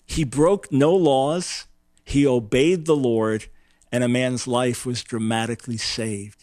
He 0.05 0.23
broke 0.23 0.71
no 0.71 0.95
laws. 0.95 1.67
He 2.05 2.25
obeyed 2.25 2.85
the 2.85 2.95
Lord 2.95 3.47
and 3.91 4.03
a 4.03 4.07
man's 4.07 4.47
life 4.47 4.85
was 4.85 5.03
dramatically 5.03 5.77
saved. 5.77 6.42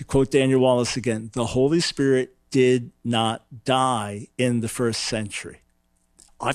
To 0.00 0.04
quote 0.06 0.30
Daniel 0.30 0.62
Wallace 0.62 0.96
again, 0.96 1.28
the 1.34 1.44
Holy 1.44 1.78
Spirit 1.78 2.34
did 2.50 2.90
not 3.04 3.44
die 3.66 4.28
in 4.38 4.60
the 4.60 4.66
first 4.66 5.02
century. 5.02 5.60
I, 6.40 6.54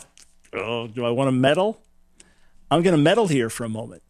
oh, 0.51 0.87
do 0.87 1.05
I 1.05 1.11
want 1.11 1.27
to 1.27 1.31
meddle? 1.31 1.79
I'm 2.71 2.81
going 2.81 2.95
to 2.95 3.01
meddle 3.01 3.27
here 3.27 3.51
for 3.51 3.63
a 3.63 3.69
moment. 3.69 4.01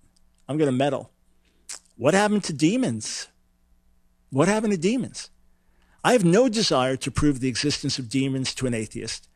I'm 0.48 0.58
going 0.58 0.70
to 0.70 0.78
meddle. 0.78 1.12
What 1.98 2.14
happened 2.14 2.46
to 2.46 2.54
demons? 2.54 3.28
What 4.30 4.48
happened 4.48 4.72
to 4.72 4.80
demons? 4.80 5.32
I 6.02 6.14
have 6.14 6.24
no 6.24 6.48
desire 6.48 6.96
to 6.96 7.12
prove 7.12 7.42
the 7.42 7.50
existence 7.50 8.00
of 8.00 8.08
demons 8.08 8.56
to 8.56 8.68
an 8.68 8.74
atheist. 8.74 9.28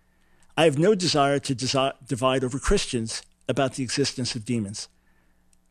I 0.56 0.64
have 0.64 0.80
no 0.80 0.96
desire 0.96 1.40
to 1.40 1.54
desi- 1.54 2.08
divide 2.08 2.46
over 2.46 2.58
Christians 2.58 3.22
about 3.50 3.74
the 3.74 3.84
existence 3.84 4.34
of 4.34 4.46
demons. 4.46 4.88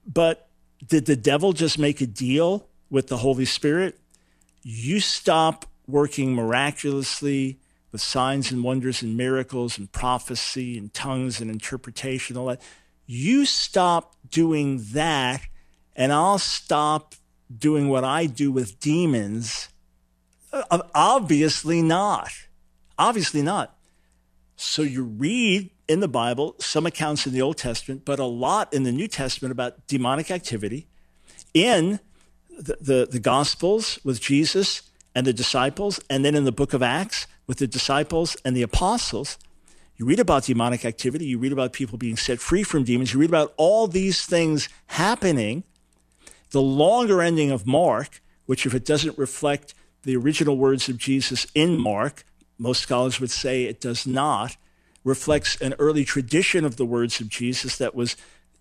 But 0.07 0.51
did 0.87 1.07
the 1.07 1.17
devil 1.17 1.55
just 1.55 1.79
make 1.79 2.03
a 2.03 2.07
deal 2.07 2.69
with 2.91 3.07
the 3.07 3.17
Holy 3.17 3.47
Spirit? 3.47 3.99
You 4.71 5.01
stop 5.01 5.65
working 5.87 6.35
miraculously 6.35 7.59
with 7.91 8.03
signs 8.03 8.53
and 8.53 8.63
wonders 8.63 9.01
and 9.01 9.17
miracles 9.17 9.79
and 9.79 9.91
prophecy 9.91 10.77
and 10.77 10.93
tongues 10.93 11.41
and 11.41 11.51
interpretation, 11.51 12.37
all 12.37 12.45
that. 12.49 12.61
You 13.07 13.47
stop 13.47 14.15
doing 14.29 14.85
that, 14.93 15.41
and 15.97 16.13
I'll 16.13 16.39
stop 16.39 17.15
doing 17.57 17.89
what 17.89 18.05
I 18.05 18.27
do 18.27 18.53
with 18.53 18.79
demons? 18.79 19.71
Uh, 20.53 20.83
obviously 20.95 21.81
not. 21.81 22.29
Obviously 22.99 23.41
not. 23.41 23.75
So 24.57 24.83
you 24.83 25.03
read 25.03 25.71
in 25.89 26.01
the 26.01 26.09
Bible 26.09 26.57
some 26.59 26.85
accounts 26.85 27.27
in 27.27 27.33
the 27.33 27.41
Old 27.41 27.57
Testament, 27.57 28.05
but 28.05 28.19
a 28.19 28.25
lot 28.25 28.75
in 28.75 28.83
the 28.83 28.93
New 28.93 29.09
Testament 29.09 29.51
about 29.51 29.87
demonic 29.87 30.31
activity. 30.31 30.89
In 31.55 32.01
the, 32.59 33.09
the, 33.11 33.21
Gospels 33.21 33.99
with 34.05 34.21
Jesus 34.21 34.83
and 35.15 35.27
the 35.27 35.33
disciples, 35.33 36.01
and 36.11 36.25
then 36.25 36.35
in 36.35 36.45
the 36.45 36.53
book 36.53 36.73
of 36.73 36.83
Acts 36.83 37.27
with 37.47 37.59
the 37.59 37.67
disciples 37.67 38.37
and 38.45 38.57
the 38.57 38.63
apostles, 38.63 39.39
you 39.97 40.07
read 40.07 40.21
about 40.21 40.45
demonic 40.45 40.85
activity, 40.85 41.27
you 41.27 41.39
read 41.39 41.53
about 41.53 41.73
people 41.73 41.99
being 41.99 42.17
set 42.17 42.41
free 42.41 42.63
from 42.63 42.85
demons, 42.85 43.13
you 43.13 43.21
read 43.21 43.31
about 43.31 43.53
all 43.57 43.87
these 43.87 44.25
things 44.25 44.69
happening. 44.87 45.65
The 46.51 46.63
longer 46.63 47.21
ending 47.21 47.51
of 47.51 47.67
Mark, 47.67 48.23
which 48.47 48.65
if 48.65 48.75
it 48.75 48.85
doesn't 48.85 49.19
reflect 49.19 49.75
the 50.03 50.17
original 50.17 50.57
words 50.57 50.89
of 50.89 50.99
Jesus 50.99 51.47
in 51.55 51.79
Mark, 51.79 52.25
most 52.59 52.83
scholars 52.83 53.21
would 53.21 53.31
say 53.31 53.65
it 53.65 53.81
does 53.81 54.07
not, 54.07 54.57
reflects 55.05 55.61
an 55.61 55.75
early 55.79 56.05
tradition 56.05 56.65
of 56.65 56.77
the 56.77 56.87
words 56.87 57.21
of 57.21 57.29
Jesus 57.29 57.79
that 57.79 57.95
was 57.95 58.17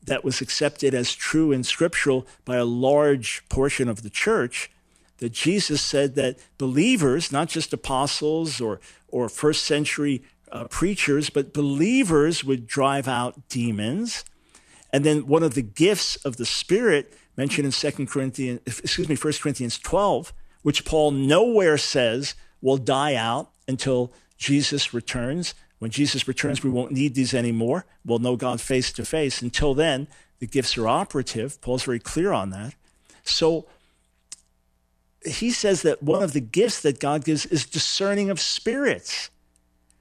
that 0.08 0.24
was 0.24 0.42
accepted 0.42 0.94
as 0.94 1.14
true 1.14 1.52
and 1.52 1.66
scriptural 1.66 2.26
by 2.44 2.56
a 2.56 2.66
large 2.66 3.44
portion 3.50 3.88
of 3.88 4.02
the 4.02 4.10
church 4.10 4.72
that 5.20 5.32
Jesus 5.32 5.82
said 5.82 6.16
that 6.16 6.38
believers, 6.58 7.32
not 7.32 7.50
just 7.50 7.74
apostles 7.74 8.62
or, 8.62 8.80
or 9.08 9.30
first 9.30 9.64
century 9.64 10.24
uh, 10.52 10.66
preachers, 10.66 11.30
but 11.30 11.54
believers 11.54 12.44
would 12.44 12.68
drive 12.68 13.08
out 13.08 13.48
demons. 13.50 14.24
And 14.94 15.04
then 15.04 15.28
one 15.28 15.44
of 15.44 15.54
the 15.54 15.62
gifts 15.62 16.16
of 16.18 16.38
the 16.38 16.46
Spirit 16.46 17.14
mentioned 17.36 17.66
in 17.66 17.72
Second 17.72 18.08
Corinthians, 18.08 18.62
excuse 18.66 19.10
me, 19.10 19.16
First 19.16 19.42
Corinthians 19.42 19.78
12, 19.78 20.34
which 20.62 20.86
Paul 20.86 21.12
nowhere 21.12 21.78
says 21.78 22.36
will 22.62 22.78
die 22.78 23.16
out 23.16 23.50
until 23.68 24.14
Jesus 24.38 24.94
returns. 24.94 25.54
When 25.80 25.92
Jesus 25.92 26.28
returns, 26.28 26.64
we 26.64 26.70
won't 26.70 26.92
need 26.92 27.14
these 27.14 27.34
anymore. 27.34 27.86
We'll 28.04 28.20
know 28.20 28.36
God 28.36 28.60
face 28.60 28.92
to 28.94 29.06
face. 29.06 29.42
Until 29.42 29.74
then, 29.74 30.08
the 30.40 30.48
gifts 30.48 30.78
are 30.78 30.88
operative. 30.88 31.62
Paul's 31.62 31.84
very 31.84 32.00
clear 32.00 32.32
on 32.32 32.50
that. 32.50 32.74
So 33.24 33.68
he 35.26 35.52
says 35.52 35.82
that 35.84 36.02
one 36.02 36.24
of 36.24 36.34
the 36.34 36.42
gifts 36.42 36.82
that 36.82 37.00
God 37.00 37.26
gives 37.26 37.46
is 37.46 37.66
discerning 37.66 38.30
of 38.30 38.40
spirits. 38.40 39.30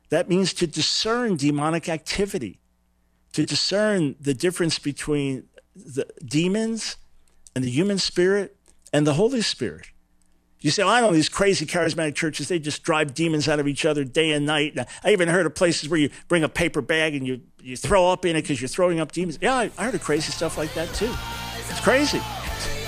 That 0.09 0.29
means 0.29 0.53
to 0.55 0.67
discern 0.67 1.37
demonic 1.37 1.89
activity, 1.89 2.61
to 3.33 3.45
discern 3.45 4.15
the 4.21 4.35
difference 4.35 4.79
between 4.79 5.49
the 5.75 6.07
demons 6.25 6.97
and 7.55 7.65
the 7.65 7.71
human 7.71 7.99
spirit 7.99 8.57
and 8.93 9.07
the 9.07 9.15
Holy 9.15 9.43
Spirit. 9.43 9.91
You 10.67 10.73
say, 10.73 10.83
well, 10.83 10.95
I 10.95 11.01
know 11.01 11.13
these 11.13 11.29
crazy 11.29 11.65
charismatic 11.65 12.17
churches, 12.17 12.49
they 12.49 12.59
just 12.59 12.83
drive 12.83 13.15
demons 13.15 13.49
out 13.49 13.61
of 13.61 13.69
each 13.69 13.85
other 13.85 14.03
day 14.03 14.33
and 14.33 14.45
night. 14.45 14.77
I 15.05 15.13
even 15.13 15.29
heard 15.29 15.47
of 15.47 15.55
places 15.55 15.89
where 15.89 16.01
you 16.01 16.11
bring 16.27 16.43
a 16.43 16.49
paper 16.49 16.83
bag 16.83 17.15
and 17.15 17.25
you, 17.25 17.41
you 17.63 17.77
throw 17.77 18.11
up 18.11 18.25
in 18.27 18.35
it 18.35 18.43
because 18.43 18.61
you're 18.61 18.67
throwing 18.67 18.99
up 18.99 19.13
demons. 19.13 19.39
Yeah, 19.41 19.55
I, 19.55 19.71
I 19.79 19.85
heard 19.85 19.95
of 19.95 20.03
crazy 20.03 20.33
stuff 20.33 20.59
like 20.59 20.75
that 20.75 20.93
too. 20.93 21.15
It's 21.71 21.79
crazy. 21.79 22.21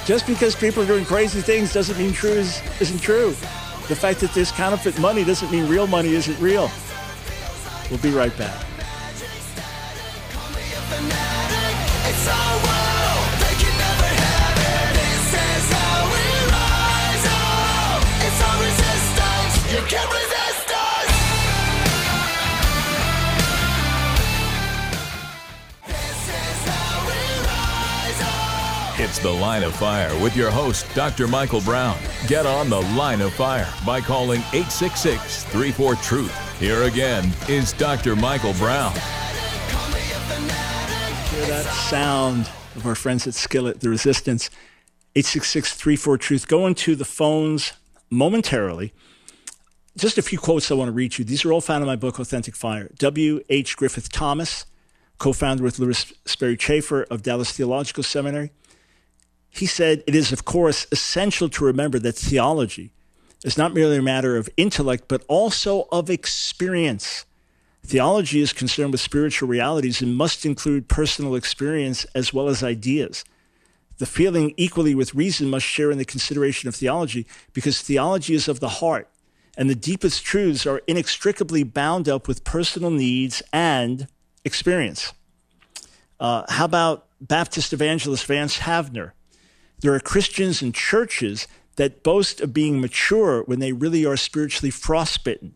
Just 0.07 0.26
because 0.26 0.57
people 0.57 0.83
are 0.83 0.87
doing 0.87 1.05
crazy 1.05 1.41
things 1.41 1.72
doesn't 1.72 1.97
mean 1.97 2.12
true 2.12 2.33
is, 2.33 2.61
isn't 2.81 2.99
true. 2.99 3.29
The 3.87 3.95
fact 3.95 4.18
that 4.22 4.35
there's 4.35 4.51
counterfeit 4.51 4.99
money 4.99 5.22
doesn't 5.22 5.53
mean 5.53 5.68
real 5.68 5.87
money 5.87 6.14
isn't 6.14 6.41
real. 6.41 6.72
We'll 7.91 8.01
be 8.01 8.11
right 8.11 8.37
back. 8.37 8.64
It's 29.09 29.20
The 29.20 29.30
Line 29.30 29.62
of 29.62 29.74
Fire 29.74 30.11
with 30.22 30.36
your 30.36 30.50
host, 30.50 30.86
Dr. 30.94 31.26
Michael 31.26 31.62
Brown. 31.62 31.96
Get 32.26 32.44
on 32.44 32.68
The 32.68 32.82
Line 32.82 33.22
of 33.22 33.32
Fire 33.32 33.66
by 33.86 34.02
calling 34.02 34.40
866 34.52 35.44
34 35.44 35.94
Truth. 35.94 36.61
Here 36.61 36.82
again 36.82 37.32
is 37.48 37.72
Dr. 37.72 38.14
Michael 38.14 38.52
Brown. 38.52 38.92
Hear 41.30 41.46
that 41.46 41.64
sound 41.88 42.50
of 42.76 42.84
our 42.84 42.94
friends 42.94 43.26
at 43.26 43.32
Skillet, 43.32 43.80
the 43.80 43.88
resistance. 43.88 44.50
866 45.16 45.72
34 45.72 46.18
Truth. 46.18 46.46
Go 46.46 46.66
into 46.66 46.94
the 46.94 47.06
phones 47.06 47.72
momentarily. 48.11 48.92
Just 49.96 50.18
a 50.18 50.22
few 50.22 50.38
quotes 50.38 50.70
I 50.70 50.74
want 50.74 50.88
to 50.88 50.92
read 50.92 51.16
you. 51.16 51.24
These 51.24 51.46
are 51.46 51.52
all 51.52 51.62
found 51.62 51.82
in 51.82 51.86
my 51.86 51.96
book, 51.96 52.18
Authentic 52.18 52.54
Fire. 52.54 52.90
W. 52.98 53.42
H. 53.48 53.74
Griffith 53.74 54.12
Thomas, 54.12 54.66
co 55.16 55.32
founder 55.32 55.62
with 55.62 55.78
Lewis 55.78 56.12
Sperry 56.26 56.59
Chafer 56.59 57.04
of 57.04 57.22
Dallas 57.22 57.52
Theological 57.52 58.02
Seminary. 58.02 58.50
He 59.51 59.66
said, 59.66 60.03
It 60.07 60.14
is, 60.14 60.32
of 60.32 60.44
course, 60.44 60.86
essential 60.92 61.49
to 61.51 61.64
remember 61.64 61.99
that 61.99 62.16
theology 62.16 62.92
is 63.44 63.59
not 63.59 63.74
merely 63.74 63.96
a 63.96 64.03
matter 64.03 64.36
of 64.36 64.49
intellect, 64.57 65.05
but 65.09 65.24
also 65.28 65.88
of 65.92 66.11
experience. 66.11 67.24
Theology 67.84 68.40
is 68.40 68.53
concerned 68.53 68.92
with 68.92 69.01
spiritual 69.01 69.49
realities 69.49 70.03
and 70.03 70.16
must 70.16 70.44
include 70.44 70.88
personal 70.88 71.34
experience 71.34 72.05
as 72.14 72.34
well 72.34 72.49
as 72.49 72.62
ideas. 72.62 73.24
The 73.99 74.07
feeling 74.07 74.55
equally 74.57 74.94
with 74.94 75.14
reason 75.14 75.49
must 75.49 75.66
share 75.66 75.90
in 75.90 75.99
the 75.99 76.05
consideration 76.05 76.68
of 76.68 76.74
theology 76.74 77.26
because 77.53 77.80
theology 77.80 78.34
is 78.34 78.46
of 78.46 78.61
the 78.61 78.68
heart, 78.68 79.09
and 79.57 79.68
the 79.68 79.74
deepest 79.74 80.24
truths 80.24 80.66
are 80.66 80.82
inextricably 80.86 81.62
bound 81.62 82.09
up 82.09 82.28
with 82.28 82.44
personal 82.44 82.90
needs 82.90 83.42
and 83.53 84.07
experience. 84.44 85.12
Uh, 86.20 86.44
how 86.49 86.64
about 86.64 87.07
Baptist 87.20 87.72
evangelist 87.72 88.26
Vance 88.26 88.59
Havner? 88.59 89.12
There 89.81 89.95
are 89.95 90.01
Christians 90.01 90.61
and 90.61 90.74
churches 90.74 91.47
that 91.76 92.03
boast 92.03 92.41
of 92.41 92.53
being 92.53 92.81
mature 92.81 93.43
when 93.45 93.61
they 93.61 93.72
really 93.72 94.05
are 94.05 94.16
spiritually 94.16 94.70
frostbitten. 94.70 95.55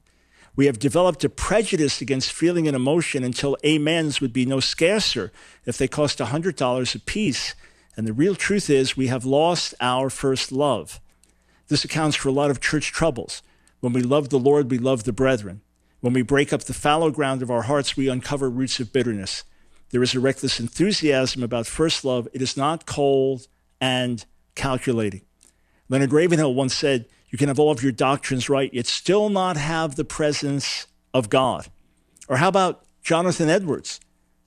We 0.55 0.67
have 0.67 0.79
developed 0.79 1.25
a 1.25 1.29
prejudice 1.29 2.01
against 2.01 2.33
feeling 2.33 2.69
and 2.69 2.77
emotion 2.77 3.25
until 3.25 3.57
amens 3.65 4.21
would 4.21 4.33
be 4.33 4.47
no 4.47 4.61
scarcer 4.61 5.33
if 5.65 5.77
they 5.77 5.89
cost 5.89 6.19
$100 6.19 6.95
a 6.95 6.99
piece. 7.01 7.55
And 7.97 8.07
the 8.07 8.13
real 8.13 8.37
truth 8.37 8.71
is 8.71 8.97
we 8.97 9.09
have 9.09 9.25
lost 9.25 9.75
our 9.81 10.09
first 10.09 10.53
love. 10.53 11.01
This 11.69 11.85
accounts 11.85 12.17
for 12.17 12.29
a 12.29 12.33
lot 12.33 12.51
of 12.51 12.61
church 12.61 12.93
troubles. 12.93 13.43
When 13.81 13.93
we 13.93 14.03
love 14.03 14.29
the 14.29 14.39
Lord, 14.39 14.71
we 14.71 14.79
love 14.79 15.05
the 15.05 15.13
brethren. 15.13 15.63
When 16.01 16.13
we 16.13 16.23
break 16.23 16.53
up 16.53 16.65
the 16.65 16.75
fallow 16.75 17.11
ground 17.11 17.43
of 17.43 17.51
our 17.51 17.63
hearts, 17.63 17.97
we 17.97 18.09
uncover 18.09 18.49
roots 18.49 18.79
of 18.79 18.93
bitterness. 18.93 19.43
There 19.91 20.03
is 20.03 20.15
a 20.15 20.21
reckless 20.21 20.61
enthusiasm 20.61 21.43
about 21.43 21.67
first 21.67 22.05
love. 22.05 22.29
It 22.33 22.43
is 22.43 22.57
not 22.57 22.87
cold 22.87 23.49
and 23.83 24.25
calculating. 24.55 25.23
Leonard 25.89 26.13
Ravenhill 26.13 26.55
once 26.55 26.73
said, 26.73 27.07
You 27.29 27.37
can 27.37 27.49
have 27.49 27.59
all 27.59 27.73
of 27.73 27.83
your 27.83 27.93
doctrines 27.93 28.49
right, 28.49 28.73
yet 28.73 28.87
still 28.87 29.29
not 29.29 29.57
have 29.57 29.97
the 29.97 30.05
presence 30.05 30.87
of 31.13 31.29
God. 31.29 31.67
Or 32.29 32.37
how 32.37 32.49
about 32.49 32.85
Jonathan 33.03 33.51
Edwards, 33.51 34.01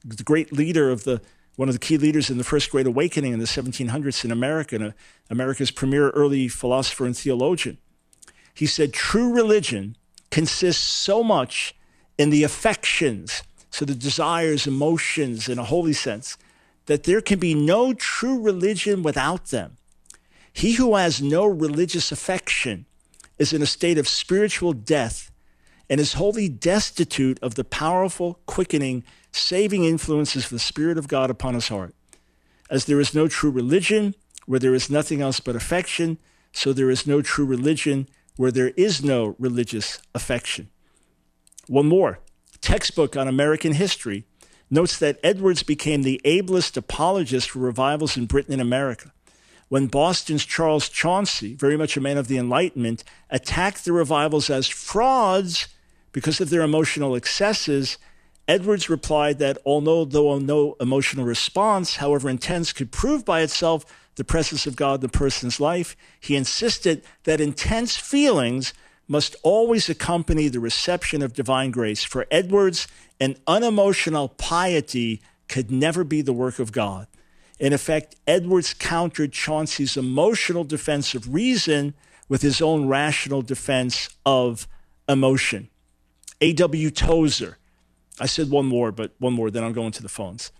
the 0.06 0.24
great 0.24 0.54
leader 0.54 0.90
of 0.90 1.04
the 1.04 1.22
one 1.58 1.70
of 1.70 1.76
the 1.76 1.80
key 1.80 1.98
leaders 1.98 2.30
in 2.30 2.38
the 2.38 2.44
First 2.44 2.70
Great 2.70 2.86
Awakening 2.86 3.32
in 3.32 3.40
the 3.40 3.46
1700s 3.46 4.26
in 4.26 4.32
America, 4.32 4.94
America's 5.30 5.72
premier 5.72 6.10
early 6.10 6.50
philosopher 6.50 7.06
and 7.06 7.16
theologian. 7.16 7.78
He 8.54 8.66
said, 8.66 8.94
True 8.94 9.34
religion 9.34 9.96
consists 10.32 10.84
so 10.84 11.24
much 11.24 11.74
in 12.18 12.30
the 12.30 12.44
affections, 12.44 13.44
so 13.70 13.86
the 13.86 13.96
desires, 13.96 14.68
emotions, 14.68 15.48
in 15.48 15.58
a 15.58 15.64
holy 15.64 15.94
sense, 15.94 16.38
that 16.86 17.04
there 17.04 17.22
can 17.22 17.40
be 17.40 17.54
no 17.54 17.94
true 17.94 18.42
religion 18.42 19.04
without 19.04 19.48
them. 19.48 19.78
He 20.54 20.74
who 20.74 20.96
has 20.96 21.22
no 21.22 21.46
religious 21.46 22.12
affection 22.12 22.86
is 23.38 23.52
in 23.52 23.62
a 23.62 23.68
state 23.68 23.98
of 23.98 24.08
spiritual 24.08 24.74
death 24.74 25.32
and 25.90 26.00
is 26.00 26.14
wholly 26.14 26.48
destitute 26.50 27.38
of 27.42 27.56
the 27.56 27.64
powerful, 27.64 28.40
quickening, 28.46 29.04
saving 29.32 29.84
influences 29.84 30.46
of 30.46 30.52
the 30.52 30.60
Spirit 30.60 30.98
of 30.98 31.08
God 31.08 31.30
upon 31.30 31.54
his 31.54 31.68
heart. 31.68 31.94
As 32.70 32.86
there 32.86 33.00
is 33.00 33.14
no 33.14 33.28
true 33.28 33.52
religion 33.52 34.16
where 34.46 34.60
there 34.60 34.74
is 34.74 34.90
nothing 34.90 35.22
else 35.22 35.40
but 35.40 35.56
affection, 35.56 36.18
so 36.52 36.72
there 36.72 36.90
is 36.90 37.06
no 37.06 37.22
true 37.22 37.46
religion 37.46 38.08
where 38.38 38.52
there 38.52 38.70
is 38.70 39.04
no 39.04 39.36
religious 39.38 40.00
affection. 40.14 40.70
One 41.68 41.88
more 41.88 42.20
textbook 42.62 43.16
on 43.16 43.28
American 43.28 43.74
history 43.74 44.26
notes 44.70 44.98
that 44.98 45.20
Edwards 45.24 45.64
became 45.64 46.04
the 46.04 46.22
ablest 46.26 46.78
apologist 46.78 47.50
for 47.50 47.60
revivals 47.60 48.18
in 48.18 48.26
Britain 48.26 48.54
and 48.54 48.62
America. 48.62 49.12
When 49.68 49.88
Boston's 49.88 50.46
Charles 50.46 50.90
Chauncy, 50.90 51.56
very 51.56 51.78
much 51.78 51.98
a 51.98 52.02
man 52.02 52.18
of 52.18 52.28
the 52.28 52.38
Enlightenment, 52.38 53.04
attacked 53.30 53.84
the 53.84 53.94
revivals 53.94 54.50
as 54.50 54.68
frauds 54.68 55.68
because 56.12 56.40
of 56.40 56.50
their 56.50 56.62
emotional 56.62 57.16
excesses, 57.16 57.98
Edwards 58.48 58.90
replied 58.90 59.40
that 59.40 59.58
although 59.66 60.06
though 60.06 60.38
no 60.38 60.76
emotional 60.80 61.26
response, 61.26 61.96
however 61.96 62.30
intense, 62.30 62.74
could 62.74 62.92
prove 62.92 63.26
by 63.26 63.42
itself 63.42 63.86
the 64.16 64.24
presence 64.24 64.68
of 64.68 64.76
God 64.76 64.96
in 64.96 65.02
the 65.02 65.10
person's 65.10 65.60
life, 65.60 65.96
he 66.20 66.36
insisted 66.36 67.04
that 67.24 67.42
intense 67.42 67.98
feelings 67.98 68.74
must 69.08 69.36
always 69.44 69.90
accompany 69.90 70.48
the 70.48 70.60
reception 70.60 71.22
of 71.22 71.34
divine 71.34 71.72
grace. 71.72 72.04
For 72.04 72.26
Edwards, 72.32 72.88
an 73.20 73.38
unemotional 73.48 74.30
piety 74.30 75.22
could 75.48 75.72
never 75.72 76.04
be 76.04 76.22
the 76.22 76.34
work 76.34 76.60
of 76.60 76.72
God. 76.72 77.08
In 77.60 77.72
effect, 77.72 78.16
Edwards 78.28 78.74
countered 78.74 79.32
Chauncy's 79.32 79.96
emotional 79.96 80.64
defense 80.64 81.14
of 81.14 81.34
reason 81.34 81.94
with 82.28 82.42
his 82.42 82.62
own 82.62 82.88
rational 82.88 83.42
defense 83.42 84.10
of 84.26 84.68
emotion. 85.08 85.70
A.W. 86.42 86.90
Tozer. 86.90 87.58
I 88.20 88.26
said 88.26 88.50
one 88.50 88.66
more, 88.66 88.92
but 88.92 89.14
one 89.20 89.34
more, 89.34 89.52
then 89.52 89.64
I'll 89.64 89.74
go 89.74 89.86
into 89.86 90.02
the 90.02 90.10
phones. 90.10 90.52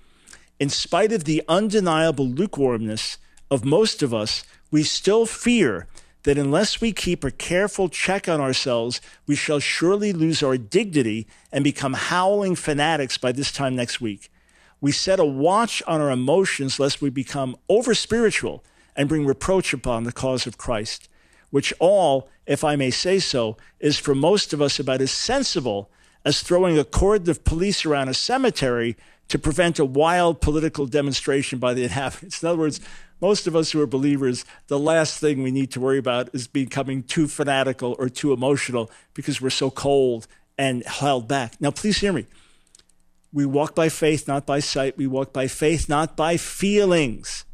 In 0.60 0.70
spite 0.70 1.12
of 1.12 1.26
the 1.26 1.44
undeniable 1.50 2.28
lukewarmness 2.28 3.18
of 3.52 3.66
most 3.66 4.02
of 4.02 4.14
us, 4.14 4.46
we 4.72 4.84
still 4.84 5.26
fear 5.26 5.88
that 6.26 6.40
unless 6.40 6.82
we 6.82 6.92
keep 6.92 7.24
a 7.24 7.30
careful 7.30 7.88
check 7.88 8.28
on 8.28 8.42
ourselves, 8.42 9.00
we 9.28 9.36
shall 9.36 9.60
surely 9.60 10.12
lose 10.12 10.42
our 10.42 10.58
dignity 10.58 11.28
and 11.52 11.64
become 11.64 11.94
howling 11.94 12.56
fanatics 12.56 13.18
by 13.18 13.32
this 13.32 13.52
time 13.52 13.76
next 13.76 14.02
week. 14.02 14.32
We 14.82 14.92
set 14.92 15.20
a 15.20 15.26
watch 15.26 15.84
on 15.88 16.02
our 16.02 16.10
emotions 16.10 16.80
lest 16.80 17.00
we 17.00 17.12
become 17.12 17.56
over 17.70 17.94
spiritual 17.94 18.64
and 18.96 19.08
bring 19.08 19.26
reproach 19.26 19.72
upon 19.72 20.04
the 20.04 20.12
cause 20.12 20.48
of 20.48 20.58
Christ, 20.58 21.10
which 21.52 21.72
all, 21.80 22.28
if 22.48 22.64
I 22.64 22.76
may 22.76 22.90
say 22.90 23.20
so, 23.20 23.56
is 23.80 24.00
for 24.00 24.16
most 24.16 24.52
of 24.52 24.64
us 24.64 24.80
about 24.80 25.02
as 25.02 25.12
sensible 25.12 25.92
as 26.26 26.42
throwing 26.42 26.78
a 26.80 26.84
cordon 26.84 27.30
of 27.30 27.44
police 27.44 27.86
around 27.86 28.10
a 28.10 28.16
cemetery 28.16 28.98
to 29.28 29.38
prevent 29.38 29.78
a 29.80 29.86
wild 29.86 30.42
political 30.42 30.88
demonstration 30.88 31.60
by 31.60 31.74
the 31.76 31.84
inhabitants. 31.90 32.42
In 32.42 32.50
other 32.50 32.58
words, 32.58 32.80
most 33.22 33.48
of 33.48 33.56
us 33.56 33.72
who 33.72 33.82
are 33.82 33.88
believers, 33.88 34.46
the 34.68 34.80
last 34.80 35.20
thing 35.20 35.42
we 35.42 35.52
need 35.52 35.72
to 35.72 35.80
worry 35.80 35.98
about 35.98 36.34
is 36.34 36.48
becoming 36.48 37.04
too 37.04 37.28
fanatical 37.28 37.96
or 37.98 38.10
too 38.10 38.34
emotional 38.34 38.92
because 39.14 39.42
we're 39.42 39.50
so 39.50 39.70
cold 39.70 40.28
and 40.58 40.84
held 40.86 41.28
back. 41.28 41.60
Now, 41.60 41.72
please 41.72 42.00
hear 42.00 42.14
me. 42.14 42.26
We 43.32 43.46
walk 43.46 43.76
by 43.76 43.90
faith, 43.90 44.28
not 44.28 44.46
by 44.46 44.60
sight. 44.60 44.98
We 44.98 45.08
walk 45.08 45.34
by 45.34 45.48
faith, 45.48 45.90
not 45.90 46.16
by 46.16 46.38
feelings. 46.38 47.46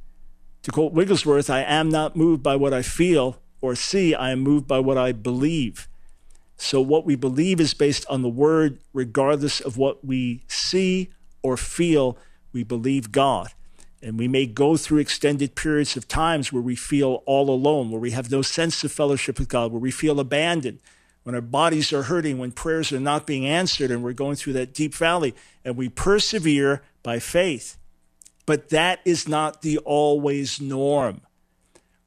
To 0.63 0.71
quote 0.71 0.93
Wigglesworth, 0.93 1.49
I 1.49 1.61
am 1.61 1.89
not 1.89 2.15
moved 2.15 2.43
by 2.43 2.55
what 2.55 2.73
I 2.73 2.83
feel 2.83 3.41
or 3.61 3.75
see, 3.75 4.13
I 4.15 4.31
am 4.31 4.39
moved 4.39 4.67
by 4.67 4.79
what 4.79 4.97
I 4.97 5.11
believe. 5.11 5.87
So, 6.57 6.81
what 6.81 7.05
we 7.05 7.15
believe 7.15 7.59
is 7.59 7.73
based 7.73 8.05
on 8.09 8.21
the 8.21 8.29
word, 8.29 8.79
regardless 8.93 9.59
of 9.59 9.77
what 9.77 10.03
we 10.03 10.43
see 10.47 11.09
or 11.41 11.57
feel, 11.57 12.17
we 12.53 12.63
believe 12.63 13.11
God. 13.11 13.49
And 14.03 14.17
we 14.17 14.27
may 14.27 14.47
go 14.47 14.77
through 14.77 14.99
extended 14.99 15.55
periods 15.55 15.95
of 15.95 16.07
times 16.07 16.51
where 16.51 16.61
we 16.61 16.75
feel 16.75 17.23
all 17.25 17.49
alone, 17.49 17.91
where 17.91 17.99
we 17.99 18.11
have 18.11 18.31
no 18.31 18.41
sense 18.41 18.83
of 18.83 18.91
fellowship 18.91 19.37
with 19.37 19.47
God, 19.47 19.71
where 19.71 19.79
we 19.79 19.91
feel 19.91 20.19
abandoned, 20.19 20.79
when 21.23 21.35
our 21.35 21.41
bodies 21.41 21.93
are 21.93 22.03
hurting, 22.03 22.39
when 22.39 22.51
prayers 22.51 22.91
are 22.91 22.99
not 22.99 23.27
being 23.27 23.45
answered, 23.45 23.91
and 23.91 24.03
we're 24.03 24.13
going 24.13 24.35
through 24.35 24.53
that 24.53 24.73
deep 24.73 24.95
valley, 24.95 25.35
and 25.63 25.77
we 25.77 25.87
persevere 25.87 26.81
by 27.03 27.19
faith. 27.19 27.77
But 28.47 28.69
that 28.69 29.01
is 29.05 29.27
not 29.27 29.61
the 29.61 29.77
always 29.79 30.59
norm. 30.59 31.21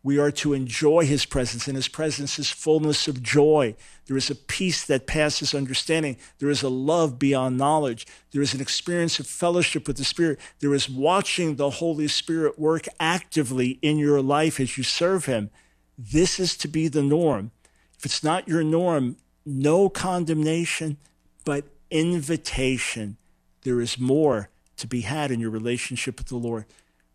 We 0.03 0.19
are 0.19 0.33
to 0.33 0.53
enjoy 0.53 1.07
his 1.07 1.25
presence. 1.25 1.67
and 1.69 1.77
his 1.77 1.89
presence 1.89 2.39
is 2.39 2.51
fullness 2.51 3.09
of 3.09 3.23
joy. 3.23 3.77
There 4.07 4.17
is 4.17 4.31
a 4.31 4.35
peace 4.35 4.85
that 4.85 5.07
passes 5.07 5.55
understanding. 5.55 6.17
There 6.39 6.51
is 6.51 6.63
a 6.63 6.69
love 6.69 7.19
beyond 7.19 7.57
knowledge. 7.57 8.07
There 8.33 8.43
is 8.43 8.55
an 8.55 8.61
experience 8.61 9.19
of 9.19 9.27
fellowship 9.27 9.87
with 9.87 9.97
the 9.97 10.05
Spirit. 10.05 10.39
There 10.61 10.75
is 10.75 10.91
watching 10.91 11.57
the 11.57 11.71
Holy 11.71 12.09
Spirit 12.09 12.59
work 12.59 12.87
actively 13.01 13.79
in 13.83 13.99
your 13.99 14.21
life 14.21 14.61
as 14.61 14.77
you 14.77 14.85
serve 14.85 15.25
him. 15.25 15.51
This 15.97 16.39
is 16.39 16.57
to 16.59 16.69
be 16.69 16.89
the 16.89 17.03
norm. 17.03 17.51
If 17.99 18.05
it's 18.05 18.23
not 18.23 18.49
your 18.49 18.63
norm, 18.63 19.17
no 19.47 19.89
condemnation, 19.89 20.99
but 21.45 21.65
invitation. 21.91 23.17
There 23.63 23.81
is 23.81 23.99
more 23.99 24.51
to 24.77 24.87
be 24.87 25.03
had 25.03 25.31
in 25.31 25.41
your 25.41 25.51
relationship 25.51 26.19
with 26.19 26.29
the 26.29 26.37
Lord. 26.37 26.67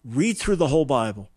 Read 0.03 0.37
through 0.37 0.55
the 0.55 0.69
whole 0.69 0.85
Bible 0.85 1.29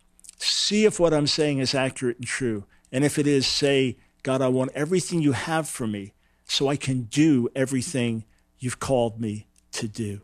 see 0.43 0.85
if 0.85 0.99
what 0.99 1.13
I'm 1.13 1.27
saying 1.27 1.59
is 1.59 1.73
accurate 1.75 2.17
and 2.17 2.27
true. 2.27 2.65
And 2.91 3.03
if 3.03 3.17
it 3.17 3.27
is, 3.27 3.47
say, 3.47 3.97
God, 4.23 4.41
I 4.41 4.47
want 4.47 4.71
everything 4.73 5.21
you 5.21 5.33
have 5.33 5.67
for 5.67 5.85
me 5.85 6.13
so 6.45 6.69
I 6.69 6.77
can 6.77 7.03
do 7.03 7.49
everything 7.53 8.23
you've 8.57 8.79
called 8.79 9.19
me 9.19 9.47
to 9.73 9.87
do. 9.89 10.21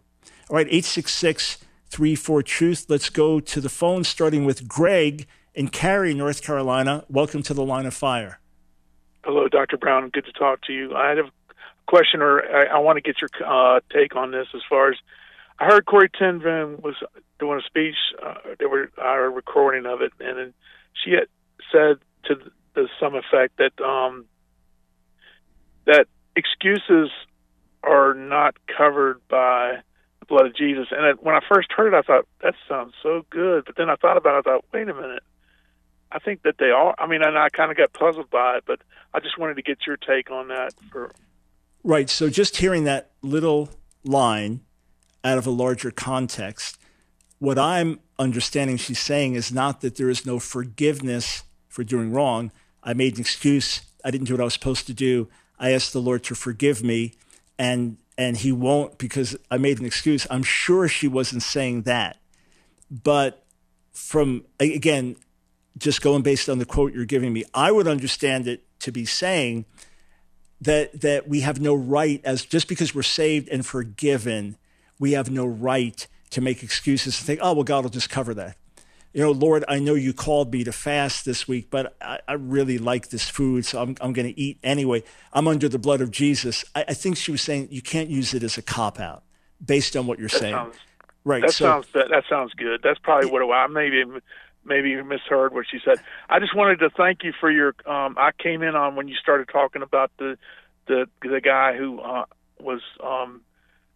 All 0.49 0.55
right, 0.55 0.67
866 0.67 1.57
34 1.89 2.43
Truth. 2.43 2.85
Let's 2.87 3.09
go 3.09 3.41
to 3.41 3.59
the 3.59 3.67
phone, 3.67 4.05
starting 4.05 4.45
with 4.45 4.69
Greg 4.69 5.27
in 5.53 5.67
Cary, 5.67 6.13
North 6.13 6.41
Carolina. 6.41 7.03
Welcome 7.09 7.43
to 7.43 7.53
the 7.53 7.65
line 7.65 7.85
of 7.85 7.93
fire. 7.93 8.39
Hello, 9.25 9.49
Dr. 9.49 9.75
Brown. 9.75 10.09
Good 10.09 10.25
to 10.25 10.31
talk 10.31 10.61
to 10.63 10.73
you. 10.73 10.95
I 10.95 11.09
have 11.09 11.25
a 11.25 11.31
question, 11.87 12.21
or 12.21 12.41
I, 12.41 12.77
I 12.77 12.79
want 12.79 12.95
to 12.95 13.01
get 13.01 13.17
your 13.19 13.29
uh, 13.45 13.81
take 13.91 14.15
on 14.15 14.31
this 14.31 14.47
as 14.55 14.61
far 14.69 14.91
as 14.91 14.97
I 15.59 15.65
heard 15.65 15.85
Corrie 15.85 16.09
ten 16.17 16.39
Boom 16.39 16.79
was 16.81 16.95
doing 17.37 17.59
a 17.59 17.63
speech. 17.63 17.97
Uh, 18.25 18.35
they 18.59 18.65
were 18.65 18.91
a 18.97 19.29
recording 19.29 19.85
of 19.85 20.01
it, 20.01 20.13
and 20.21 20.53
she 21.03 21.11
had 21.11 21.27
said 21.69 21.97
to 22.25 22.49
the, 22.73 22.87
some 22.99 23.15
effect 23.15 23.57
that 23.57 23.79
um, 23.83 24.25
that 25.85 26.07
excuses 26.35 27.09
are 27.83 28.13
not 28.13 28.55
covered 28.77 29.21
by 29.27 29.77
the 30.19 30.25
blood 30.25 30.45
of 30.45 30.55
Jesus. 30.55 30.87
And 30.91 31.17
when 31.19 31.35
I 31.35 31.39
first 31.47 31.71
heard 31.71 31.93
it, 31.93 31.97
I 31.97 32.01
thought 32.01 32.25
that 32.41 32.55
sounds 32.67 32.93
so 33.01 33.25
good. 33.29 33.65
But 33.65 33.75
then 33.75 33.89
I 33.89 33.95
thought 33.95 34.17
about 34.17 34.35
it. 34.35 34.47
I 34.47 34.51
thought, 34.51 34.65
wait 34.73 34.89
a 34.89 34.93
minute. 34.93 35.23
I 36.11 36.19
think 36.19 36.41
that 36.43 36.55
they 36.57 36.71
are. 36.71 36.95
I 36.97 37.07
mean, 37.07 37.21
and 37.21 37.37
I 37.37 37.49
kind 37.49 37.71
of 37.71 37.77
got 37.77 37.93
puzzled 37.93 38.29
by 38.29 38.57
it, 38.57 38.63
but 38.65 38.81
I 39.13 39.19
just 39.19 39.37
wanted 39.37 39.55
to 39.55 39.61
get 39.61 39.85
your 39.85 39.97
take 39.97 40.31
on 40.31 40.47
that. 40.47 40.73
For 40.91 41.11
right. 41.83 42.09
So 42.09 42.29
just 42.29 42.57
hearing 42.57 42.83
that 42.85 43.11
little 43.21 43.69
line 44.03 44.61
out 45.23 45.37
of 45.37 45.45
a 45.45 45.51
larger 45.51 45.91
context. 45.91 46.77
What 47.37 47.59
I'm 47.59 47.99
understanding 48.17 48.77
she's 48.77 48.99
saying 48.99 49.35
is 49.35 49.51
not 49.51 49.81
that 49.81 49.95
there 49.95 50.09
is 50.09 50.25
no 50.25 50.39
forgiveness 50.39 51.43
for 51.69 51.83
doing 51.83 52.11
wrong. 52.11 52.51
I 52.83 52.93
made 52.93 53.15
an 53.15 53.21
excuse. 53.21 53.81
I 54.03 54.11
didn't 54.11 54.27
do 54.27 54.33
what 54.33 54.41
I 54.41 54.45
was 54.45 54.53
supposed 54.53 54.87
to 54.87 54.93
do. 54.93 55.29
I 55.57 55.71
asked 55.71 55.93
the 55.93 56.01
Lord 56.01 56.23
to 56.25 56.35
forgive 56.35 56.83
me, 56.83 57.13
and 57.57 57.97
and 58.17 58.37
He 58.37 58.51
won't 58.51 58.97
because 58.97 59.37
I 59.49 59.57
made 59.57 59.79
an 59.79 59.85
excuse. 59.85 60.27
I'm 60.29 60.43
sure 60.43 60.87
she 60.87 61.07
wasn't 61.07 61.43
saying 61.43 61.83
that, 61.83 62.17
but 62.89 63.45
from 63.93 64.45
again, 64.59 65.15
just 65.77 66.01
going 66.01 66.23
based 66.23 66.49
on 66.49 66.59
the 66.59 66.65
quote 66.65 66.93
you're 66.93 67.05
giving 67.05 67.31
me, 67.31 67.45
I 67.53 67.71
would 67.71 67.87
understand 67.87 68.47
it 68.47 68.63
to 68.79 68.91
be 68.91 69.05
saying 69.05 69.65
that 70.61 71.01
that 71.01 71.27
we 71.27 71.41
have 71.41 71.61
no 71.61 71.73
right 71.73 72.21
as 72.25 72.43
just 72.43 72.67
because 72.67 72.93
we're 72.93 73.03
saved 73.03 73.47
and 73.49 73.65
forgiven 73.65 74.57
we 74.99 75.13
have 75.13 75.31
no 75.31 75.45
right 75.45 76.05
to 76.31 76.41
make 76.41 76.61
excuses 76.61 77.17
and 77.19 77.25
think, 77.25 77.39
oh, 77.41 77.53
well, 77.53 77.63
God 77.63 77.85
will 77.85 77.89
just 77.89 78.09
cover 78.09 78.33
that. 78.35 78.57
You 79.13 79.23
know, 79.23 79.31
Lord, 79.31 79.65
I 79.67 79.79
know 79.79 79.95
you 79.95 80.13
called 80.13 80.53
me 80.53 80.63
to 80.63 80.71
fast 80.71 81.25
this 81.25 81.47
week, 81.47 81.69
but 81.71 81.95
I, 81.99 82.19
I 82.27 82.33
really 82.33 82.77
like 82.77 83.09
this 83.09 83.27
food, 83.27 83.65
so 83.65 83.81
I'm, 83.81 83.95
I'm 84.01 84.13
going 84.13 84.27
to 84.27 84.39
eat 84.39 84.59
anyway. 84.63 85.03
I'm 85.33 85.47
under 85.47 85.67
the 85.67 85.79
blood 85.79 86.01
of 86.01 86.11
Jesus. 86.11 86.63
I, 86.75 86.85
I, 86.89 86.93
think 86.93 87.17
she 87.17 87.31
was 87.31 87.41
saying 87.41 87.69
you 87.71 87.81
can't 87.81 88.09
use 88.09 88.35
it 88.35 88.43
as 88.43 88.57
a 88.59 88.61
cop 88.61 88.99
out 88.99 89.23
based 89.65 89.97
on 89.97 90.05
what 90.05 90.19
you're 90.19 90.27
that 90.29 90.39
saying. 90.39 90.53
Sounds, 90.53 90.75
right. 91.23 91.41
That 91.41 91.53
so, 91.53 91.65
sounds 91.65 91.87
that, 91.93 92.09
that 92.11 92.23
sounds 92.29 92.53
good. 92.53 92.81
That's 92.83 92.99
probably 92.99 93.31
what 93.31 93.41
I 93.51 93.65
maybe 93.65 94.03
maybe 94.63 95.01
misheard 95.01 95.53
what 95.53 95.65
she 95.69 95.79
said. 95.83 95.99
I 96.29 96.39
just 96.39 96.55
wanted 96.55 96.79
to 96.79 96.89
thank 96.91 97.23
you 97.23 97.33
for 97.39 97.49
your. 97.49 97.73
Um, 97.87 98.15
I 98.17 98.31
came 98.37 98.61
in 98.61 98.75
on 98.75 98.95
when 98.95 99.07
you 99.07 99.15
started 99.15 99.49
talking 99.51 99.81
about 99.81 100.11
the 100.19 100.37
the 100.87 101.07
the 101.21 101.41
guy 101.41 101.75
who 101.75 101.99
uh, 101.99 102.25
was 102.59 102.81
um, 103.03 103.41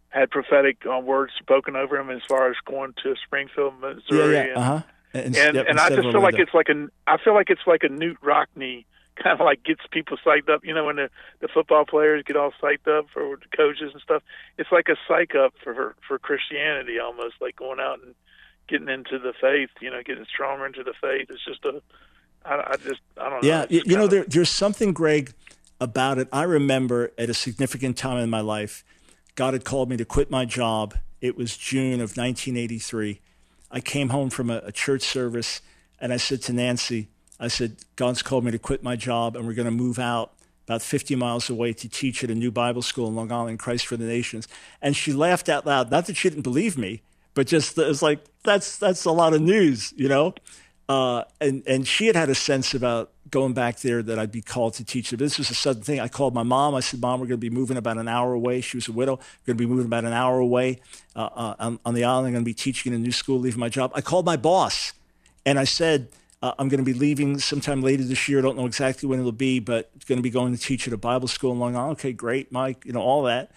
had 0.10 0.32
prophetic 0.32 0.78
uh, 0.92 1.00
words 1.00 1.34
spoken 1.40 1.76
over 1.76 1.98
him 1.98 2.10
as 2.10 2.22
far 2.28 2.50
as 2.50 2.56
going 2.66 2.94
to 3.04 3.16
Springfield, 3.24 3.74
Missouri. 3.80 4.36
Yeah, 4.36 4.46
yeah. 4.46 4.60
Uh 4.60 4.62
huh. 4.62 4.82
And, 5.14 5.36
and, 5.36 5.58
and 5.58 5.80
I 5.80 5.90
just 5.90 6.02
feel 6.02 6.22
like 6.22 6.40
it's 6.40 6.54
like 6.54 6.70
a. 6.70 6.88
I 7.06 7.18
feel 7.24 7.34
like 7.34 7.50
it's 7.50 7.62
like 7.68 7.84
a 7.84 7.88
Knute 7.88 8.18
Rockne 8.24 8.86
kind 9.16 9.40
of 9.40 9.46
like 9.46 9.64
gets 9.64 9.82
people 9.92 10.18
psyched 10.26 10.50
up. 10.50 10.66
You 10.66 10.74
know, 10.74 10.86
when 10.86 10.96
the 10.96 11.10
the 11.40 11.48
football 11.48 11.86
players 11.86 12.24
get 12.26 12.36
all 12.36 12.52
psyched 12.62 12.88
up 12.88 13.08
for 13.14 13.38
the 13.38 13.58
coaches 13.58 13.92
and 13.94 14.02
stuff, 14.02 14.24
it's 14.58 14.72
like 14.72 14.88
a 14.90 14.96
psych 15.08 15.36
up 15.36 15.54
for 15.64 15.96
for 16.08 16.18
Christianity 16.18 17.00
almost, 17.00 17.36
like 17.42 17.56
going 17.56 17.80
out 17.80 18.02
and 18.04 18.16
getting 18.68 18.90
into 18.90 19.20
the 19.20 19.34
faith. 19.40 19.70
You 19.82 19.92
know, 19.92 20.02
getting 20.04 20.26
stronger 20.26 20.66
into 20.66 20.84
the 20.84 20.94
faith. 21.00 21.28
It's 21.30 21.46
just 21.46 21.64
a. 21.66 21.82
I, 22.46 22.72
I 22.72 22.76
just 22.78 23.02
I 23.18 23.30
don't 23.30 23.44
know. 23.44 23.48
Yeah, 23.48 23.66
you, 23.70 23.84
you 23.86 23.98
know, 23.98 24.08
there, 24.08 24.26
there's 24.28 24.50
something, 24.50 24.94
Greg, 24.94 25.34
about 25.80 26.18
it. 26.18 26.28
I 26.32 26.44
remember 26.44 27.12
at 27.18 27.30
a 27.30 27.34
significant 27.34 27.98
time 27.98 28.18
in 28.18 28.30
my 28.30 28.42
life, 28.42 28.84
God 29.36 29.54
had 29.54 29.64
called 29.64 29.90
me 29.90 29.98
to 29.98 30.06
quit 30.06 30.32
my 30.32 30.46
job. 30.46 30.96
It 31.22 31.38
was 31.38 31.56
June 31.56 32.02
of 32.02 32.18
1983. 32.18 33.22
I 33.74 33.82
came 33.82 34.10
home 34.10 34.30
from 34.30 34.52
a, 34.52 34.58
a 34.60 34.72
church 34.72 35.02
service 35.02 35.62
and 36.00 36.14
I 36.14 36.18
said 36.18 36.44
to 36.44 36.54
Nancy, 36.54 37.08
I 37.40 37.48
said, 37.48 37.78
God's 37.96 38.22
called 38.22 38.46
me 38.46 38.52
to 38.52 38.60
quit 38.60 38.84
my 38.84 38.96
job 38.96 39.36
and 39.36 39.48
we're 39.48 39.56
going 39.56 39.66
to 39.66 39.72
move 39.72 39.98
out 39.98 40.32
about 40.66 40.84
50 40.84 41.16
miles 41.16 41.50
away 41.50 41.74
to 41.74 41.90
teach 41.90 42.24
at 42.24 42.30
a 42.30 42.36
new 42.36 42.52
Bible 42.52 42.84
school 42.84 43.08
in 43.08 43.16
Long 43.16 43.32
Island, 43.32 43.60
Christ 43.60 43.88
for 43.88 43.98
the 43.98 44.06
Nations. 44.06 44.48
And 44.82 44.96
she 44.96 45.12
laughed 45.12 45.50
out 45.50 45.66
loud. 45.66 45.92
Not 45.92 46.06
that 46.06 46.16
she 46.16 46.30
didn't 46.30 46.44
believe 46.44 46.78
me, 46.78 47.02
but 47.34 47.48
just 47.48 47.78
it 47.78 47.88
was 47.88 48.02
like, 48.02 48.24
that's, 48.44 48.78
that's 48.78 49.06
a 49.06 49.12
lot 49.12 49.34
of 49.34 49.42
news, 49.42 49.92
you 49.98 50.08
know? 50.08 50.36
Uh, 50.88 51.24
and, 51.42 51.64
and 51.66 51.88
she 51.88 52.08
had 52.08 52.16
had 52.16 52.30
a 52.30 52.36
sense 52.36 52.74
about 52.74 53.12
going 53.34 53.54
back 53.54 53.80
there 53.80 54.04
that 54.04 54.20
I'd 54.20 54.32
be 54.32 54.44
called 54.44 54.76
to 54.76 54.86
teach. 54.86 55.10
This 55.10 55.40
was 55.40 55.50
a 55.50 55.56
sudden 55.56 55.82
thing. 55.82 56.00
I 56.00 56.08
called 56.08 56.36
my 56.36 56.44
mom. 56.44 56.76
I 56.76 56.82
said, 56.82 57.02
Mom, 57.02 57.20
we're 57.20 57.26
going 57.26 57.40
to 57.40 57.50
be 57.50 57.50
moving 57.50 57.78
about 57.78 57.98
an 57.98 58.08
hour 58.08 58.32
away. 58.32 58.62
She 58.62 58.78
was 58.78 58.88
a 58.88 58.92
widow. 58.92 59.16
We're 59.16 59.54
going 59.54 59.58
to 59.58 59.64
be 59.64 59.66
moving 59.66 59.88
about 59.88 60.06
an 60.06 60.14
hour 60.14 60.38
away 60.38 60.82
uh, 61.16 61.30
uh, 61.34 61.56
on, 61.58 61.80
on, 61.84 61.96
the 61.96 62.04
island. 62.04 62.28
I'm 62.28 62.34
going 62.34 62.46
to 62.46 62.50
be 62.50 62.54
teaching 62.54 62.94
in 62.94 63.00
a 63.00 63.02
new 63.02 63.12
school, 63.12 63.40
leaving 63.40 63.60
my 63.60 63.70
job. 63.70 63.92
I 63.96 64.02
called 64.02 64.28
my 64.28 64.38
boss 64.38 64.94
and 65.48 65.58
I 65.58 65.64
said, 65.64 66.10
uh, 66.44 66.54
I'm 66.60 66.70
going 66.70 66.78
to 66.78 66.86
be 66.86 66.94
leaving 66.94 67.40
sometime 67.40 67.82
later 67.82 68.04
this 68.04 68.30
year. 68.30 68.38
I 68.38 68.44
don't 68.44 68.56
know 68.56 68.68
exactly 68.68 69.10
when 69.10 69.20
it'll 69.20 69.32
be, 69.32 69.60
but 69.60 69.90
going 70.06 70.20
to 70.20 70.24
be 70.24 70.30
going 70.30 70.56
to 70.56 70.62
teach 70.62 70.86
at 70.88 70.94
a 70.94 70.98
Bible 70.98 71.28
school 71.28 71.54
in 71.54 71.60
Long 71.60 71.76
Island. 71.76 71.94
Okay, 71.94 72.14
great, 72.14 72.52
Mike. 72.52 72.86
You 72.86 72.94
know 72.94 73.02
all 73.02 73.24
that, 73.24 73.52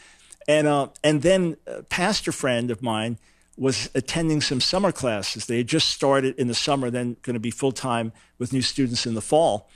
and 0.48 0.66
uh, 0.66 0.88
and 1.02 1.20
then 1.20 1.56
a 1.66 1.82
pastor 1.82 2.30
friend 2.30 2.70
of 2.70 2.82
mine 2.82 3.18
was 3.56 3.88
attending 3.94 4.40
some 4.40 4.60
summer 4.60 4.92
classes. 4.92 5.46
They 5.46 5.58
had 5.58 5.66
just 5.66 5.88
started 5.88 6.34
in 6.38 6.48
the 6.48 6.54
summer, 6.54 6.90
then 6.90 7.16
going 7.22 7.34
to 7.34 7.40
be 7.40 7.50
full 7.50 7.72
time 7.72 8.12
with 8.38 8.52
new 8.52 8.62
students 8.62 9.06
in 9.06 9.14
the 9.14 9.22
fall. 9.22 9.70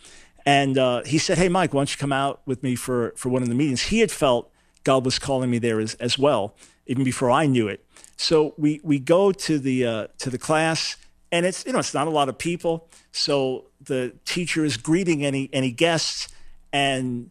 And 0.47 0.79
uh, 0.79 1.03
he 1.05 1.19
said, 1.19 1.39
"Hey, 1.39 1.49
Mike, 1.49 1.75
why 1.75 1.81
don't 1.81 1.93
you 1.93 1.99
come 1.99 2.13
out 2.13 2.41
with 2.47 2.63
me 2.63 2.75
for 2.75 3.13
for 3.17 3.29
one 3.29 3.43
of 3.43 3.49
the 3.49 3.55
meetings?" 3.55 3.83
He 3.85 4.01
had 4.01 4.11
felt 4.11 4.51
God 4.85 5.05
was 5.05 5.19
calling 5.19 5.51
me 5.51 5.59
there 5.59 5.81
as, 5.81 5.95
as 5.95 6.19
well, 6.19 6.55
even 6.87 7.05
before 7.05 7.31
I 7.31 7.47
knew 7.47 7.69
it. 7.69 7.85
So 8.17 8.55
we 8.57 8.81
we 8.83 8.99
go 8.99 9.33
to 9.33 9.59
the 9.59 9.87
uh, 9.87 10.07
to 10.19 10.31
the 10.31 10.39
class 10.39 10.97
and 11.33 11.47
it's 11.47 11.65
you 11.67 11.73
know 11.73 11.79
it's 11.79 11.95
not 11.95 12.07
a 12.07 12.11
lot 12.11 12.29
of 12.29 12.39
people 12.39 12.89
so 13.13 13.67
the 13.81 14.15
teacher 14.25 14.65
is 14.65 14.77
greeting 14.77 15.25
any 15.25 15.49
any 15.53 15.71
guests 15.71 16.29
and 16.73 17.31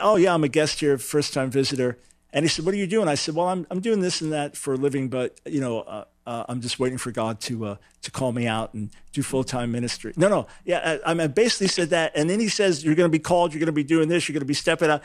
oh 0.00 0.16
yeah 0.16 0.34
i'm 0.34 0.44
a 0.44 0.48
guest 0.48 0.80
here 0.80 0.96
first 0.98 1.32
time 1.32 1.50
visitor 1.50 1.98
and 2.34 2.44
he 2.44 2.48
said 2.48 2.66
what 2.66 2.74
are 2.74 2.76
you 2.78 2.86
doing 2.86 3.08
i 3.08 3.14
said 3.14 3.34
well 3.34 3.48
i'm, 3.48 3.66
I'm 3.70 3.80
doing 3.80 4.00
this 4.00 4.20
and 4.20 4.32
that 4.32 4.56
for 4.56 4.74
a 4.74 4.76
living 4.76 5.08
but 5.08 5.40
you 5.46 5.60
know 5.60 5.80
uh, 5.80 6.04
uh, 6.26 6.44
i'm 6.48 6.60
just 6.60 6.78
waiting 6.78 6.98
for 6.98 7.10
god 7.10 7.40
to 7.42 7.64
uh, 7.64 7.76
to 8.02 8.10
call 8.10 8.32
me 8.32 8.46
out 8.46 8.74
and 8.74 8.90
do 9.12 9.22
full-time 9.22 9.72
ministry 9.72 10.12
no 10.16 10.28
no 10.28 10.46
yeah 10.66 10.98
I, 11.06 11.12
I 11.12 11.26
basically 11.28 11.68
said 11.68 11.88
that 11.90 12.12
and 12.14 12.28
then 12.28 12.40
he 12.40 12.48
says 12.48 12.84
you're 12.84 12.94
going 12.94 13.10
to 13.10 13.12
be 13.12 13.22
called 13.22 13.54
you're 13.54 13.60
going 13.60 13.66
to 13.66 13.72
be 13.72 13.84
doing 13.84 14.08
this 14.08 14.28
you're 14.28 14.34
going 14.34 14.40
to 14.40 14.46
be 14.46 14.52
stepping 14.54 14.90
out 14.90 15.02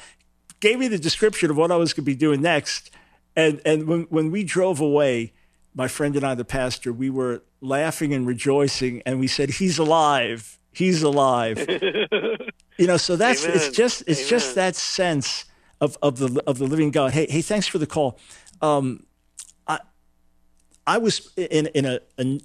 gave 0.60 0.78
me 0.78 0.90
the 0.90 1.00
description 1.00 1.50
of 1.50 1.56
what 1.56 1.72
i 1.72 1.78
was 1.78 1.94
going 1.94 2.04
to 2.04 2.12
be 2.12 2.16
doing 2.16 2.42
next 2.42 2.92
and 3.36 3.62
and 3.64 3.88
when, 3.88 4.02
when 4.10 4.32
we 4.32 4.44
drove 4.44 4.82
away 4.82 5.32
my 5.74 5.88
friend 5.88 6.16
and 6.16 6.26
I, 6.26 6.36
the 6.36 6.46
pastor, 6.46 6.92
we 6.92 7.10
were 7.10 7.44
laughing 7.62 8.14
and 8.14 8.26
rejoicing, 8.26 9.02
and 9.06 9.20
we 9.20 9.28
said, 9.28 9.50
"He's 9.52 9.78
alive! 9.78 10.60
He's 10.72 11.04
alive!" 11.04 11.66
you 12.78 12.88
know, 12.88 12.98
so 12.98 13.16
that's 13.16 13.46
Amen. 13.46 13.56
it's 13.56 13.70
just 13.70 14.04
it's 14.08 14.20
Amen. 14.20 14.30
just 14.30 14.56
that 14.56 14.76
sense 14.76 15.46
of 15.82 15.98
of 16.02 16.18
the 16.18 16.44
of 16.46 16.58
the 16.58 16.66
living 16.66 16.92
God. 16.92 17.14
Hey, 17.14 17.28
hey, 17.30 17.42
thanks 17.42 17.68
for 17.68 17.78
the 17.78 17.88
call. 17.88 18.20
Um, 18.62 19.06
I 19.68 19.80
I 20.86 20.98
was 20.98 21.32
in 21.36 21.68
in 21.68 21.86
a, 21.86 22.00
a 22.18 22.40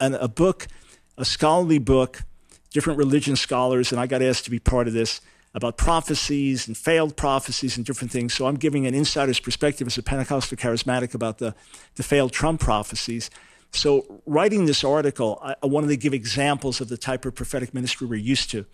a, 0.00 0.28
book, 0.28 0.66
a 1.18 1.24
scholarly 1.24 1.78
book, 1.78 2.22
different 2.72 2.98
religion 2.98 3.36
scholars, 3.36 3.92
and 3.92 4.00
I 4.00 4.06
got 4.06 4.22
asked 4.22 4.44
to 4.44 4.50
be 4.50 4.58
part 4.58 4.88
of 4.88 4.94
this 4.94 5.20
about 5.56 5.78
prophecies 5.78 6.68
and 6.68 6.76
failed 6.76 7.16
prophecies 7.16 7.78
and 7.78 7.86
different 7.86 8.10
things. 8.10 8.34
So 8.34 8.46
I'm 8.46 8.56
giving 8.56 8.86
an 8.86 8.94
insider's 8.94 9.40
perspective 9.40 9.86
as 9.86 9.96
a 9.96 10.02
Pentecostal 10.02 10.58
charismatic 10.58 11.14
about 11.14 11.38
the, 11.38 11.54
the 11.94 12.02
failed 12.02 12.32
Trump 12.32 12.60
prophecies. 12.60 13.30
So 13.72 14.20
writing 14.26 14.66
this 14.66 14.84
article, 14.84 15.38
I, 15.42 15.56
I 15.62 15.66
wanted 15.66 15.88
to 15.88 15.96
give 15.96 16.12
examples 16.12 16.82
of 16.82 16.90
the 16.90 16.98
type 16.98 17.24
of 17.24 17.34
prophetic 17.34 17.72
ministry 17.72 18.06
we're 18.06 18.16
used 18.16 18.50
to. 18.50 18.66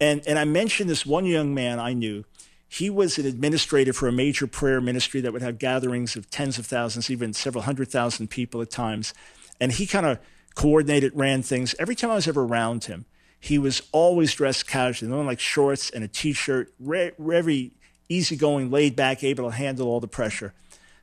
And, 0.00 0.22
and 0.26 0.38
I 0.38 0.44
mentioned 0.44 0.88
this 0.88 1.04
one 1.04 1.26
young 1.26 1.54
man 1.54 1.80
I 1.80 1.92
knew. 1.92 2.24
He 2.72 2.88
was 2.88 3.18
an 3.18 3.26
administrator 3.26 3.92
for 3.92 4.08
a 4.08 4.12
major 4.12 4.46
prayer 4.46 4.80
ministry 4.80 5.20
that 5.20 5.30
would 5.34 5.42
have 5.42 5.58
gatherings 5.58 6.16
of 6.16 6.30
tens 6.30 6.58
of 6.58 6.64
thousands, 6.64 7.10
even 7.10 7.34
several 7.34 7.64
hundred 7.64 7.90
thousand 7.90 8.28
people 8.28 8.62
at 8.62 8.70
times. 8.70 9.12
And 9.60 9.72
he 9.72 9.86
kind 9.86 10.06
of 10.06 10.18
coordinated, 10.54 11.12
ran 11.14 11.42
things. 11.42 11.74
Every 11.78 11.94
time 11.94 12.10
I 12.10 12.14
was 12.14 12.26
ever 12.26 12.42
around 12.42 12.84
him, 12.84 13.04
he 13.38 13.58
was 13.58 13.82
always 13.92 14.32
dressed 14.32 14.66
casually, 14.66 15.10
no 15.10 15.20
like 15.20 15.38
shorts 15.38 15.90
and 15.90 16.02
a 16.02 16.08
t-shirt, 16.08 16.72
very 16.80 17.72
easygoing, 18.08 18.70
laid 18.70 18.96
back, 18.96 19.22
able 19.22 19.50
to 19.50 19.54
handle 19.54 19.86
all 19.86 20.00
the 20.00 20.08
pressure. 20.08 20.54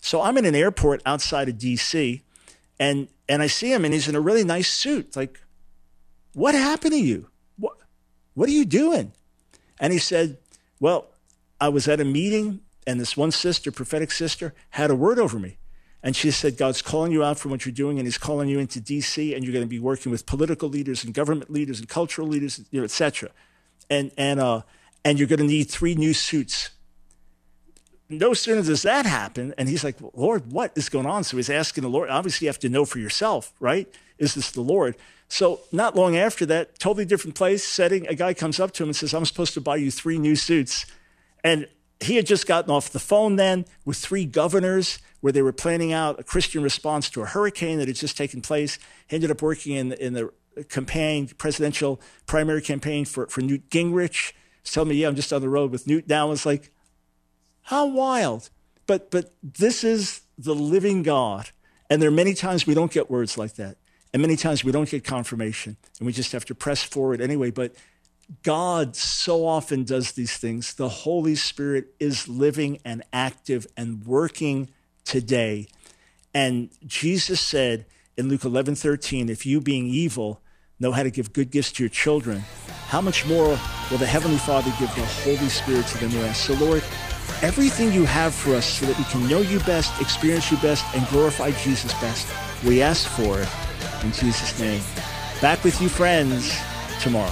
So 0.01 0.23
I'm 0.23 0.39
in 0.39 0.45
an 0.45 0.55
airport 0.55 1.03
outside 1.05 1.49
of 1.49 1.59
DC, 1.59 2.21
and 2.79 3.09
and 3.27 3.43
I 3.43 3.47
see 3.47 3.71
him, 3.71 3.85
and 3.85 3.93
he's 3.93 4.07
in 4.07 4.15
a 4.15 4.21
really 4.21 4.43
nice 4.43 4.73
suit. 4.73 5.15
Like, 5.15 5.39
what 6.33 6.55
happened 6.55 6.93
to 6.93 6.99
you? 6.99 7.29
What 7.57 7.77
what 8.33 8.49
are 8.49 8.53
you 8.53 8.65
doing? 8.65 9.11
And 9.79 9.93
he 9.93 9.99
said, 9.99 10.39
Well, 10.79 11.09
I 11.59 11.69
was 11.69 11.87
at 11.87 11.99
a 11.99 12.05
meeting, 12.05 12.61
and 12.87 12.99
this 12.99 13.17
one 13.17 13.31
sister, 13.31 13.71
prophetic 13.71 14.11
sister, 14.11 14.53
had 14.71 14.89
a 14.89 14.95
word 14.95 15.19
over 15.19 15.39
me. 15.39 15.57
And 16.01 16.15
she 16.15 16.31
said, 16.31 16.57
God's 16.57 16.81
calling 16.81 17.11
you 17.11 17.23
out 17.23 17.37
from 17.37 17.51
what 17.51 17.65
you're 17.65 17.73
doing, 17.73 17.99
and 17.99 18.07
He's 18.07 18.17
calling 18.17 18.47
you 18.47 18.59
into 18.59 18.79
DC, 18.79 19.35
and 19.35 19.43
you're 19.43 19.53
going 19.53 19.65
to 19.65 19.69
be 19.69 19.79
working 19.79 20.11
with 20.11 20.25
political 20.25 20.69
leaders 20.69 21.03
and 21.03 21.13
government 21.13 21.51
leaders 21.51 21.79
and 21.79 21.89
cultural 21.89 22.27
leaders, 22.27 22.61
you 22.71 22.79
know, 22.79 22.85
et 22.85 22.91
cetera. 22.91 23.29
And, 23.89 24.11
and, 24.17 24.39
uh, 24.39 24.61
and 25.03 25.19
you're 25.19 25.27
going 25.27 25.39
to 25.39 25.45
need 25.45 25.65
three 25.65 25.95
new 25.95 26.13
suits. 26.13 26.69
No 28.07 28.33
sooner 28.33 28.61
does 28.61 28.83
that 28.83 29.05
happen, 29.05 29.53
and 29.57 29.67
he's 29.67 29.83
like, 29.83 29.97
Lord, 30.13 30.51
what 30.51 30.71
is 30.75 30.89
going 30.89 31.05
on? 31.05 31.23
So 31.23 31.37
he's 31.37 31.49
asking 31.49 31.83
the 31.83 31.89
Lord. 31.89 32.09
Obviously, 32.09 32.45
you 32.45 32.49
have 32.49 32.59
to 32.59 32.69
know 32.69 32.85
for 32.85 32.99
yourself, 32.99 33.53
right? 33.59 33.87
Is 34.17 34.33
this 34.33 34.51
the 34.51 34.61
Lord? 34.61 34.95
So 35.27 35.61
not 35.71 35.95
long 35.95 36.17
after 36.17 36.45
that, 36.47 36.79
totally 36.79 37.05
different 37.05 37.35
place, 37.35 37.63
setting, 37.63 38.07
a 38.07 38.15
guy 38.15 38.33
comes 38.33 38.59
up 38.59 38.71
to 38.73 38.83
him 38.83 38.89
and 38.89 38.95
says, 38.95 39.13
I'm 39.13 39.25
supposed 39.25 39.53
to 39.53 39.61
buy 39.61 39.75
you 39.75 39.91
three 39.91 40.17
new 40.17 40.35
suits. 40.35 40.87
And 41.43 41.67
he 41.99 42.15
had 42.15 42.25
just 42.25 42.47
gotten 42.47 42.71
off 42.71 42.89
the 42.89 42.99
phone 42.99 43.35
then 43.35 43.65
with 43.85 43.97
three 43.97 44.25
governors 44.25 44.99
where 45.19 45.33
they 45.33 45.41
were 45.41 45.51
planning 45.51 45.91
out 45.91 46.19
a 46.19 46.23
Christian 46.23 46.63
response 46.63 47.09
to 47.09 47.21
a 47.21 47.25
hurricane 47.25 47.79
that 47.79 47.87
had 47.87 47.97
just 47.97 48.15
taken 48.15 48.41
place. 48.41 48.79
He 49.07 49.15
ended 49.15 49.31
up 49.31 49.41
working 49.41 49.75
in, 49.75 49.91
in 49.93 50.13
the 50.13 50.31
campaign, 50.69 51.27
presidential 51.27 51.99
primary 52.25 52.61
campaign 52.61 53.05
for, 53.05 53.27
for 53.27 53.41
Newt 53.41 53.69
Gingrich. 53.69 54.33
He's 54.63 54.71
telling 54.71 54.89
me, 54.89 54.95
yeah, 54.95 55.07
I'm 55.07 55.15
just 55.15 55.33
on 55.33 55.41
the 55.41 55.49
road 55.49 55.71
with 55.71 55.87
Newt 55.87 56.07
now. 56.07 56.31
It's 56.31 56.45
like, 56.45 56.71
how 57.63 57.85
wild. 57.85 58.49
But, 58.87 59.11
but 59.11 59.33
this 59.43 59.83
is 59.83 60.21
the 60.37 60.55
living 60.55 61.03
God. 61.03 61.49
And 61.89 62.01
there 62.01 62.09
are 62.09 62.13
many 62.13 62.33
times 62.33 62.65
we 62.65 62.73
don't 62.73 62.91
get 62.91 63.09
words 63.09 63.37
like 63.37 63.55
that. 63.55 63.77
And 64.13 64.21
many 64.21 64.35
times 64.35 64.63
we 64.63 64.71
don't 64.71 64.89
get 64.89 65.03
confirmation. 65.03 65.77
And 65.99 66.07
we 66.07 66.13
just 66.13 66.31
have 66.31 66.45
to 66.45 66.55
press 66.55 66.83
forward 66.83 67.21
anyway. 67.21 67.51
But 67.51 67.75
God 68.43 68.95
so 68.95 69.45
often 69.45 69.83
does 69.83 70.11
these 70.11 70.37
things. 70.37 70.75
The 70.75 70.89
Holy 70.89 71.35
Spirit 71.35 71.93
is 71.99 72.27
living 72.27 72.79
and 72.85 73.03
active 73.11 73.65
and 73.75 74.05
working 74.05 74.69
today. 75.03 75.67
And 76.33 76.69
Jesus 76.85 77.41
said 77.41 77.85
in 78.17 78.29
Luke 78.29 78.45
11 78.45 78.75
13, 78.75 79.29
if 79.29 79.45
you 79.45 79.59
being 79.59 79.87
evil 79.87 80.41
know 80.79 80.91
how 80.91 81.03
to 81.03 81.09
give 81.09 81.33
good 81.33 81.49
gifts 81.49 81.71
to 81.73 81.83
your 81.83 81.89
children, 81.89 82.43
how 82.87 83.01
much 83.01 83.25
more 83.25 83.59
will 83.89 83.97
the 83.97 84.05
Heavenly 84.05 84.37
Father 84.37 84.71
give 84.79 84.93
the 84.95 85.05
Holy 85.05 85.49
Spirit 85.49 85.87
to 85.87 85.97
them 85.97 86.09
who 86.11 86.21
ask? 86.21 86.45
So, 86.45 86.53
Lord, 86.53 86.83
everything 87.41 87.91
you 87.91 88.05
have 88.05 88.33
for 88.33 88.55
us 88.55 88.65
so 88.65 88.85
that 88.85 88.97
we 88.97 89.03
can 89.05 89.27
know 89.27 89.41
you 89.41 89.59
best, 89.61 89.99
experience 90.01 90.51
you 90.51 90.57
best, 90.57 90.85
and 90.95 91.07
glorify 91.07 91.51
Jesus 91.51 91.91
best, 91.93 92.27
we 92.63 92.81
ask 92.81 93.07
for 93.07 93.41
it 93.41 93.49
in 94.03 94.11
Jesus' 94.11 94.59
name. 94.59 94.81
Back 95.41 95.63
with 95.63 95.81
you, 95.81 95.89
friends, 95.89 96.57
tomorrow. 97.01 97.31